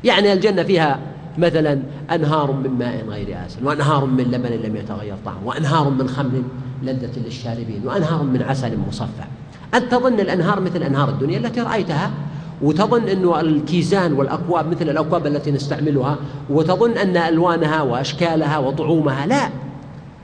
يعني 0.04 0.34
الجنة 0.34 0.64
فيها 0.64 1.00
مثلا 1.38 1.80
أنهار 2.12 2.52
من 2.52 2.70
ماء 2.70 3.06
غير 3.10 3.38
آسن 3.46 3.66
وأنهار 3.66 4.06
من 4.06 4.24
لبن 4.24 4.50
لم 4.50 4.76
يتغير 4.76 5.16
طعمه 5.26 5.48
وأنهار 5.48 5.90
من 5.90 6.08
خمر 6.08 6.42
لذة 6.84 7.20
للشاربين 7.26 7.82
وأنهار 7.86 8.24
من 8.24 8.42
عسل 8.42 8.78
مصفى. 8.88 9.24
أنت 9.74 9.92
تظن 9.92 10.20
الأنهار 10.20 10.60
مثل 10.60 10.84
أنهار 10.84 11.10
الدنيا 11.10 11.38
التي 11.38 11.62
رأيتها؟ 11.62 12.12
وتظن 12.62 13.08
أنه 13.08 13.40
الكيزان 13.40 14.14
والأكواب 14.14 14.68
مثل 14.68 14.90
الأكواب 14.90 15.28
التي 15.28 15.52
نستعملها 15.52 16.18
وتظن 16.50 16.92
أن 16.92 17.18
ألوانها 17.18 17.82
وأشكالها 17.82 18.58
وطعومها؟ 18.58 19.26
لا. 19.26 19.50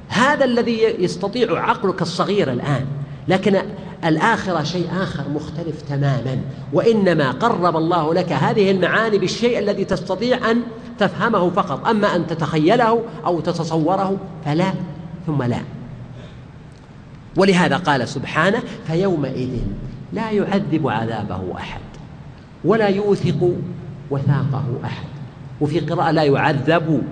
هذا 0.08 0.46
الذي 0.46 0.82
يستطيع 1.00 1.62
عقلك 1.62 2.02
الصغير 2.02 2.52
الآن. 2.52 2.86
لكن 3.28 3.62
الآخرة 4.06 4.64
شيء 4.64 4.88
آخر 5.02 5.30
مختلف 5.30 5.82
تماما. 5.82 6.38
وإنما 6.74 7.32
قرب 7.32 7.78
الله 7.78 8.14
لك 8.14 8.32
هذه 8.32 8.72
المعاني 8.72 9.18
بالشيء 9.18 9.60
الذي 9.60 9.86
تستطيع 9.86 10.52
أن 10.52 10.62
تفهمه 11.00 11.50
فقط. 11.50 11.88
أما 11.88 12.16
أن 12.16 12.28
تتخيله 12.28 13.04
أو 13.26 13.40
تتصوره 13.40 14.18
فلا 14.46 14.74
ثم 15.28 15.44
لا. 15.44 15.60
ولهذا 17.38 17.78
قال 17.78 18.08
سبحانه 18.08 18.64
فيومئذ 18.88 19.60
لا 20.14 20.32
يعذب 20.32 20.88
عذابه 20.88 21.42
أحد 21.58 21.82
ولا 22.66 22.88
يوثق 22.88 23.52
وثاقه 24.12 24.66
أحد. 24.84 25.06
وفي 25.62 25.80
قراءة 25.80 26.12
لا 26.12 26.24
يعذب 26.24 27.04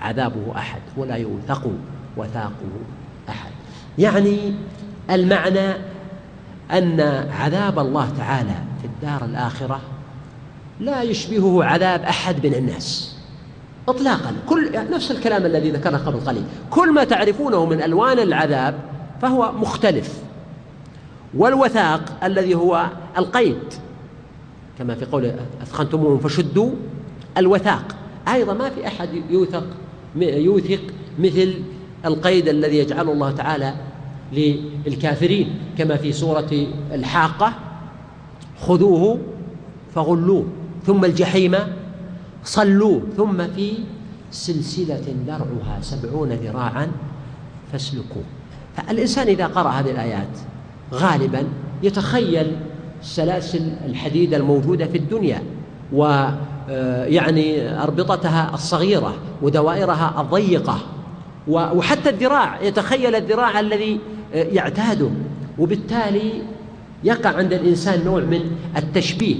عذابه 0.00 0.56
أحد 0.56 0.80
ولا 0.96 1.14
يوثق 1.14 1.70
وثاقه 2.16 2.72
أحد. 3.28 3.59
يعني 4.00 4.54
المعنى 5.10 5.74
أن 6.72 7.00
عذاب 7.30 7.78
الله 7.78 8.10
تعالى 8.18 8.54
في 8.80 8.86
الدار 8.86 9.24
الآخرة 9.24 9.80
لا 10.80 11.02
يشبهه 11.02 11.64
عذاب 11.64 12.02
أحد 12.02 12.46
من 12.46 12.54
الناس. 12.54 13.16
اطلاقا. 13.88 14.32
كل 14.48 14.70
نفس 14.90 15.10
الكلام 15.10 15.46
الذي 15.46 15.70
ذكرنا 15.70 15.98
قبل 15.98 16.20
قليل. 16.20 16.42
كل 16.70 16.92
ما 16.92 17.04
تعرفونه 17.04 17.66
من 17.66 17.82
ألوان 17.82 18.18
العذاب 18.18 18.74
فهو 19.22 19.52
مختلف. 19.52 20.18
والوثاق 21.34 22.00
الذي 22.24 22.54
هو 22.54 22.86
القيد 23.18 23.58
كما 24.78 24.94
في 24.94 25.04
قول 25.04 25.32
أثخنتموهم 25.62 26.18
فشدوا 26.18 26.70
الوثاق. 27.38 27.96
أيضا 28.28 28.54
ما 28.54 28.70
في 28.70 28.86
أحد 28.86 29.08
يوثق 29.30 29.64
يوثق 30.16 30.80
مثل 31.18 31.54
القيد 32.04 32.48
الذي 32.48 32.78
يجعله 32.78 33.12
الله 33.12 33.30
تعالى 33.30 33.74
للكافرين 34.32 35.54
كما 35.78 35.96
في 35.96 36.12
سورة 36.12 36.66
الحاقة 36.92 37.52
خذوه 38.60 39.18
فغلوه 39.94 40.46
ثم 40.86 41.04
الجحيم 41.04 41.56
صلوه 42.44 43.02
ثم 43.16 43.46
في 43.48 43.72
سلسلة 44.30 45.14
ذرعها 45.26 45.78
سبعون 45.80 46.28
ذراعا 46.32 46.88
فاسلكوه. 47.72 48.22
فالإنسان 48.76 49.26
إذا 49.26 49.46
قرأ 49.46 49.70
هذه 49.70 49.90
الآيات 49.90 50.38
غالبا 50.92 51.44
يتخيل 51.82 52.56
سلاسل 53.02 53.72
الحديد 53.86 54.34
الموجودة 54.34 54.86
في 54.86 54.98
الدنيا 54.98 55.42
ويعني 55.92 57.60
آه، 57.60 57.82
أربطتها 57.82 58.50
الصغيرة 58.54 59.14
ودوائرها 59.42 60.20
الضيقة 60.20 60.78
وحتى 61.48 62.10
الذراع 62.10 62.62
يتخيل 62.62 63.14
الذراع 63.14 63.60
الذي 63.60 64.00
يعتاده. 64.34 65.10
وبالتالي 65.58 66.42
يقع 67.04 67.30
عند 67.30 67.52
الإنسان 67.52 68.04
نوع 68.04 68.20
من 68.20 68.40
التشبيه 68.76 69.36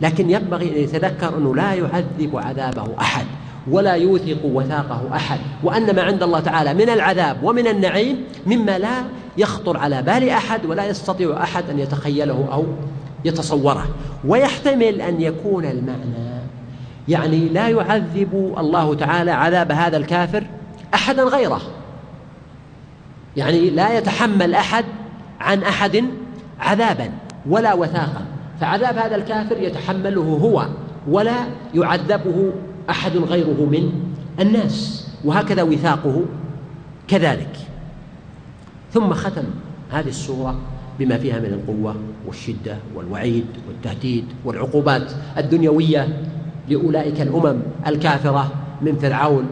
لكن 0.00 0.30
ينبغي 0.30 0.68
أن 0.68 0.82
يتذكر 0.82 1.38
أنه 1.38 1.54
لا 1.54 1.74
يعذب 1.74 2.30
عذابه 2.36 2.88
أحد 3.00 3.26
ولا 3.70 3.92
يوثق 3.92 4.44
وثاقه 4.44 5.02
أحد 5.14 5.38
وأن 5.62 5.96
ما 5.96 6.02
عند 6.02 6.22
الله 6.22 6.40
تعالى 6.40 6.74
من 6.74 6.90
العذاب 6.90 7.36
ومن 7.42 7.66
النعيم 7.66 8.24
مما 8.46 8.78
لا 8.78 9.04
يخطر 9.38 9.76
على 9.76 10.02
بال 10.02 10.28
أحد 10.28 10.66
ولا 10.66 10.86
يستطيع 10.86 11.42
أحد 11.42 11.70
أن 11.70 11.78
يتخيله 11.78 12.48
أو 12.52 12.64
يتصوره. 13.24 13.86
ويحتمل 14.24 15.00
أن 15.00 15.20
يكون 15.20 15.64
المعنى 15.64 16.40
يعني 17.08 17.48
لا 17.48 17.68
يعذب 17.68 18.54
الله 18.58 18.94
تعالى 18.94 19.30
عذاب 19.30 19.72
هذا 19.72 19.96
الكافر 19.96 20.46
أحدا 20.94 21.22
غيره. 21.22 21.60
يعني 23.36 23.70
لا 23.70 23.98
يتحمل 23.98 24.54
أحد 24.54 24.84
عن 25.40 25.62
أحد 25.62 26.04
عذابا 26.60 27.10
ولا 27.48 27.74
وثاقا 27.74 28.26
فعذاب 28.60 28.98
هذا 28.98 29.16
الكافر 29.16 29.58
يتحمله 29.58 30.22
هو 30.22 30.66
ولا 31.08 31.36
يعذبه 31.74 32.52
أحد 32.90 33.16
غيره 33.16 33.68
من 33.70 33.92
الناس 34.40 35.06
وهكذا 35.24 35.62
وثاقه 35.62 36.24
كذلك. 37.08 37.56
ثم 38.92 39.12
ختم 39.12 39.44
هذه 39.90 40.08
السورة 40.08 40.56
بما 40.98 41.18
فيها 41.18 41.38
من 41.38 41.46
القوة 41.52 41.96
والشدة 42.26 42.76
والوعيد 42.94 43.46
والتهديد 43.68 44.24
والعقوبات 44.44 45.12
الدنيوية 45.38 46.22
لأولئك 46.68 47.20
الأمم 47.20 47.58
الكافرة 47.86 48.52
من 48.82 48.96
فرعون 48.96 49.46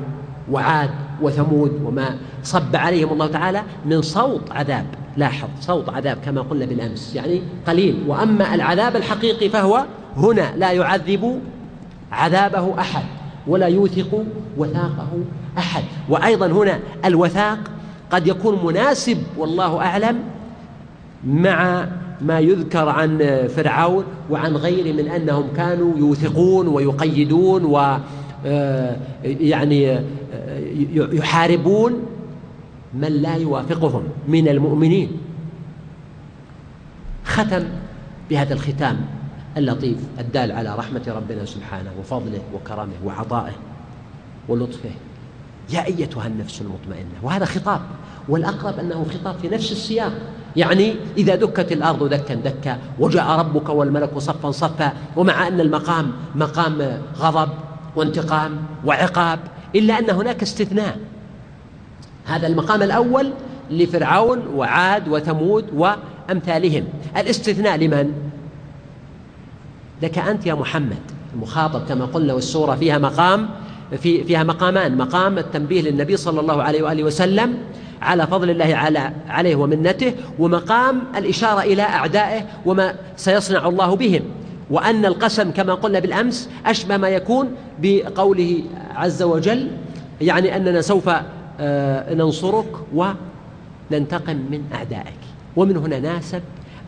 وعاد 0.51 0.91
وثمود 1.23 1.83
وما 1.85 2.17
صب 2.43 2.77
عليهم 2.77 3.13
الله 3.13 3.27
تعالى 3.27 3.63
من 3.87 4.03
صوت 4.03 4.53
عذاب. 4.53 4.87
لاحظ 5.17 5.49
صوت 5.61 5.89
عذاب 5.89 6.19
كما 6.25 6.41
قلنا 6.41 6.67
بالأمس 6.67 7.15
يعني 7.15 7.43
قليل. 7.67 8.05
وأما 8.07 8.55
العذاب 8.55 8.97
الحقيقي 8.97 9.49
فهو 9.49 9.85
هنا 10.17 10.57
لا 10.57 10.73
يعذب 10.73 11.41
عذابه 12.13 12.81
أحد 12.81 13.05
ولا 13.47 13.67
يوثق 13.67 14.25
وثاقه 14.57 15.09
أحد. 15.59 15.85
وأيضا 16.09 16.47
هنا 16.47 16.79
الوثاق 17.05 17.59
قد 18.11 18.27
يكون 18.27 18.65
مناسب 18.65 19.19
والله 19.39 19.81
أعلم 19.81 20.19
مع 21.27 21.87
ما 22.21 22.41
يذكر 22.41 22.89
عن 22.89 23.19
فرعون 23.57 24.05
وعن 24.31 24.57
غيره 24.57 24.93
من 24.93 25.09
أنهم 25.09 25.45
كانوا 25.57 25.99
يوثقون 25.99 26.69
ويقيدون 26.69 27.65
و 27.65 27.99
آه، 28.47 28.97
يعني 29.25 30.01
يحاربون 30.95 31.93
من 32.95 33.09
لا 33.09 33.35
يوافقهم 33.35 34.03
من 34.29 34.49
المؤمنين. 34.49 35.11
ختم 37.25 37.65
بهذا 38.31 38.55
الختام 38.55 39.01
اللطيف 39.57 39.99
الدال 40.19 40.53
على 40.53 40.75
رحمة 40.77 41.03
ربنا 41.09 41.45
سبحانه 41.45 41.91
وفضله 42.01 42.41
وكرمه 42.55 42.93
وعطائه 43.05 43.53
ولطفه. 44.49 44.91
يا 45.71 45.87
أيتها 45.87 46.27
النفس 46.27 46.61
المطمئنة. 46.61 47.15
وهذا 47.23 47.45
خطاب 47.45 47.81
والأقرب 48.29 48.79
أنه 48.79 49.07
خطاب 49.15 49.39
في 49.39 49.49
نفس 49.49 49.73
السياق. 49.73 50.13
يعني 50.57 50.95
إذا 51.17 51.35
دكت 51.35 51.73
الأرض 51.73 52.09
دكا 52.09 52.35
دكا 52.35 52.79
وجاء 52.99 53.31
ربك 53.31 53.69
والملك 53.69 54.19
صفا 54.19 54.51
صفا 54.51 54.93
ومع 55.17 55.49
أن 55.49 55.61
المقام 55.61 56.13
مقام 56.35 56.99
غضب 57.19 57.49
وانتقام 57.97 58.57
وعقاب 58.85 59.39
إلا 59.77 59.99
أن 59.99 60.11
هناك 60.11 60.43
استثناء. 60.43 60.99
هذا 62.25 62.47
المقام 62.47 62.83
الأول 62.83 63.33
لفرعون 63.71 64.47
وعاد 64.47 65.09
وثمود 65.09 65.65
وأمثالهم. 65.75 66.85
الاستثناء 67.17 67.77
لمن؟ 67.77 68.13
لك 70.03 70.19
أنت 70.19 70.47
يا 70.47 70.55
محمد 70.55 70.99
المخاطب 71.35 71.87
كما 71.89 72.05
قلنا 72.05 72.35
والسورة 72.35 72.75
فيها 72.75 72.99
مقام 72.99 73.49
في 73.99 74.25
فيها 74.25 74.43
مقامان 74.43 74.97
مقام 74.97 75.39
التنبيه 75.39 75.83
للنبي 75.83 76.17
صلى 76.17 76.41
الله 76.41 76.63
عليه 76.63 76.83
وآله 76.83 77.05
وسلم 77.05 77.55
على 78.03 78.27
فضل 78.27 78.51
الله 78.51 78.77
على 78.77 79.13
عليه 79.29 79.57
ومنته 79.57 80.15
ومقام 80.39 81.03
الإشارة 81.17 81.61
إلى 81.61 81.83
أعدائه 81.83 82.43
وما 82.67 82.95
سيصنع 83.17 83.69
الله 83.69 83.97
بهم. 83.97 84.23
وأن 84.71 85.07
القسم 85.07 85.51
كما 85.51 85.75
قلنا 85.75 85.99
بالأمس 85.99 86.49
أشبه 86.67 86.97
ما 86.97 87.09
يكون 87.09 87.51
بقوله 87.83 88.63
عز 88.95 89.23
وجل 89.23 89.71
يعني 90.21 90.57
أننا 90.57 90.81
سوف 90.81 91.11
آه، 91.61 92.15
ننصرك 92.15 92.67
وننتقم 92.95 94.37
من 94.37 94.65
أعدائك. 94.75 95.19
ومن 95.57 95.77
هنا 95.77 96.01
ناسب 96.01 96.43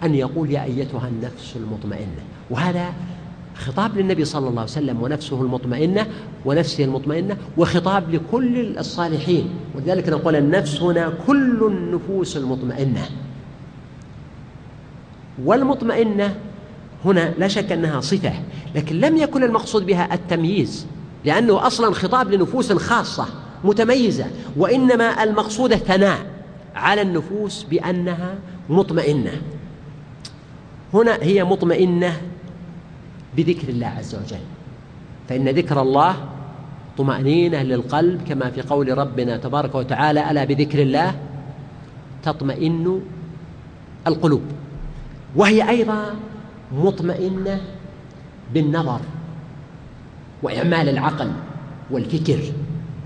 أن 0.05 0.15
يقول 0.15 0.51
يا 0.51 0.65
أيتها 0.65 1.09
النفس 1.09 1.57
المطمئنة. 1.57 2.23
وهذا 2.51 2.93
خطاب 3.55 3.99
للنبي 3.99 4.25
صلى 4.25 4.49
الله 4.49 4.61
عليه 4.61 4.71
وسلم 4.71 5.03
ونفسه 5.03 5.43
المطمئنة 5.43 6.07
ونفسه 6.45 6.85
المطمئنة 6.85 7.37
وخطاب 7.57 8.15
لكل 8.15 8.79
الصالحين. 8.79 9.49
ولذلك 9.75 10.09
نقول 10.09 10.37
النفس 10.37 10.83
هنا 10.83 11.13
كل 11.27 11.67
النفوس 11.71 12.37
المطمئنة. 12.37 13.09
والمطمئنة 15.45 16.35
هنا 17.07 17.35
لا 17.39 17.49
شك 17.49 17.73
أنها 17.73 18.01
صفة 18.01 18.33
لكن 18.75 19.01
لم 19.01 19.17
يكن 19.17 19.43
المقصود 19.45 19.87
بها 19.87 20.15
التمييز 20.15 20.87
لأنه 21.25 21.67
أصلا 21.67 21.95
خطاب 21.95 22.31
لنفوس 22.31 22.73
خاصة 22.73 23.27
متميزة 23.65 24.27
وإنما 24.57 25.23
المقصود 25.23 25.73
الثناء 25.73 26.27
على 26.75 27.03
النفوس 27.03 27.63
بأنها 27.63 28.35
مطمئنة. 28.69 29.33
هنا 30.95 31.19
هي 31.23 31.45
مطمئنة 31.45 32.21
بذكر 33.37 33.69
الله 33.69 33.87
عز 33.87 34.15
وجل 34.15 34.45
فإن 35.29 35.49
ذكر 35.49 35.83
الله 35.83 36.17
طمأنينة 36.99 37.63
للقلب 37.63 38.23
كما 38.29 38.51
في 38.51 38.63
قول 38.63 38.99
ربنا 38.99 39.37
تبارك 39.37 39.75
وتعالى 39.75 40.31
ألا 40.31 40.45
بذكر 40.45 40.83
الله 40.83 41.15
تطمئن 42.23 43.01
القلوب. 44.07 44.43
وهي 45.37 45.69
أيضا 45.69 46.15
مطمئنة 46.73 47.61
بالنظر 48.55 49.01
وإعمال 50.43 50.89
العقل 50.89 51.31
والفكر 51.91 52.39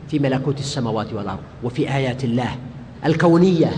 في 0.08 0.18
ملكوت 0.18 0.60
السماوات 0.60 1.12
والأرض 1.12 1.38
وفي 1.64 1.94
آيات 1.94 2.24
الله 2.24 2.56
الكونية 3.04 3.70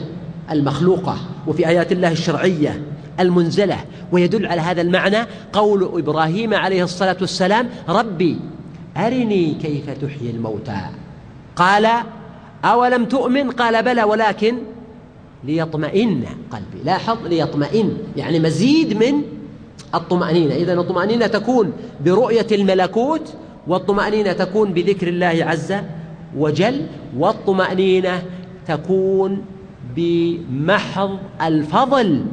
المخلوقة 0.51 1.17
وفي 1.47 1.69
آيات 1.69 1.93
الله 1.93 2.13
الشرعية 2.13 2.83
المنزلة. 3.21 3.79
ويدل 4.13 4.47
على 4.47 4.61
هذا 4.61 4.83
المعنى 4.83 5.27
قول 5.53 5.91
إبراهيم 5.99 6.55
عليه 6.55 6.85
الصلاة 6.85 7.17
والسلام 7.21 7.69
ربي 7.89 8.39
أرني 8.97 9.55
كيف 9.55 9.91
تحيي 9.91 10.31
الموتى 10.31 10.81
قال 11.57 11.89
أولم 12.65 13.05
تؤمن؟ 13.05 13.51
قال 13.51 13.83
بلى 13.83 14.03
ولكن 14.03 14.59
ليطمئن 15.45 16.25
قلبي 16.51 16.85
لاحظ 16.85 17.27
ليطمئن 17.27 17.97
يعني 18.17 18.39
مزيد 18.41 18.97
من 18.97 19.23
الطمأنينة. 19.95 20.55
إذا 20.55 20.75
الطمأنينة 20.75 21.27
تكون 21.27 21.73
برؤية 22.05 22.47
الملكوت 22.53 23.35
والطمأنينة 23.67 24.33
تكون 24.33 24.73
بذكر 24.73 25.09
الله 25.09 25.37
عز 25.41 25.75
وجل 26.37 26.87
والطمأنينة 27.19 28.23
تكون 28.67 29.45
بمحض 29.97 31.19
الفضل 31.43 32.25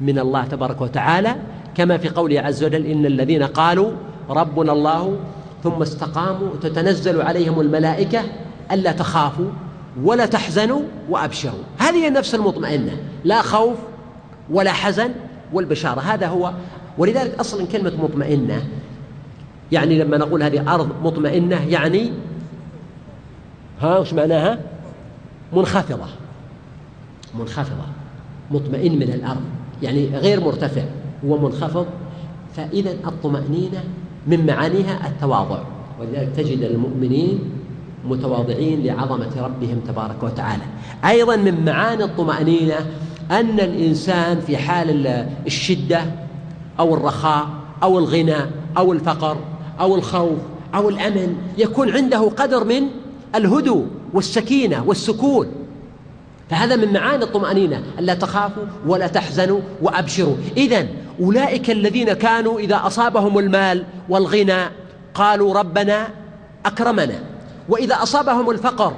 من 0.00 0.18
الله 0.18 0.44
تبارك 0.44 0.80
وتعالى. 0.80 1.36
كما 1.74 1.98
في 1.98 2.08
قوله 2.08 2.40
عز 2.40 2.64
وجل 2.64 2.86
إن 2.86 3.06
الذين 3.06 3.42
قالوا 3.42 3.90
ربنا 4.30 4.72
الله 4.72 5.16
ثم 5.64 5.82
استقاموا 5.82 6.48
تتنزل 6.62 7.22
عليهم 7.22 7.60
الملائكة 7.60 8.20
ألا 8.72 8.92
تخافوا 8.92 9.46
ولا 10.02 10.26
تحزنوا 10.26 10.80
وأبشروا. 11.10 11.62
هذه 11.78 12.08
النفس 12.08 12.34
المطمئنة. 12.34 12.96
لا 13.24 13.42
خوف 13.42 13.76
ولا 14.50 14.72
حزن 14.72 15.10
والبشارة 15.52 16.00
هذا 16.00 16.26
هو. 16.26 16.52
ولذلك 16.98 17.40
أصلا 17.40 17.66
كلمة 17.66 17.92
مطمئنة. 18.02 18.62
يعني 19.72 19.98
لما 19.98 20.16
نقول 20.16 20.42
هذه 20.42 20.74
أرض 20.74 20.88
مطمئنة 21.04 21.68
يعني 21.68 22.12
ها 23.80 23.98
وش 23.98 24.12
معناها؟ 24.12 24.58
منخفضة. 25.52 26.06
منخفضة. 27.38 27.84
مطمئن 28.50 28.96
من 28.96 29.02
الأرض. 29.02 29.42
يعني 29.82 30.06
غير 30.06 30.40
مرتفع. 30.40 30.82
ومنخفض 31.26 31.86
فإذا 32.56 32.90
الطمأنينة 32.90 33.84
من 34.26 34.46
معانيها 34.46 35.08
التواضع. 35.08 35.58
ولذلك 36.00 36.28
تجد 36.36 36.62
المؤمنين 36.62 37.38
متواضعين 38.04 38.82
لعظمة 38.82 39.30
ربهم 39.36 39.80
تبارك 39.88 40.22
وتعالى. 40.22 40.62
أيضا 41.04 41.36
من 41.36 41.64
معاني 41.64 42.04
الطمأنينة 42.04 42.86
أن 43.30 43.60
الإنسان 43.60 44.40
في 44.40 44.56
حال 44.56 45.06
الشدة 45.46 46.04
أو 46.80 46.94
الرخاء 46.94 47.48
أو 47.82 47.98
الغنى 47.98 48.36
أو 48.76 48.92
الفقر 48.92 49.36
أو 49.80 49.94
الخوف 49.94 50.38
أو 50.74 50.88
الأمن 50.88 51.36
يكون 51.58 51.90
عنده 51.90 52.28
قدر 52.28 52.64
من 52.64 52.82
الهدوء 53.34 53.86
والسكينة 54.12 54.84
والسكون. 54.86 55.46
فهذا 56.50 56.76
من 56.76 56.92
معاني 56.92 57.24
الطمأنينة 57.24 57.82
ألا 57.98 58.14
تخافوا 58.14 58.62
ولا 58.86 59.06
تحزنوا 59.06 59.60
وأبشروا. 59.82 60.36
إذا 60.56 60.86
أولئك 61.20 61.70
الذين 61.70 62.12
كانوا 62.12 62.60
إذا 62.60 62.80
أصابهم 62.86 63.38
المال 63.38 63.84
والغنى 64.08 64.62
قالوا 65.14 65.54
ربنا 65.54 66.08
أكرمنا 66.66 67.18
وإذا 67.68 68.02
أصابهم 68.02 68.50
الفقر 68.50 68.92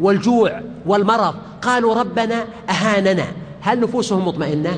والجوع 0.00 0.60
والمرض 0.86 1.34
قالوا 1.62 1.94
ربنا 1.94 2.44
أهاننا. 2.70 3.26
هل 3.66 3.80
نفوسهم 3.80 4.28
مطمئنة؟ 4.28 4.70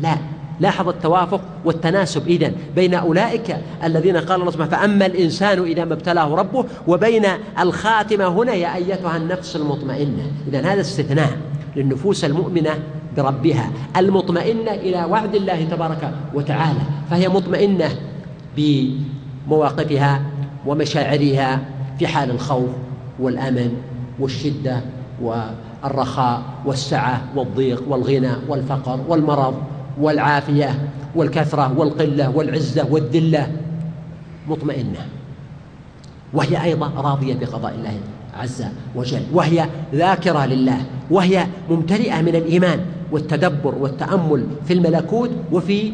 لا. 0.00 0.16
لاحظ 0.60 0.88
التوافق 0.88 1.40
والتناسب. 1.64 2.28
إذن 2.28 2.52
بين 2.76 2.94
أولئك 2.94 3.56
الذين 3.84 4.16
قال 4.16 4.40
الله 4.40 4.50
سبحانه 4.50 4.70
فأما 4.70 5.06
الإنسان 5.06 5.62
إذا 5.62 5.84
ما 5.84 5.94
ابتلاه 5.94 6.34
ربه 6.34 6.64
وبين 6.88 7.26
الخاتمة 7.60 8.26
هنا 8.26 8.54
يا 8.54 8.74
أيتها 8.74 9.16
النفس 9.16 9.56
المطمئنة. 9.56 10.22
إذا 10.48 10.60
هذا 10.60 10.80
استثناء 10.80 11.30
للنفوس 11.76 12.24
المؤمنة 12.24 12.70
بربها 13.16 13.70
المطمئنة 13.96 14.70
إلى 14.70 15.04
وعد 15.04 15.34
الله 15.34 15.64
تبارك 15.64 16.14
وتعالى 16.34 16.80
فهي 17.10 17.28
مطمئنة 17.28 17.88
بمواقفها 18.56 20.22
ومشاعرها 20.66 21.60
في 21.98 22.06
حال 22.06 22.30
الخوف 22.30 22.70
والأمن 23.18 23.76
والشدة 24.18 24.80
والرخاء 25.82 26.42
والسعة 26.64 27.22
والضيق 27.36 27.82
والغنى 27.88 28.30
والفقر 28.48 29.00
والمرض 29.08 29.54
والعافية 30.00 30.88
والكثرة 31.14 31.78
والقلة 31.78 32.30
والعزة 32.30 32.86
والذلة 32.90 33.52
مطمئنة. 34.48 35.06
وهي 36.32 36.64
أيضا 36.64 36.92
راضية 36.96 37.34
بقضاء 37.34 37.74
الله 37.74 37.98
عز 38.38 38.64
وجل. 38.94 39.22
وهي 39.32 39.66
ذاكرة 39.94 40.46
لله. 40.46 40.78
وهي 41.10 41.46
ممتلئة 41.70 42.22
من 42.22 42.36
الإيمان 42.36 42.80
والتدبر 43.12 43.74
والتأمل 43.74 44.46
في 44.64 44.72
الملكوت 44.72 45.30
وفي 45.52 45.92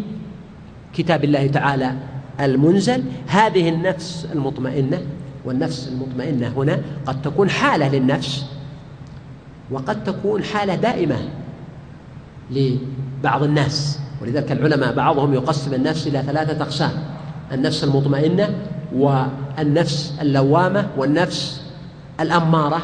كتاب 0.95 1.24
الله 1.24 1.47
تعالى 1.47 1.93
المنزل. 2.41 3.05
هذه 3.26 3.68
النفس 3.68 4.28
المطمئنة 4.32 5.01
والنفس 5.45 5.89
المطمئنة 5.89 6.53
هنا 6.57 6.80
قد 7.07 7.22
تكون 7.22 7.51
حالة 7.51 7.89
للنفس 7.89 8.57
وقد 9.70 10.04
تكون 10.04 10.44
حالة 10.44 10.74
دائمة 10.74 11.16
لبعض 12.50 13.42
الناس. 13.42 13.98
ولذلك 14.22 14.52
العلماء 14.52 14.94
بعضهم 14.94 15.34
يقسم 15.34 15.74
النفس 15.74 16.06
إلى 16.06 16.22
ثلاثة 16.22 16.62
أقسام 16.62 16.92
النفس 17.52 17.84
المطمئنة 17.84 18.54
والنفس 18.94 20.14
اللوامة 20.20 20.88
والنفس 20.96 21.60
الأمارة 22.20 22.82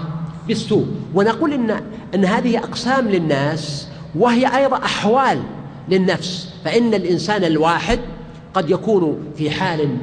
بالسوء. 0.48 0.86
ونقول 1.14 1.52
إن 1.52 1.70
أن 2.14 2.24
هذه 2.24 2.58
أقسام 2.58 3.08
للناس 3.08 3.88
وهي 4.14 4.56
أيضا 4.56 4.76
أحوال 4.76 5.42
للنفس. 5.88 6.54
فإن 6.64 6.94
الإنسان 6.94 7.44
الواحد 7.44 7.98
قد 8.54 8.70
يكون 8.70 9.18
في 9.36 9.50
حال 9.50 9.96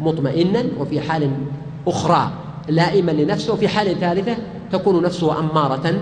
مطمئنا 0.00 0.64
وفي 0.78 1.00
حال 1.00 1.30
أخرى 1.86 2.32
لائما 2.68 3.10
لنفسه 3.10 3.52
وفي 3.52 3.68
حال 3.68 4.00
ثالثة 4.00 4.36
تكون 4.72 5.02
نفسه 5.02 5.38
أمارة 5.38 5.94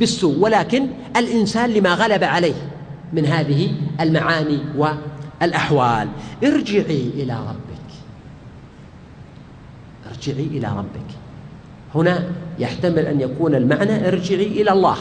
بالسوء 0.00 0.38
ولكن 0.38 0.88
الإنسان 1.16 1.70
لما 1.70 1.94
غلب 1.94 2.24
عليه 2.24 2.54
من 3.12 3.26
هذه 3.26 3.70
المعاني 4.00 4.58
والأحوال. 4.76 6.08
ارجعي 6.44 7.10
إلى 7.14 7.32
ربك. 7.32 7.92
ارجعي 10.10 10.46
إلى 10.46 10.68
ربك. 10.78 11.10
هنا 11.94 12.24
يحتمل 12.58 12.98
أن 12.98 13.20
يكون 13.20 13.54
المعنى 13.54 14.08
ارجعي 14.08 14.46
إلى 14.46 14.72
الله 14.72 14.96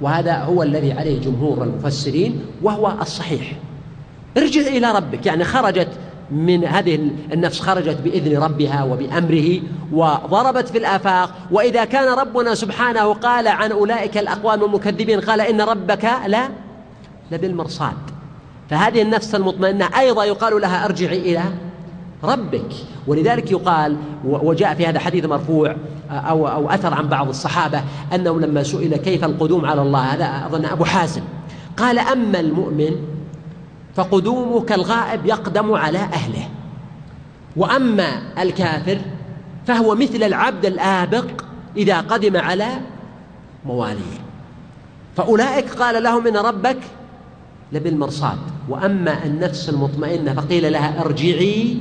وهذا 0.00 0.38
هو 0.38 0.62
الذي 0.62 0.92
عليه 0.92 1.20
جمهور 1.20 1.64
المفسرين 1.64 2.40
وهو 2.62 2.94
الصحيح. 3.00 3.52
ارجع 4.36 4.60
إلى 4.60 4.92
ربك 4.92 5.26
يعني 5.26 5.44
خرجت 5.44 5.88
من 6.30 6.64
هذه 6.64 7.10
النفس 7.32 7.60
خرجت 7.60 8.00
بإذن 8.04 8.42
ربها 8.42 8.84
وبأمره 8.84 9.60
وضربت 9.92 10.68
في 10.68 10.78
الآفاق. 10.78 11.34
وإذا 11.50 11.84
كان 11.84 12.18
ربنا 12.18 12.54
سبحانه 12.54 13.14
قال 13.14 13.48
عن 13.48 13.72
أولئك 13.72 14.18
الأقوام 14.18 14.64
المكذبين 14.64 15.20
قال 15.20 15.40
إن 15.40 15.60
ربك 15.60 16.10
لا 16.26 16.48
لبالمرصاد. 17.30 17.96
فهذه 18.70 19.02
النفس 19.02 19.34
المطمئنة 19.34 19.88
أيضا 19.98 20.24
يقال 20.24 20.60
لها 20.60 20.84
ارجعي 20.84 21.18
إلى 21.18 21.42
ربك. 22.24 22.72
ولذلك 23.06 23.50
يقال 23.50 23.96
وجاء 24.24 24.74
في 24.74 24.86
هذا 24.86 24.98
حديث 24.98 25.24
مرفوع 25.24 25.76
أو, 26.10 26.48
أو 26.48 26.70
أثر 26.70 26.94
عن 26.94 27.08
بعض 27.08 27.28
الصحابة 27.28 27.82
أنه 28.14 28.40
لما 28.40 28.62
سئل 28.62 28.96
كيف 28.96 29.24
القدوم 29.24 29.66
على 29.66 29.82
الله 29.82 30.00
هذا 30.00 30.46
أظن 30.46 30.64
أبو 30.64 30.84
حازم. 30.84 31.22
قال 31.76 31.98
أما 31.98 32.40
المؤمن 32.40 33.13
فقدومه 33.94 34.60
كالغائب 34.60 35.26
يقدم 35.26 35.72
على 35.72 35.98
أهله. 35.98 36.48
وأما 37.56 38.22
الكافر 38.38 38.98
فهو 39.66 39.94
مثل 39.94 40.22
العبد 40.22 40.66
الآبق 40.66 41.26
إذا 41.76 42.00
قدم 42.00 42.36
على 42.36 42.68
مواليه. 43.66 44.18
فأولئك 45.16 45.70
قال 45.70 46.02
لهم 46.02 46.26
إن 46.26 46.36
ربك 46.36 46.78
لبالمرصاد. 47.72 48.38
وأما 48.68 49.24
النفس 49.24 49.68
المطمئنة 49.68 50.34
فقيل 50.34 50.72
لها 50.72 51.00
ارجعي 51.00 51.76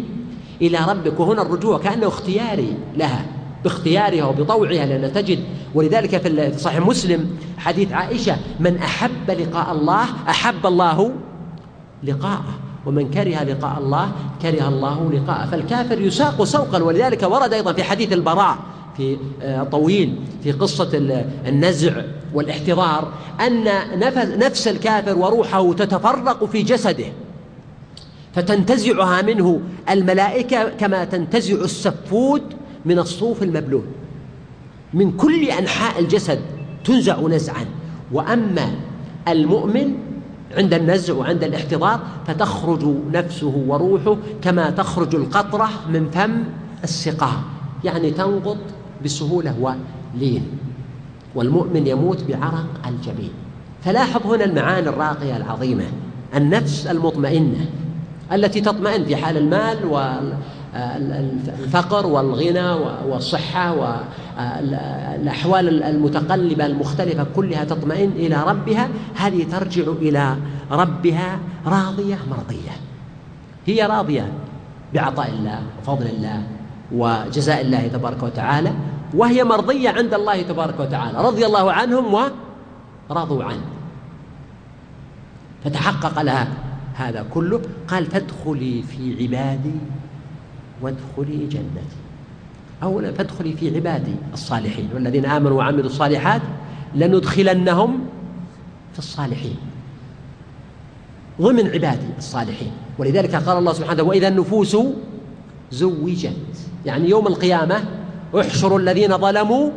إلى 0.61 0.77
ربك. 0.87 1.19
وهنا 1.19 1.41
الرجوع 1.41 1.79
كأنه 1.79 2.07
اختياري 2.07 2.77
لها 2.97 3.25
باختيارها 3.63 4.25
وبطوعها 4.25 4.85
لأن 4.85 5.13
تجد. 5.13 5.39
ولذلك 5.75 6.17
في 6.17 6.57
صحيح 6.57 6.85
مسلم 6.85 7.37
حديث 7.57 7.91
عائشة 7.91 8.37
من 8.59 8.77
أحب 8.77 9.31
لقاء 9.31 9.71
الله 9.71 10.05
أحب 10.29 10.65
الله 10.65 11.11
لقاءه 12.03 12.53
ومن 12.85 13.11
كره 13.11 13.43
لقاء 13.43 13.79
الله 13.79 14.11
كره 14.41 14.67
الله 14.67 15.11
لقاءه. 15.13 15.45
فالكافر 15.45 16.01
يساق 16.01 16.43
سوقا 16.43 16.83
ولذلك 16.83 17.23
ورد 17.23 17.53
أيضا 17.53 17.73
في 17.73 17.83
حديث 17.83 18.13
البراء 18.13 18.57
في 18.97 19.17
آه، 19.41 19.63
طويل 19.63 20.15
في 20.43 20.51
قصة 20.51 20.89
النزع 21.47 22.01
والاحتضار 22.33 23.13
أن 23.41 23.63
نفس 24.39 24.67
الكافر 24.67 25.17
وروحه 25.17 25.73
تتفرق 25.73 26.45
في 26.45 26.61
جسده 26.61 27.05
فتنتزعها 28.33 29.21
منه 29.21 29.61
الملائكة 29.89 30.69
كما 30.69 31.03
تنتزع 31.05 31.55
السفود 31.55 32.41
من 32.85 32.99
الصوف 32.99 33.43
المبلول. 33.43 33.83
من 34.93 35.11
كل 35.11 35.45
أنحاء 35.45 35.99
الجسد 35.99 36.39
تنزع 36.85 37.21
نزعا. 37.21 37.65
وأما 38.11 38.71
المؤمن 39.27 39.95
عند 40.57 40.73
النزع 40.73 41.13
وعند 41.13 41.43
الاحتضار 41.43 41.99
فتخرج 42.27 42.95
نفسه 43.11 43.63
وروحه 43.67 44.17
كما 44.41 44.69
تخرج 44.69 45.15
القطرة 45.15 45.69
من 45.89 46.09
فم 46.09 46.43
السقاء 46.83 47.39
يعني 47.83 48.11
تنقض 48.11 48.57
بسهولة 49.05 49.55
ولين. 49.59 50.47
والمؤمن 51.35 51.87
يموت 51.87 52.23
بعرق 52.23 52.67
الجبين. 52.87 53.31
فلاحظ 53.83 54.27
هنا 54.27 54.43
المعاني 54.43 54.89
الراقية 54.89 55.37
العظيمة. 55.37 55.83
النفس 56.35 56.87
المطمئنة 56.87 57.65
التي 58.33 58.61
تطمئن 58.61 59.05
في 59.05 59.15
حال 59.15 59.37
المال 59.37 59.85
والفقر 60.73 62.07
والغنى 62.07 62.71
والصحة 63.07 64.03
والأحوال 64.37 65.83
المتقلبة 65.83 66.65
المختلفة 66.65 67.25
كلها 67.35 67.63
تطمئن 67.63 68.09
إلى 68.09 68.43
ربها 68.43 68.89
هذه 69.15 69.43
ترجع 69.43 69.83
إلى 69.91 70.35
ربها 70.71 71.39
راضية 71.65 72.17
مرضية. 72.29 72.71
هي 73.65 73.85
راضية 73.85 74.33
بعطاء 74.93 75.29
الله 75.29 75.59
وفضل 75.81 76.05
الله 76.05 76.43
وجزاء 76.91 77.61
الله 77.61 77.87
تبارك 77.87 78.23
وتعالى 78.23 78.73
وهي 79.13 79.43
مرضية 79.43 79.89
عند 79.89 80.13
الله 80.13 80.41
تبارك 80.41 80.79
وتعالى. 80.79 81.17
رضي 81.17 81.45
الله 81.45 81.71
عنهم 81.71 82.13
ورضوا 83.09 83.43
عنه. 83.43 83.65
فتحقق 85.63 86.21
لها 86.21 86.47
هذا 86.95 87.25
كله 87.33 87.61
قال 87.87 88.05
فادخلي 88.05 88.83
في 88.83 89.23
عبادي 89.23 89.79
وادخلي 90.81 91.37
جنتي. 91.47 92.02
أولا 92.83 93.11
فادخلي 93.11 93.53
في 93.53 93.75
عبادي 93.75 94.15
الصالحين. 94.33 94.89
والذين 94.93 95.25
آمنوا 95.25 95.57
وعملوا 95.57 95.85
الصالحات 95.85 96.41
لندخلنهم 96.95 98.05
في 98.93 98.99
الصالحين. 98.99 99.55
ضمن 101.41 101.67
عبادي 101.67 102.07
الصالحين. 102.17 102.71
ولذلك 102.97 103.35
قال 103.35 103.57
الله 103.57 103.73
سبحانه 103.73 104.03
وإذا 104.03 104.27
النفوس 104.27 104.77
زوجت. 105.71 106.35
يعني 106.85 107.09
يوم 107.09 107.27
القيامة 107.27 107.83
احشروا 108.39 108.79
الذين 108.79 109.17
ظلموا 109.17 109.69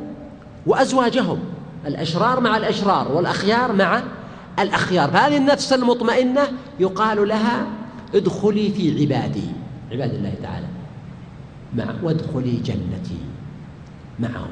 وأزواجهم. 0.67 1.39
الأشرار 1.87 2.41
مع 2.41 2.57
الأشرار 2.57 3.13
والأخيار 3.13 3.73
مع 3.73 4.03
الأخيار. 4.59 5.11
فهذه 5.11 5.37
النفس 5.37 5.73
المطمئنة 5.73 6.43
يقال 6.81 7.29
لها 7.29 7.67
ادخلي 8.15 8.71
في 8.71 9.03
عبادي. 9.03 9.49
عباد 9.93 10.15
الله 10.15 10.35
تعالى. 10.43 10.67
مع 11.75 11.85
وادخلي 12.03 12.57
جنتي 12.57 13.19
معهم. 14.21 14.51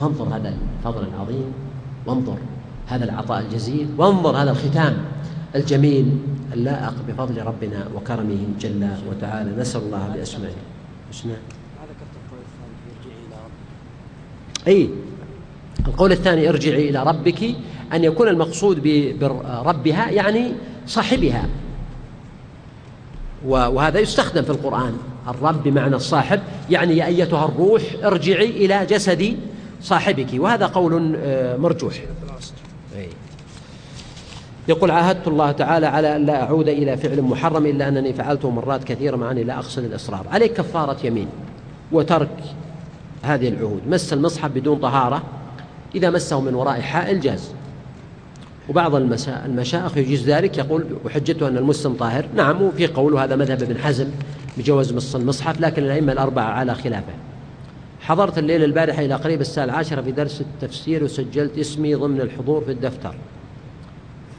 فانظر 0.00 0.36
هذا 0.36 0.54
الفضل 0.78 1.06
العظيم 1.14 1.52
وانظر 2.06 2.38
هذا 2.86 3.04
العطاء 3.04 3.40
الجزيل 3.40 3.88
وانظر 3.98 4.36
هذا 4.36 4.50
الختام 4.50 4.96
الجميل 5.54 6.18
اللائق 6.52 6.94
بفضل 7.08 7.42
ربنا 7.42 7.88
وكرمه 7.94 8.46
جل 8.60 8.88
وتعالى. 9.10 9.60
نسأل 9.60 9.80
الله 9.80 10.08
بأسمائه. 10.08 10.52
الحسنى 11.10 11.32
أي 14.66 14.90
القول 15.86 16.12
الثاني 16.12 16.48
ارجعي 16.48 16.90
إلى 16.90 17.02
ربك 17.02 17.42
أن 17.92 18.04
يكون 18.04 18.28
المقصود 18.28 18.82
بربها 19.20 20.10
يعني 20.10 20.52
صاحبها. 20.86 21.48
وهذا 23.46 23.98
يستخدم 23.98 24.42
في 24.42 24.50
القرآن. 24.50 24.98
الرب 25.30 25.62
بمعنى 25.62 25.96
الصاحب 25.96 26.40
يعني 26.70 26.96
يا 26.96 27.06
أيتها 27.06 27.44
الروح 27.44 27.82
ارجعي 28.04 28.50
إلى 28.50 28.86
جسد 28.86 29.36
صاحبك 29.82 30.26
وهذا 30.34 30.66
قول 30.66 31.16
آه، 31.16 31.56
مرجوح. 31.56 31.94
يقول 34.68 34.90
عاهدت 34.90 35.28
الله 35.28 35.52
تعالى 35.52 35.86
على 35.86 36.16
أن 36.16 36.26
لا 36.26 36.42
أعود 36.42 36.68
إلى 36.68 36.96
فعل 36.96 37.22
محرم 37.22 37.66
إلا 37.66 37.88
أنني 37.88 38.12
فعلته 38.12 38.50
مرات 38.50 38.84
كثيرة 38.84 39.16
مع 39.16 39.30
أني 39.30 39.44
لا 39.44 39.58
أقصد 39.58 39.84
الإصرار. 39.84 40.26
عليك 40.30 40.52
كفارة 40.52 41.06
يمين 41.06 41.28
وترك 41.92 42.36
هذه 43.22 43.48
العهود. 43.48 43.80
مس 43.88 44.12
المصحف 44.12 44.50
بدون 44.50 44.78
طهارة 44.78 45.22
إذا 45.94 46.10
مسه 46.10 46.40
من 46.40 46.54
وراء 46.54 46.80
حائل 46.80 47.20
جاز 47.20 47.52
وبعض 48.68 48.94
المشائخ 48.94 49.96
يجيز 49.96 50.30
ذلك 50.30 50.58
يقول 50.58 50.84
وحجته 51.04 51.48
أن 51.48 51.56
المسلم 51.56 51.92
طاهر. 51.92 52.26
نعم 52.34 52.62
وفي 52.62 52.86
قول 52.86 53.14
هذا 53.14 53.36
مذهب 53.36 53.62
ابن 53.62 53.78
حزم 53.78 54.08
بجواز 54.58 54.92
مص 54.92 55.14
المصحف 55.14 55.60
لكن 55.60 55.82
الأئمة 55.82 56.12
الأربعة 56.12 56.44
على 56.44 56.74
خلافه. 56.74 57.12
حضرت 58.00 58.38
الليلة 58.38 58.64
البارحة 58.64 59.02
إلى 59.02 59.14
قريب 59.14 59.40
الساعة 59.40 59.64
العاشرة 59.64 60.02
في 60.02 60.12
درس 60.12 60.40
التفسير 60.40 61.04
وسجلت 61.04 61.58
اسمي 61.58 61.94
ضمن 61.94 62.20
الحضور 62.20 62.64
في 62.64 62.72
الدفتر. 62.72 63.14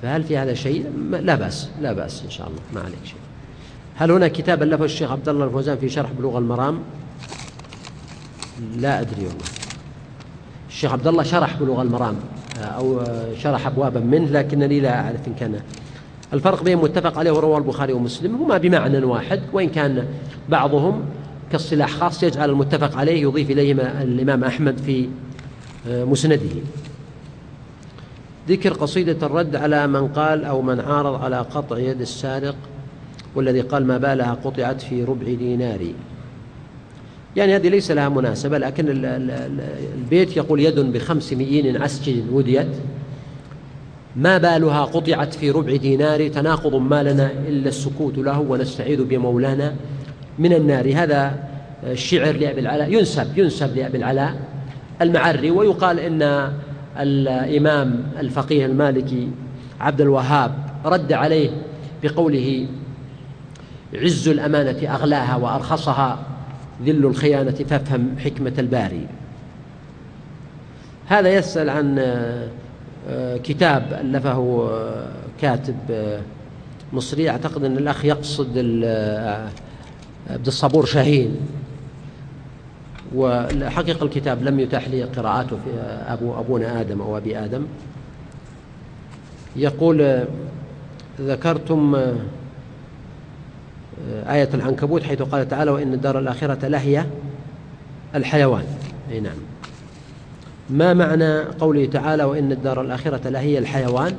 فهل 0.02 0.24
في 0.24 0.38
هذا 0.38 0.54
شيء؟ 0.54 0.86
لا 1.12 1.36
بأس 1.36 1.70
لا 1.82 1.94
بأس 1.94 2.24
إن 2.24 2.30
شاء 2.30 2.48
الله 2.48 2.60
ما 2.74 2.82
عليك 2.82 3.06
شيء. 3.06 3.20
هل 3.96 4.12
هنا 4.12 4.28
كتاب 4.28 4.64
ألفه 4.64 4.86
الشيخ 4.86 5.12
عبد 5.12 5.30
الله 5.30 5.46
الفوزان 5.46 5.78
في 5.78 5.90
شرح 5.90 6.12
بلوغ 6.12 6.38
المرام؟ 6.38 6.80
لا 8.78 9.02
أدري 9.02 9.22
والله. 9.22 9.46
الشيخ 10.70 10.92
عبد 10.92 11.08
الله 11.08 11.24
شرح 11.24 11.56
بلوغ 11.60 11.82
المرام. 11.82 12.16
أو 12.64 13.02
شرح 13.38 13.68
أبوابا 13.68 14.00
منه 14.00 14.30
لكنني 14.32 14.80
لا 14.80 15.00
أعرف 15.02 15.28
إن 15.28 15.34
كان 15.34 15.60
الفرق 16.34 16.64
بين 16.64 16.78
متفق 16.78 17.18
عليه 17.18 17.32
ورواه 17.32 17.58
البخاري 17.58 17.94
ومسلم. 17.94 18.36
هما 18.36 18.58
بمعنى 18.58 19.06
واحد 19.06 19.42
وإن 19.54 19.70
كان 19.70 20.08
بعضهم 20.50 21.02
كاصطلاح 21.52 21.90
خاص 21.90 22.24
يجعل 22.24 22.50
المتفق 22.50 22.98
عليه 22.98 23.22
يضيف 23.22 23.52
إليه 23.52 23.74
الإمام 24.02 24.44
أحمد 24.44 24.78
في 24.78 25.10
آه، 25.88 26.04
مسنده. 26.04 26.62
ذكر 28.50 28.74
قصيدة 28.74 29.28
الرد 29.28 29.56
على 29.56 29.88
من 29.88 30.08
قال 30.08 30.46
أو 30.46 30.62
من 30.62 30.80
عارض 30.80 31.24
على 31.24 31.38
قطع 31.38 31.78
يد 31.78 32.02
السارق 32.02 32.56
والذي 33.36 33.62
قال 33.62 33.88
ما 33.88 33.98
بالها 33.98 34.34
قطعت 34.34 34.82
في 34.82 35.04
ربع 35.04 35.34
دينار 35.34 35.80
يعني 37.40 37.56
هذه 37.56 37.70
ليس 37.70 37.92
لها 37.92 38.10
مناسبة 38.10 38.58
لكن 38.58 38.86
البيت 39.96 40.38
يقول 40.38 40.60
يد 40.60 40.80
بخمس 40.80 41.34
مئين 41.34 41.82
عسج 41.82 42.14
وديت. 42.32 42.68
ما 44.16 44.38
بالها 44.38 44.86
قطعت 44.86 45.34
في 45.34 45.52
ربع 45.52 45.76
دينار 45.76 46.28
تناقض 46.28 46.76
ما 46.76 47.04
لنا 47.04 47.32
إلا 47.48 47.70
السكوت 47.70 48.18
له 48.18 48.40
ونستعيذ 48.40 49.04
بمولانا 49.04 49.76
من 50.40 50.54
النار. 50.54 50.94
هذا 50.96 51.50
الشعر 51.84 52.36
لأبي 52.36 52.60
العلاء 52.60 52.94
ينسب 52.94 53.38
ينسب 53.38 53.78
لأبي 53.78 53.98
العلاء 53.98 54.36
المعري 55.02 55.52
ويقال 55.52 56.00
إن 56.00 56.52
الإمام 57.00 58.04
الفقيه 58.20 58.66
المالكي 58.66 59.30
عبد 59.80 60.02
الوهاب 60.02 60.52
رد 60.86 61.14
عليه 61.14 61.50
بقوله 62.04 62.68
عز 63.94 64.28
الأمانة 64.28 64.96
أغلاها 64.96 65.36
وأرخصها 65.36 66.29
ذل 66.84 67.06
الخيانة 67.06 67.52
فافهم 67.52 68.16
حكمة 68.20 68.54
الباري. 68.58 69.08
هذا 71.08 71.30
يسأل 71.30 71.70
عن 71.70 72.00
آه، 73.10 73.38
كتاب 73.38 74.00
ألفه 74.02 74.68
آه، 74.72 75.08
كاتب 75.42 75.76
آه، 75.92 76.22
مصري. 76.94 77.30
أعتقد 77.30 77.64
أن 77.64 77.78
الأخ 77.78 78.06
يقصد 78.06 78.58
عبد 80.30 80.48
الصبور 80.48 80.86
شاهين. 80.86 81.38
وحقيقة 83.16 84.04
الكتاب 84.04 84.44
لم 84.44 84.60
يتاح 84.60 84.88
لي 84.88 85.04
قراءته 85.04 85.58
في 85.66 85.72
أبو 86.08 86.40
أبونا 86.40 86.82
آدم 86.82 87.02
أو 87.02 87.18
أبي 87.18 87.38
آدم. 87.38 87.66
يقول 89.56 90.26
ذكرتم 91.22 91.96
آية 94.30 94.50
العنكبوت 94.54 95.04
حيث 95.04 95.22
قال 95.22 95.48
تعالى 95.48 95.72
وإن 95.72 95.94
الدار 95.94 96.20
الآخرة 96.20 96.68
لهي 96.68 97.06
الحيوان. 98.16 98.64
أي 99.12 99.20
نعم. 99.20 99.38
ما 100.70 100.94
معنى 100.94 101.40
قوله 101.40 101.86
تعالى 101.86 102.24
وإن 102.24 102.52
الدار 102.52 102.82
الآخرة 102.82 103.30
لهي 103.30 103.58
الحيوان؟ 103.58 104.14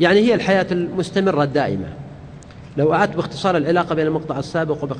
يعني 0.00 0.20
هي 0.20 0.34
الحياة 0.34 0.66
المستمرة 0.72 1.42
الدائمة. 1.42 1.88
لو 2.76 2.94
أعدت 2.94 3.16
باختصار 3.16 3.56
العلاقة 3.56 3.94
بين 3.94 4.06
المقطع 4.06 4.38
السابق 4.38 4.96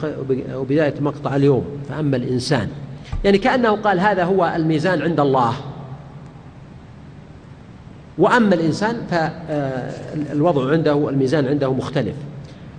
وبداية 0.55 0.95
مقطع 1.01 1.37
اليوم 1.37 1.65
فأما 1.89 2.17
الإنسان 2.17 2.69
يعني 3.25 3.39
كأنه 3.39 3.71
قال 3.71 4.01
هذا 4.01 4.25
هو 4.25 4.53
الميزان 4.57 5.03
عند 5.03 5.21
الله. 5.21 5.55
وأما 8.19 8.55
الإنسان 8.55 8.97
فالوضع 9.11 10.71
عنده 10.71 11.09
الميزان 11.09 11.47
عنده 11.47 11.73
مختلف. 11.73 12.15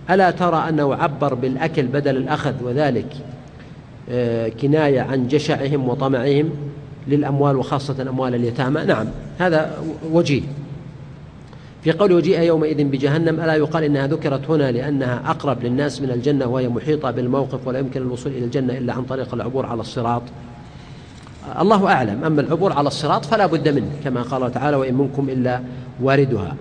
ألا 0.09 0.31
ترى 0.31 0.69
أنه 0.69 0.95
عبر 0.95 1.33
بالأكل 1.33 1.83
بدل 1.83 2.17
الأخذ 2.17 2.53
وذلك 2.63 3.07
آه، 4.09 4.47
كناية 4.47 5.01
عن 5.01 5.27
جشعهم 5.27 5.89
وطمعهم 5.89 6.49
للأموال 7.07 7.57
وخاصة 7.57 8.01
أموال 8.01 8.35
اليتامى؟ 8.35 8.83
نعم 8.83 9.07
هذا 9.39 9.77
وجيه. 10.11 10.41
في 11.83 11.91
قول 11.91 12.11
وجيء 12.11 12.41
يومئذ 12.41 12.83
بجهنم 12.83 13.39
ألا 13.39 13.55
يقال 13.55 13.83
إنها 13.83 14.07
ذكرت 14.07 14.49
هنا 14.49 14.71
لأنها 14.71 15.21
أقرب 15.25 15.63
للناس 15.63 16.01
من 16.01 16.11
الجنة 16.11 16.47
وهي 16.47 16.69
محيطة 16.69 17.11
بالموقف 17.11 17.67
ولا 17.67 17.79
يمكن 17.79 18.01
الوصول 18.01 18.31
إلى 18.31 18.45
الجنة 18.45 18.77
إلا 18.77 18.93
عن 18.93 19.03
طريق 19.03 19.33
العبور 19.33 19.65
على 19.65 19.81
الصراط. 19.81 20.21
الله 21.59 21.87
أعلم 21.87 22.23
أما 22.23 22.41
العبور 22.41 22.73
على 22.73 22.87
الصراط 22.87 23.25
فلا 23.25 23.45
بد 23.45 23.69
منه 23.69 23.91
كما 24.03 24.21
قال 24.21 24.51
تعالى 24.51 24.77
وإن 24.77 24.93
منكم 24.93 25.29
إلا 25.29 25.61
واردها 26.01 26.55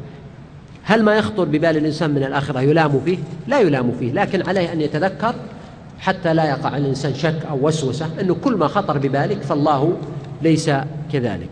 هل 0.85 1.03
ما 1.03 1.15
يخطر 1.15 1.45
ببال 1.45 1.77
الإنسان 1.77 2.11
من 2.11 2.25
الآخرة 2.25 2.61
يلام 2.61 3.01
فيه؟ 3.05 3.19
لا 3.47 3.61
يلام 3.61 3.93
فيه 3.99 4.13
لكن 4.13 4.49
عليه 4.49 4.73
أن 4.73 4.81
يتذكر 4.81 5.35
حتى 5.99 6.35
لا 6.35 6.45
يقع 6.45 6.77
الإنسان 6.77 7.15
شك 7.15 7.39
أو 7.51 7.67
وسوسة 7.67 8.09
أنه 8.21 8.35
كل 8.35 8.57
ما 8.57 8.69
خطر 8.69 8.99
ببالك 8.99 9.43
فالله 9.43 9.97
ليس 10.43 10.71
كذلك. 11.13 11.51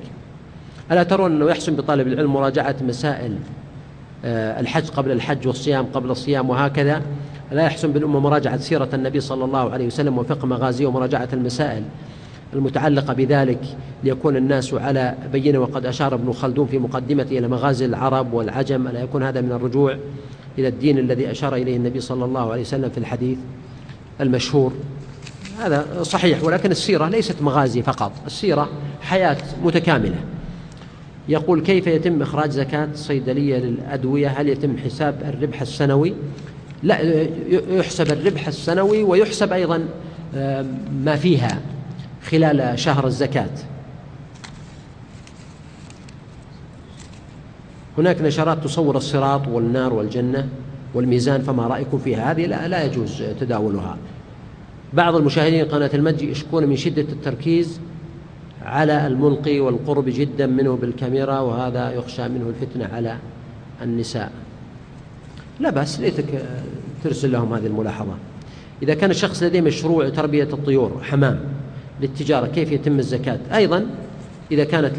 ألا 0.92 1.02
ترون 1.02 1.32
أنه 1.32 1.50
يحسن 1.50 1.76
بطالب 1.76 2.06
العلم 2.06 2.32
مراجعة 2.32 2.76
مسائل 2.82 3.36
آه، 4.24 4.60
الحج 4.60 4.88
قبل 4.88 5.10
الحج 5.10 5.46
والصيام 5.46 5.86
قبل 5.94 6.10
الصيام 6.10 6.50
وهكذا؟ 6.50 7.02
لا 7.52 7.62
يحسن 7.62 7.92
بالأمة 7.92 8.20
مراجعة 8.20 8.56
سيرة 8.56 8.88
النبي 8.94 9.20
صلى 9.20 9.44
الله 9.44 9.70
عليه 9.72 9.86
وسلم 9.86 10.18
وفقه 10.18 10.46
مغازيه 10.46 10.86
ومراجعة 10.86 11.28
المسائل. 11.32 11.82
المتعلقة 12.52 13.12
بذلك 13.12 13.60
ليكون 14.04 14.36
الناس 14.36 14.74
على 14.74 15.14
بينة. 15.32 15.58
وقد 15.58 15.86
أشار 15.86 16.14
ابن 16.14 16.32
خلدون 16.32 16.66
في 16.66 16.78
مقدمته 16.78 17.38
إلى 17.38 17.48
مغازي 17.48 17.84
العرب 17.84 18.32
والعجم 18.32 18.88
ألا 18.88 19.00
يكون 19.00 19.22
هذا 19.22 19.40
من 19.40 19.52
الرجوع 19.52 19.96
إلى 20.58 20.68
الدين 20.68 20.98
الذي 20.98 21.30
أشار 21.30 21.54
إليه 21.54 21.76
النبي 21.76 22.00
صلى 22.00 22.24
الله 22.24 22.52
عليه 22.52 22.60
وسلم 22.60 22.90
في 22.90 22.98
الحديث 22.98 23.38
المشهور. 24.20 24.72
هذا 25.60 26.02
صحيح 26.02 26.44
ولكن 26.44 26.70
السيرة 26.70 27.08
ليست 27.08 27.42
مغازي 27.42 27.82
فقط 27.82 28.12
السيرة 28.26 28.68
حياة 29.00 29.36
متكاملة. 29.64 30.18
يقول 31.28 31.60
كيف 31.60 31.86
يتم 31.86 32.22
إخراج 32.22 32.50
زكاة 32.50 32.88
الصيدلية 32.92 33.58
للأدوية؟ 33.58 34.28
هل 34.28 34.48
يتم 34.48 34.76
حساب 34.76 35.22
الربح 35.28 35.60
السنوي؟ 35.60 36.14
لا 36.82 37.26
يحسب 37.50 38.12
الربح 38.12 38.46
السنوي 38.46 39.02
ويحسب 39.02 39.52
أيضا 39.52 39.84
ما 41.04 41.16
فيها. 41.16 41.58
خلال 42.24 42.78
شهر 42.78 43.06
الزكاة. 43.06 43.50
هناك 47.98 48.22
نشرات 48.22 48.64
تصور 48.64 48.96
الصراط 48.96 49.48
والنار 49.48 49.92
والجنة 49.92 50.48
والميزان 50.94 51.42
فما 51.42 51.66
رأيكم 51.66 51.98
فيها؟ 51.98 52.30
هذه 52.32 52.46
لا, 52.46 52.68
لا 52.68 52.84
يجوز 52.84 53.22
تداولها. 53.40 53.96
بعض 54.92 55.16
المشاهدين 55.16 55.64
قناة 55.64 55.90
المجد 55.94 56.22
يشكون 56.22 56.66
من 56.66 56.76
شدة 56.76 57.02
التركيز 57.02 57.80
على 58.62 59.06
الملقي 59.06 59.60
والقرب 59.60 60.04
جدا 60.08 60.46
منه 60.46 60.76
بالكاميرا 60.76 61.40
وهذا 61.40 61.90
يخشى 61.90 62.28
منه 62.28 62.48
الفتنة 62.48 62.88
على 62.94 63.18
النساء. 63.82 64.32
لا 65.60 65.70
بأس 65.70 66.00
ليتك 66.00 66.46
ترسل 67.04 67.32
لهم 67.32 67.54
هذه 67.54 67.66
الملاحظة. 67.66 68.14
إذا 68.82 68.94
كان 68.94 69.10
الشخص 69.10 69.42
لديه 69.42 69.60
مشروع 69.60 70.08
تربية 70.08 70.48
الطيور 70.52 71.00
حمام 71.02 71.51
للتجارة 72.00 72.46
كيف 72.46 72.72
يتم 72.72 72.98
الزكاة؟ 72.98 73.38
أيضا 73.54 73.86
إذا 74.50 74.64
كانت 74.64 74.92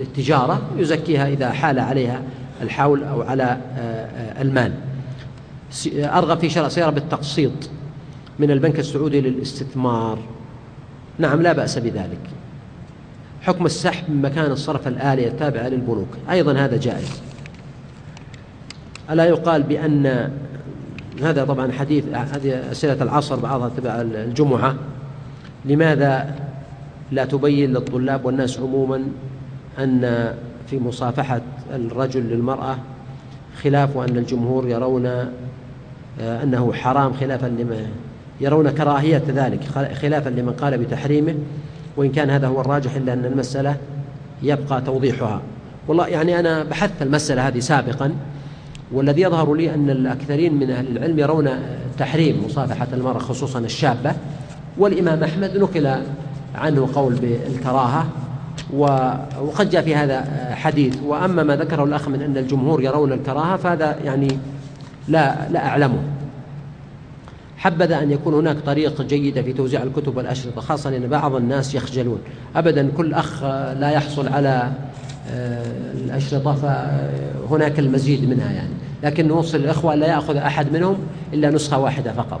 للتجارة 0.00 0.62
يزكيها 0.76 1.28
إذا 1.28 1.50
حال 1.50 1.78
عليها 1.78 2.22
الحول 2.62 3.04
أو 3.04 3.22
على 3.22 3.42
آه، 3.42 3.78
آه، 3.78 4.42
المال. 4.42 4.72
أرغب 5.96 6.38
في 6.38 6.50
شراء 6.50 6.68
سيارة 6.68 6.90
بالتقسيط 6.90 7.52
من 8.38 8.50
البنك 8.50 8.78
السعودي 8.78 9.20
للاستثمار. 9.20 10.18
نعم 11.18 11.42
لا 11.42 11.52
بأس 11.52 11.78
بذلك. 11.78 12.20
حكم 13.42 13.66
السحب 13.66 14.10
من 14.10 14.22
مكان 14.22 14.50
الصرف 14.52 14.88
الآلي 14.88 15.28
التابعة 15.28 15.68
للبنوك. 15.68 16.08
أيضا 16.30 16.52
هذا 16.52 16.76
جائز. 16.76 17.22
ألا 19.10 19.24
يقال 19.24 19.62
بأن 19.62 20.30
هذا 21.22 21.44
طبعا 21.44 21.72
حديث 21.72 22.04
هذه 22.08 22.70
أسئلة 22.70 23.02
العصر 23.02 23.36
بعضها 23.36 23.68
تبع 23.68 24.00
الجمعة. 24.00 24.74
لماذا 25.64 26.34
لا 27.12 27.24
تبين 27.24 27.72
للطلاب 27.72 28.24
والناس 28.24 28.60
عموما 28.60 29.04
أن 29.78 30.34
في 30.70 30.78
مصافحة 30.78 31.40
الرجل 31.74 32.20
للمرأة 32.20 32.78
خلاف 33.62 33.96
وأن 33.96 34.16
الجمهور 34.16 34.68
يرون 34.68 35.06
آه، 35.06 36.42
أنه 36.42 36.72
حرام 36.72 37.12
خلافا 37.12 37.46
لما 37.46 37.86
يرون 38.40 38.70
كراهية 38.70 39.22
ذلك 39.28 39.60
خلافا 40.02 40.28
لمن 40.28 40.52
قال 40.52 40.78
بتحريمه 40.78 41.34
وإن 41.96 42.12
كان 42.12 42.30
هذا 42.30 42.46
هو 42.46 42.60
الراجح 42.60 42.94
إلا 42.94 43.12
أن 43.12 43.24
المسألة 43.24 43.76
يبقى 44.42 44.80
توضيحها. 44.80 45.40
والله 45.88 46.06
يعني 46.06 46.40
أنا 46.40 46.62
بحثت 46.62 47.02
المسألة 47.02 47.48
هذه 47.48 47.58
سابقا 47.58 48.12
والذي 48.92 49.22
يظهر 49.22 49.54
لي 49.54 49.74
أن 49.74 49.90
الأكثرين 49.90 50.54
من 50.54 50.70
أهل 50.70 50.96
العلم 50.96 51.18
يرون 51.18 51.48
تحريم 51.98 52.44
مصافحة 52.44 52.88
المرأة 52.92 53.18
خصوصا 53.18 53.58
الشابة. 53.58 54.14
والإمام 54.78 55.24
أحمد 55.24 55.56
نقل 55.56 56.02
عنه 56.54 56.88
قول 56.94 57.14
بالكراهة 57.14 58.06
وقد 58.72 59.70
جاء 59.70 59.82
في 59.82 59.94
هذا 59.96 60.24
حديث. 60.54 60.96
وأما 61.02 61.42
ما 61.42 61.56
ذكره 61.56 61.84
الأخ 61.84 62.08
من 62.08 62.22
أن 62.22 62.36
الجمهور 62.36 62.82
يرون 62.82 63.12
الكراهة 63.12 63.56
فهذا 63.56 63.96
يعني 64.04 64.38
لا 65.08 65.48
لا 65.50 65.66
أعلمه. 65.66 65.98
حبذا 67.56 68.02
أن 68.02 68.10
يكون 68.10 68.34
هناك 68.34 68.56
طريقة 68.66 69.04
جيدة 69.04 69.42
في 69.42 69.52
توزيع 69.52 69.82
الكتب 69.82 70.16
والأشرطة 70.16 70.60
خاصة 70.60 70.90
لأن 70.90 71.06
بعض 71.06 71.34
الناس 71.34 71.74
يخجلون. 71.74 72.18
أبدا 72.56 72.90
كل 72.96 73.14
أخ 73.14 73.44
لا 73.78 73.90
يحصل 73.90 74.28
على 74.28 74.72
آه، 75.30 75.92
الأشرطة 75.94 76.54
فهناك 76.54 77.78
المزيد 77.78 78.28
منها 78.28 78.52
يعني. 78.52 78.74
لكن 79.02 79.28
نوصل 79.28 79.58
الإخوة 79.58 79.94
لا 79.94 80.06
يأخذ 80.06 80.36
أحد 80.36 80.72
منهم 80.72 80.96
إلا 81.32 81.50
نسخة 81.50 81.78
واحدة 81.78 82.12
فقط. 82.12 82.40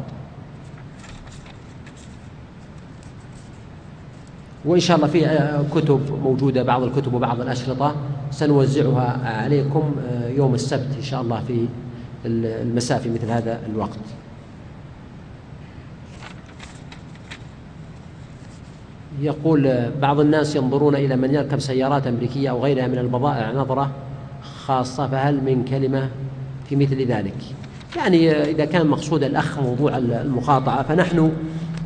وإن 4.64 4.80
شاء 4.80 4.96
الله 4.96 5.08
في 5.08 5.26
آه، 5.26 5.64
كتب 5.74 6.00
موجودة 6.22 6.62
بعض 6.62 6.82
الكتب 6.82 7.14
وبعض 7.14 7.40
الأشرطة 7.40 7.94
سنوزعها 8.30 9.36
عليكم 9.42 9.94
آه، 10.12 10.28
يوم 10.28 10.54
السبت 10.54 10.88
إن 10.96 11.02
شاء 11.02 11.20
الله 11.20 11.42
في 11.46 11.66
المساء 12.26 12.98
في 12.98 13.10
مثل 13.10 13.30
هذا 13.30 13.60
الوقت. 13.66 13.98
يقول 19.20 19.90
بعض 20.02 20.20
الناس 20.20 20.56
ينظرون 20.56 20.94
إلى 20.94 21.16
من 21.16 21.34
يركب 21.34 21.58
سيارات 21.58 22.06
أمريكية 22.06 22.50
أو 22.50 22.64
غيرها 22.64 22.86
من 22.86 22.98
البضائع 22.98 23.52
نظرة 23.52 23.90
خاصة 24.42 25.08
فهل 25.08 25.44
من 25.44 25.64
كلمة 25.64 26.08
في 26.68 26.76
مثل 26.76 27.06
ذلك؟ 27.06 27.36
يعني 27.96 28.32
إذا 28.32 28.64
كان 28.64 28.86
مقصود 28.86 29.22
الأخ 29.24 29.58
موضوع 29.58 29.96
المقاطعة 29.96 30.82
فنحن 30.82 31.32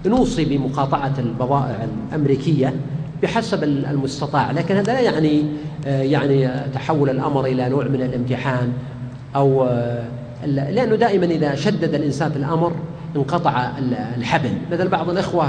نوصي 0.08 0.44
بمقاطعة 0.44 1.12
البضائع 1.18 1.86
الأمريكية 2.08 2.74
بحسب 3.22 3.64
المستطاع. 3.64 4.50
لكن 4.50 4.76
هذا 4.76 4.92
لا 4.92 5.00
يعني 5.00 5.44
يعني 5.86 6.50
تحول 6.74 7.10
الأمر 7.10 7.44
إلى 7.44 7.68
نوع 7.68 7.84
من 7.84 8.02
الامتحان 8.02 8.72
أو 9.36 9.68
لأنه 10.46 10.96
دائما 10.96 11.24
إذا 11.24 11.54
شدد 11.54 11.94
الإنسان 11.94 12.30
في 12.30 12.36
الأمر 12.36 12.72
انقطع 13.16 13.70
الحبل. 14.16 14.52
مثل 14.72 14.88
بعض 14.88 15.10
الإخوة 15.10 15.46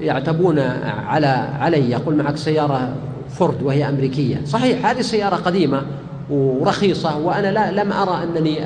يعتبون 0.00 0.58
على 1.06 1.26
علي 1.60 1.90
يقول 1.90 2.16
معك 2.16 2.36
سيارة 2.36 2.94
فورد 3.30 3.62
وهي 3.62 3.88
أمريكية. 3.88 4.44
صحيح 4.44 4.86
هذه 4.86 5.00
سيارة 5.00 5.36
قديمة 5.36 5.82
ورخيصة 6.30 7.18
وأنا 7.18 7.52
لا 7.52 7.82
لم 7.82 7.92
أرى 7.92 8.22
أنني 8.22 8.58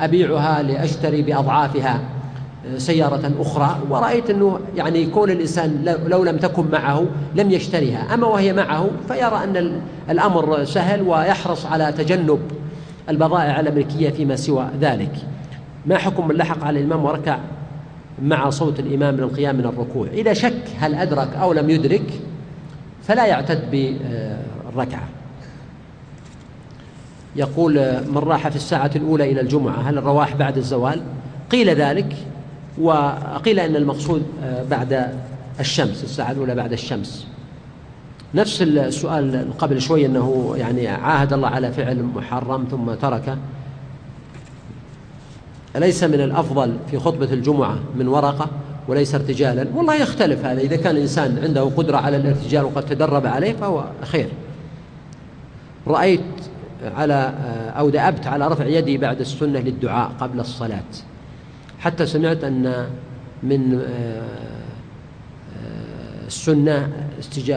أبيعها 0.00 0.62
لأشتري 0.62 1.22
بأضعافها. 1.22 2.00
سيارة 2.76 3.32
أخرى 3.38 3.78
ورأيت 3.90 4.30
أنه 4.30 4.60
يعني 4.76 5.06
كون 5.06 5.30
الإنسان 5.30 5.96
لو 6.06 6.24
لم 6.24 6.36
تكن 6.36 6.70
معه 6.72 7.06
لم 7.34 7.50
يشتريها. 7.50 8.14
أما 8.14 8.26
وهي 8.26 8.52
معه 8.52 8.90
فيرى 9.08 9.44
أن 9.44 9.80
الأمر 10.10 10.64
سهل 10.64 11.02
ويحرص 11.02 11.66
على 11.66 11.92
تجنب 11.92 12.40
البضائع 13.08 13.60
الأمريكية 13.60 14.10
فيما 14.10 14.36
سوى 14.36 14.68
ذلك. 14.80 15.12
ما 15.86 15.98
حكم 15.98 16.28
من 16.28 16.34
لحق 16.34 16.64
على 16.64 16.80
الإمام 16.80 17.04
وركع 17.04 17.38
مع 18.22 18.50
صوت 18.50 18.80
الإمام 18.80 19.14
من 19.14 19.20
القيام 19.20 19.56
من 19.56 19.64
الركوع؟ 19.64 20.06
إذا 20.12 20.32
شك 20.32 20.62
هل 20.78 20.94
أدرك 20.94 21.28
أو 21.40 21.52
لم 21.52 21.70
يدرك 21.70 22.12
فلا 23.02 23.26
يعتد 23.26 23.70
بالركعة. 23.70 25.08
يقول 27.36 27.74
من 28.08 28.18
راح 28.18 28.48
في 28.48 28.56
الساعة 28.56 28.90
الأولى 28.96 29.32
إلى 29.32 29.40
الجمعة 29.40 29.90
هل 29.90 29.98
الرواح 29.98 30.36
بعد 30.36 30.56
الزوال؟ 30.56 31.02
قيل 31.50 31.70
ذلك. 31.70 32.16
وقيل 32.78 33.60
أن 33.60 33.76
المقصود 33.76 34.22
بعد 34.70 35.08
الشمس 35.60 36.04
الساعة 36.04 36.32
الأولى 36.32 36.54
بعد 36.54 36.72
الشمس. 36.72 37.26
نفس 38.34 38.62
السؤال 38.62 39.46
قبل 39.58 39.80
شوي 39.80 40.06
أنه 40.06 40.54
يعني 40.56 40.88
عاهد 40.88 41.32
الله 41.32 41.48
على 41.48 41.72
فعل 41.72 42.02
محرم 42.02 42.64
ثم 42.70 42.94
تركه. 42.94 43.36
أليس 45.76 46.04
من 46.04 46.20
الأفضل 46.20 46.76
في 46.90 46.98
خطبة 46.98 47.32
الجمعة 47.32 47.78
من 47.96 48.08
ورقة 48.08 48.48
وليس 48.88 49.14
ارتجالا؟ 49.14 49.66
والله 49.74 49.94
يختلف 49.94 50.44
هذا. 50.44 50.60
إذا 50.60 50.76
كان 50.76 50.96
الإنسان 50.96 51.38
عنده 51.42 51.62
قدرة 51.62 51.96
على 51.96 52.16
الارتجال 52.16 52.64
وقد 52.64 52.86
تدرب 52.86 53.26
عليه 53.26 53.52
فهو 53.52 53.84
خير. 54.02 54.28
رأيت 55.86 56.20
على 56.96 57.34
أو 57.78 57.90
دأبت 57.90 58.26
على 58.26 58.48
رفع 58.48 58.66
يدي 58.66 58.98
بعد 58.98 59.20
السنة 59.20 59.60
للدعاء 59.60 60.12
قبل 60.20 60.40
الصلاة. 60.40 60.80
حتى 61.82 62.06
سمعت 62.06 62.44
أن 62.44 62.86
من 63.42 63.82
السنة 66.26 66.92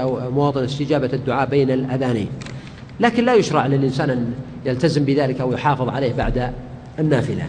مواطن 0.10 0.64
استجابة 0.64 1.10
الدعاء 1.14 1.50
بين 1.50 1.72
الأذانين. 1.72 2.30
لكن 3.00 3.26
لا 3.26 3.34
يشرع 3.34 3.66
للإنسان 3.66 4.10
أن 4.10 4.34
يلتزم 4.66 5.06
بذلك 5.06 5.42
أو 5.42 5.54
يحافظ 5.54 5.90
عليه 5.90 6.14
بعد 6.14 6.54
النافلة. 7.00 7.48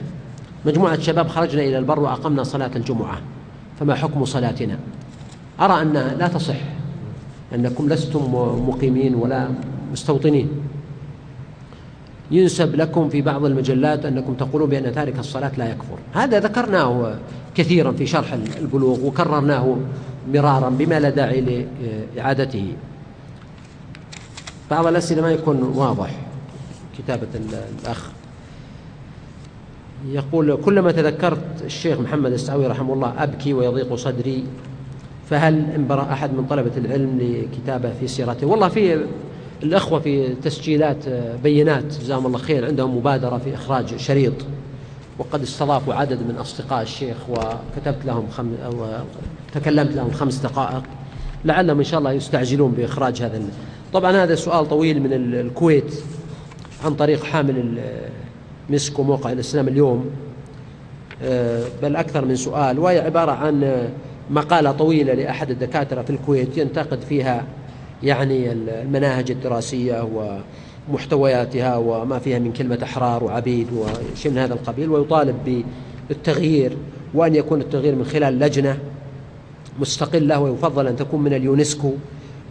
مجموعة 0.66 1.00
شباب 1.00 1.28
خرجنا 1.28 1.62
إلى 1.62 1.78
البر 1.78 2.00
وأقمنا 2.00 2.42
صلاة 2.42 2.70
الجمعة. 2.76 3.18
فما 3.80 3.94
حكم 3.94 4.24
صلاتنا؟ 4.24 4.78
أرى 5.60 5.82
أن 5.82 5.92
لا 6.18 6.28
تصح 6.28 6.56
أنكم 7.54 7.88
لستم 7.88 8.34
مقيمين 8.68 9.14
ولا 9.14 9.48
مستوطنين. 9.92 10.48
ينسب 12.30 12.74
لكم 12.76 13.08
في 13.08 13.22
بعض 13.22 13.44
المجلات 13.44 14.04
أنكم 14.04 14.34
تقولون 14.34 14.68
بأن 14.68 14.92
تارك 14.94 15.18
الصلاة 15.18 15.52
لا 15.58 15.70
يكفر. 15.70 15.98
هذا 16.12 16.40
ذكرناه 16.40 17.14
كثيرا 17.54 17.92
في 17.92 18.06
شرح 18.06 18.32
البلوغ 18.32 19.06
وكررناه 19.06 19.76
مرارا 20.32 20.68
بما 20.68 21.00
لا 21.00 21.10
داعي 21.10 21.64
لإعادته. 22.16 22.72
بعض 24.70 24.86
الأسئلة 24.86 25.22
ما 25.22 25.32
يكون 25.32 25.62
واضح. 25.62 26.10
كتابة 26.98 27.28
الأخ. 27.84 28.10
يقول 30.08 30.56
كلما 30.56 30.92
تذكرت 30.92 31.62
الشيخ 31.64 32.00
محمد 32.00 32.32
السعوي 32.32 32.66
رحمه 32.66 32.94
الله 32.94 33.22
أبكي 33.22 33.52
ويضيق 33.54 33.94
صدري 33.94 34.44
فهل 35.30 35.70
انبرأ 35.76 36.12
أحد 36.12 36.30
من 36.34 36.46
طلبة 36.50 36.70
العلم 36.76 37.18
لكتابة 37.20 37.92
في 38.00 38.08
سيرته؟ 38.08 38.46
والله 38.46 38.68
في 38.68 39.06
الأخوة 39.62 40.00
في 40.00 40.34
تسجيلات 40.34 41.08
بينات 41.42 41.84
جزاهم 41.84 42.26
الله 42.26 42.38
خير 42.38 42.66
عندهم 42.66 42.96
مبادرة 42.96 43.38
في 43.38 43.54
إخراج 43.54 43.96
شريط. 43.96 44.32
وقد 45.18 45.42
استضافوا 45.42 45.94
عدد 45.94 46.18
من 46.18 46.36
أصدقاء 46.36 46.82
الشيخ 46.82 47.16
وكتبت 47.28 48.04
لهم 48.04 48.26
خم 48.30 48.54
أو 48.64 48.86
تكلمت 49.54 49.92
لهم 49.92 50.10
خمس 50.10 50.36
دقائق. 50.36 50.82
لعلهم 51.44 51.78
إن 51.78 51.84
شاء 51.84 51.98
الله 51.98 52.12
يستعجلون 52.12 52.70
بإخراج 52.70 53.22
هذا 53.22 53.42
طبعا 53.92 54.12
هذا 54.12 54.34
سؤال 54.34 54.68
طويل 54.68 55.02
من 55.02 55.12
الكويت 55.12 55.94
عن 56.84 56.94
طريق 56.94 57.24
حامل 57.24 57.80
مسك 58.70 58.98
وموقع 58.98 59.32
الإسلام 59.32 59.68
اليوم. 59.68 60.10
آه، 61.22 61.64
بل 61.82 61.96
أكثر 61.96 62.24
من 62.24 62.36
سؤال 62.36 62.78
وهي 62.78 63.00
عبارة 63.00 63.32
عن 63.32 63.88
مقالة 64.30 64.72
طويلة 64.72 65.14
لأحد 65.14 65.50
الدكاترة 65.50 66.02
في 66.02 66.10
الكويت 66.10 66.58
ينتقد 66.58 67.00
فيها 67.00 67.44
يعني 68.02 68.52
المناهج 68.52 69.30
الدراسية 69.30 70.08
ومحتوياتها 70.88 71.76
وما 71.76 72.18
فيها 72.18 72.38
من 72.38 72.52
كلمة 72.52 72.78
أحرار 72.82 73.24
وعبيد 73.24 73.66
وشيء 73.72 74.32
من 74.32 74.38
هذا 74.38 74.54
القبيل 74.54 74.90
ويطالب 74.90 75.64
بالتغيير 76.08 76.76
وأن 77.14 77.34
يكون 77.34 77.60
التغيير 77.60 77.94
من 77.94 78.04
خلال 78.04 78.38
لجنة 78.38 78.78
مستقلة 79.80 80.40
ويفضل 80.40 80.86
أن 80.86 80.96
تكون 80.96 81.20
من 81.20 81.34
اليونسكو 81.34 81.92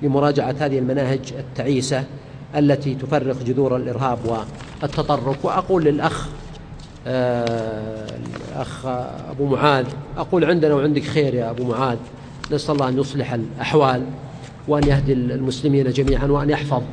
لمراجعة 0.01 0.55
هذه 0.59 0.79
المناهج 0.79 1.33
التعيسة 1.39 2.03
التي 2.55 2.95
تفرق 2.95 3.43
جذور 3.43 3.75
الإرهاب 3.75 4.19
والتطرف 4.81 5.45
وأقول 5.45 5.83
للأخ 5.83 6.27
آه، 7.07 8.07
الأخ 8.51 8.85
أبو 9.29 9.45
معاذ 9.45 9.85
أقول 10.17 10.45
عندنا 10.45 10.73
وعندك 10.73 11.03
خير 11.03 11.33
يا 11.33 11.49
أبو 11.49 11.63
معاذ 11.63 11.97
نسأل 12.51 12.75
الله 12.75 12.89
أن 12.89 12.99
يصلح 12.99 13.33
الأحوال. 13.33 14.03
وأن 14.67 14.87
يهدي 14.87 15.13
المسلمين 15.13 15.91
جميعا 15.91 16.25
وأن 16.25 16.49
يحفظ 16.49 16.83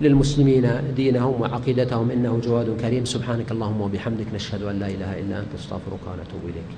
للمسلمين 0.00 0.94
دينهم 0.96 1.40
وعقيدتهم. 1.40 2.10
إنه 2.10 2.40
جواد 2.44 2.80
كريم. 2.80 3.04
سبحانك 3.04 3.50
اللهم 3.52 3.80
وبحمدك 3.80 4.26
نشهد 4.34 4.62
أن 4.62 4.78
لا 4.78 4.86
إله 4.86 5.18
إلا 5.20 5.38
أنت 5.38 5.54
أستغفرك 5.54 6.02
ونتوب 6.06 6.42
إليك. 6.44 6.70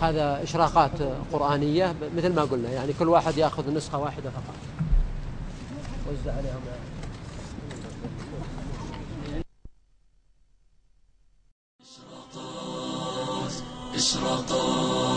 هذا 0.00 0.42
إشراقات 0.42 1.02
قرآنية 1.32 1.94
مثل 2.16 2.32
ما 2.34 2.42
قلنا 2.42 2.70
يعني 2.70 2.92
كل 2.98 3.08
واحد 3.08 3.36
يأخذ 3.36 3.74
نسخة 3.74 3.98
واحدة 3.98 4.30
فقط. 4.30 4.54
وزع 6.08 6.32
عليهم. 6.32 6.60
إشراقات 13.94 15.09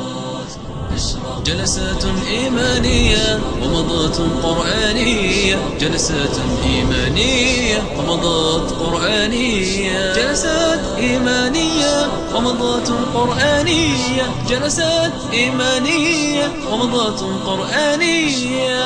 جلسات 1.46 2.06
إيمانية 2.28 3.40
ومضات 3.62 4.18
قرآنية. 4.44 5.56
جلسات 5.82 6.36
إيمانية 6.66 7.84
ومضات 7.98 8.72
قرآنية. 8.72 10.14
جلسات 10.14 10.80
إيمانية 10.98 12.08
ومضات 12.36 12.88
قرآنية. 13.14 14.26
جلسات 14.50 15.14
إيمانية 15.34 16.52
ومضات 16.72 17.20
قرآنية. 17.46 18.84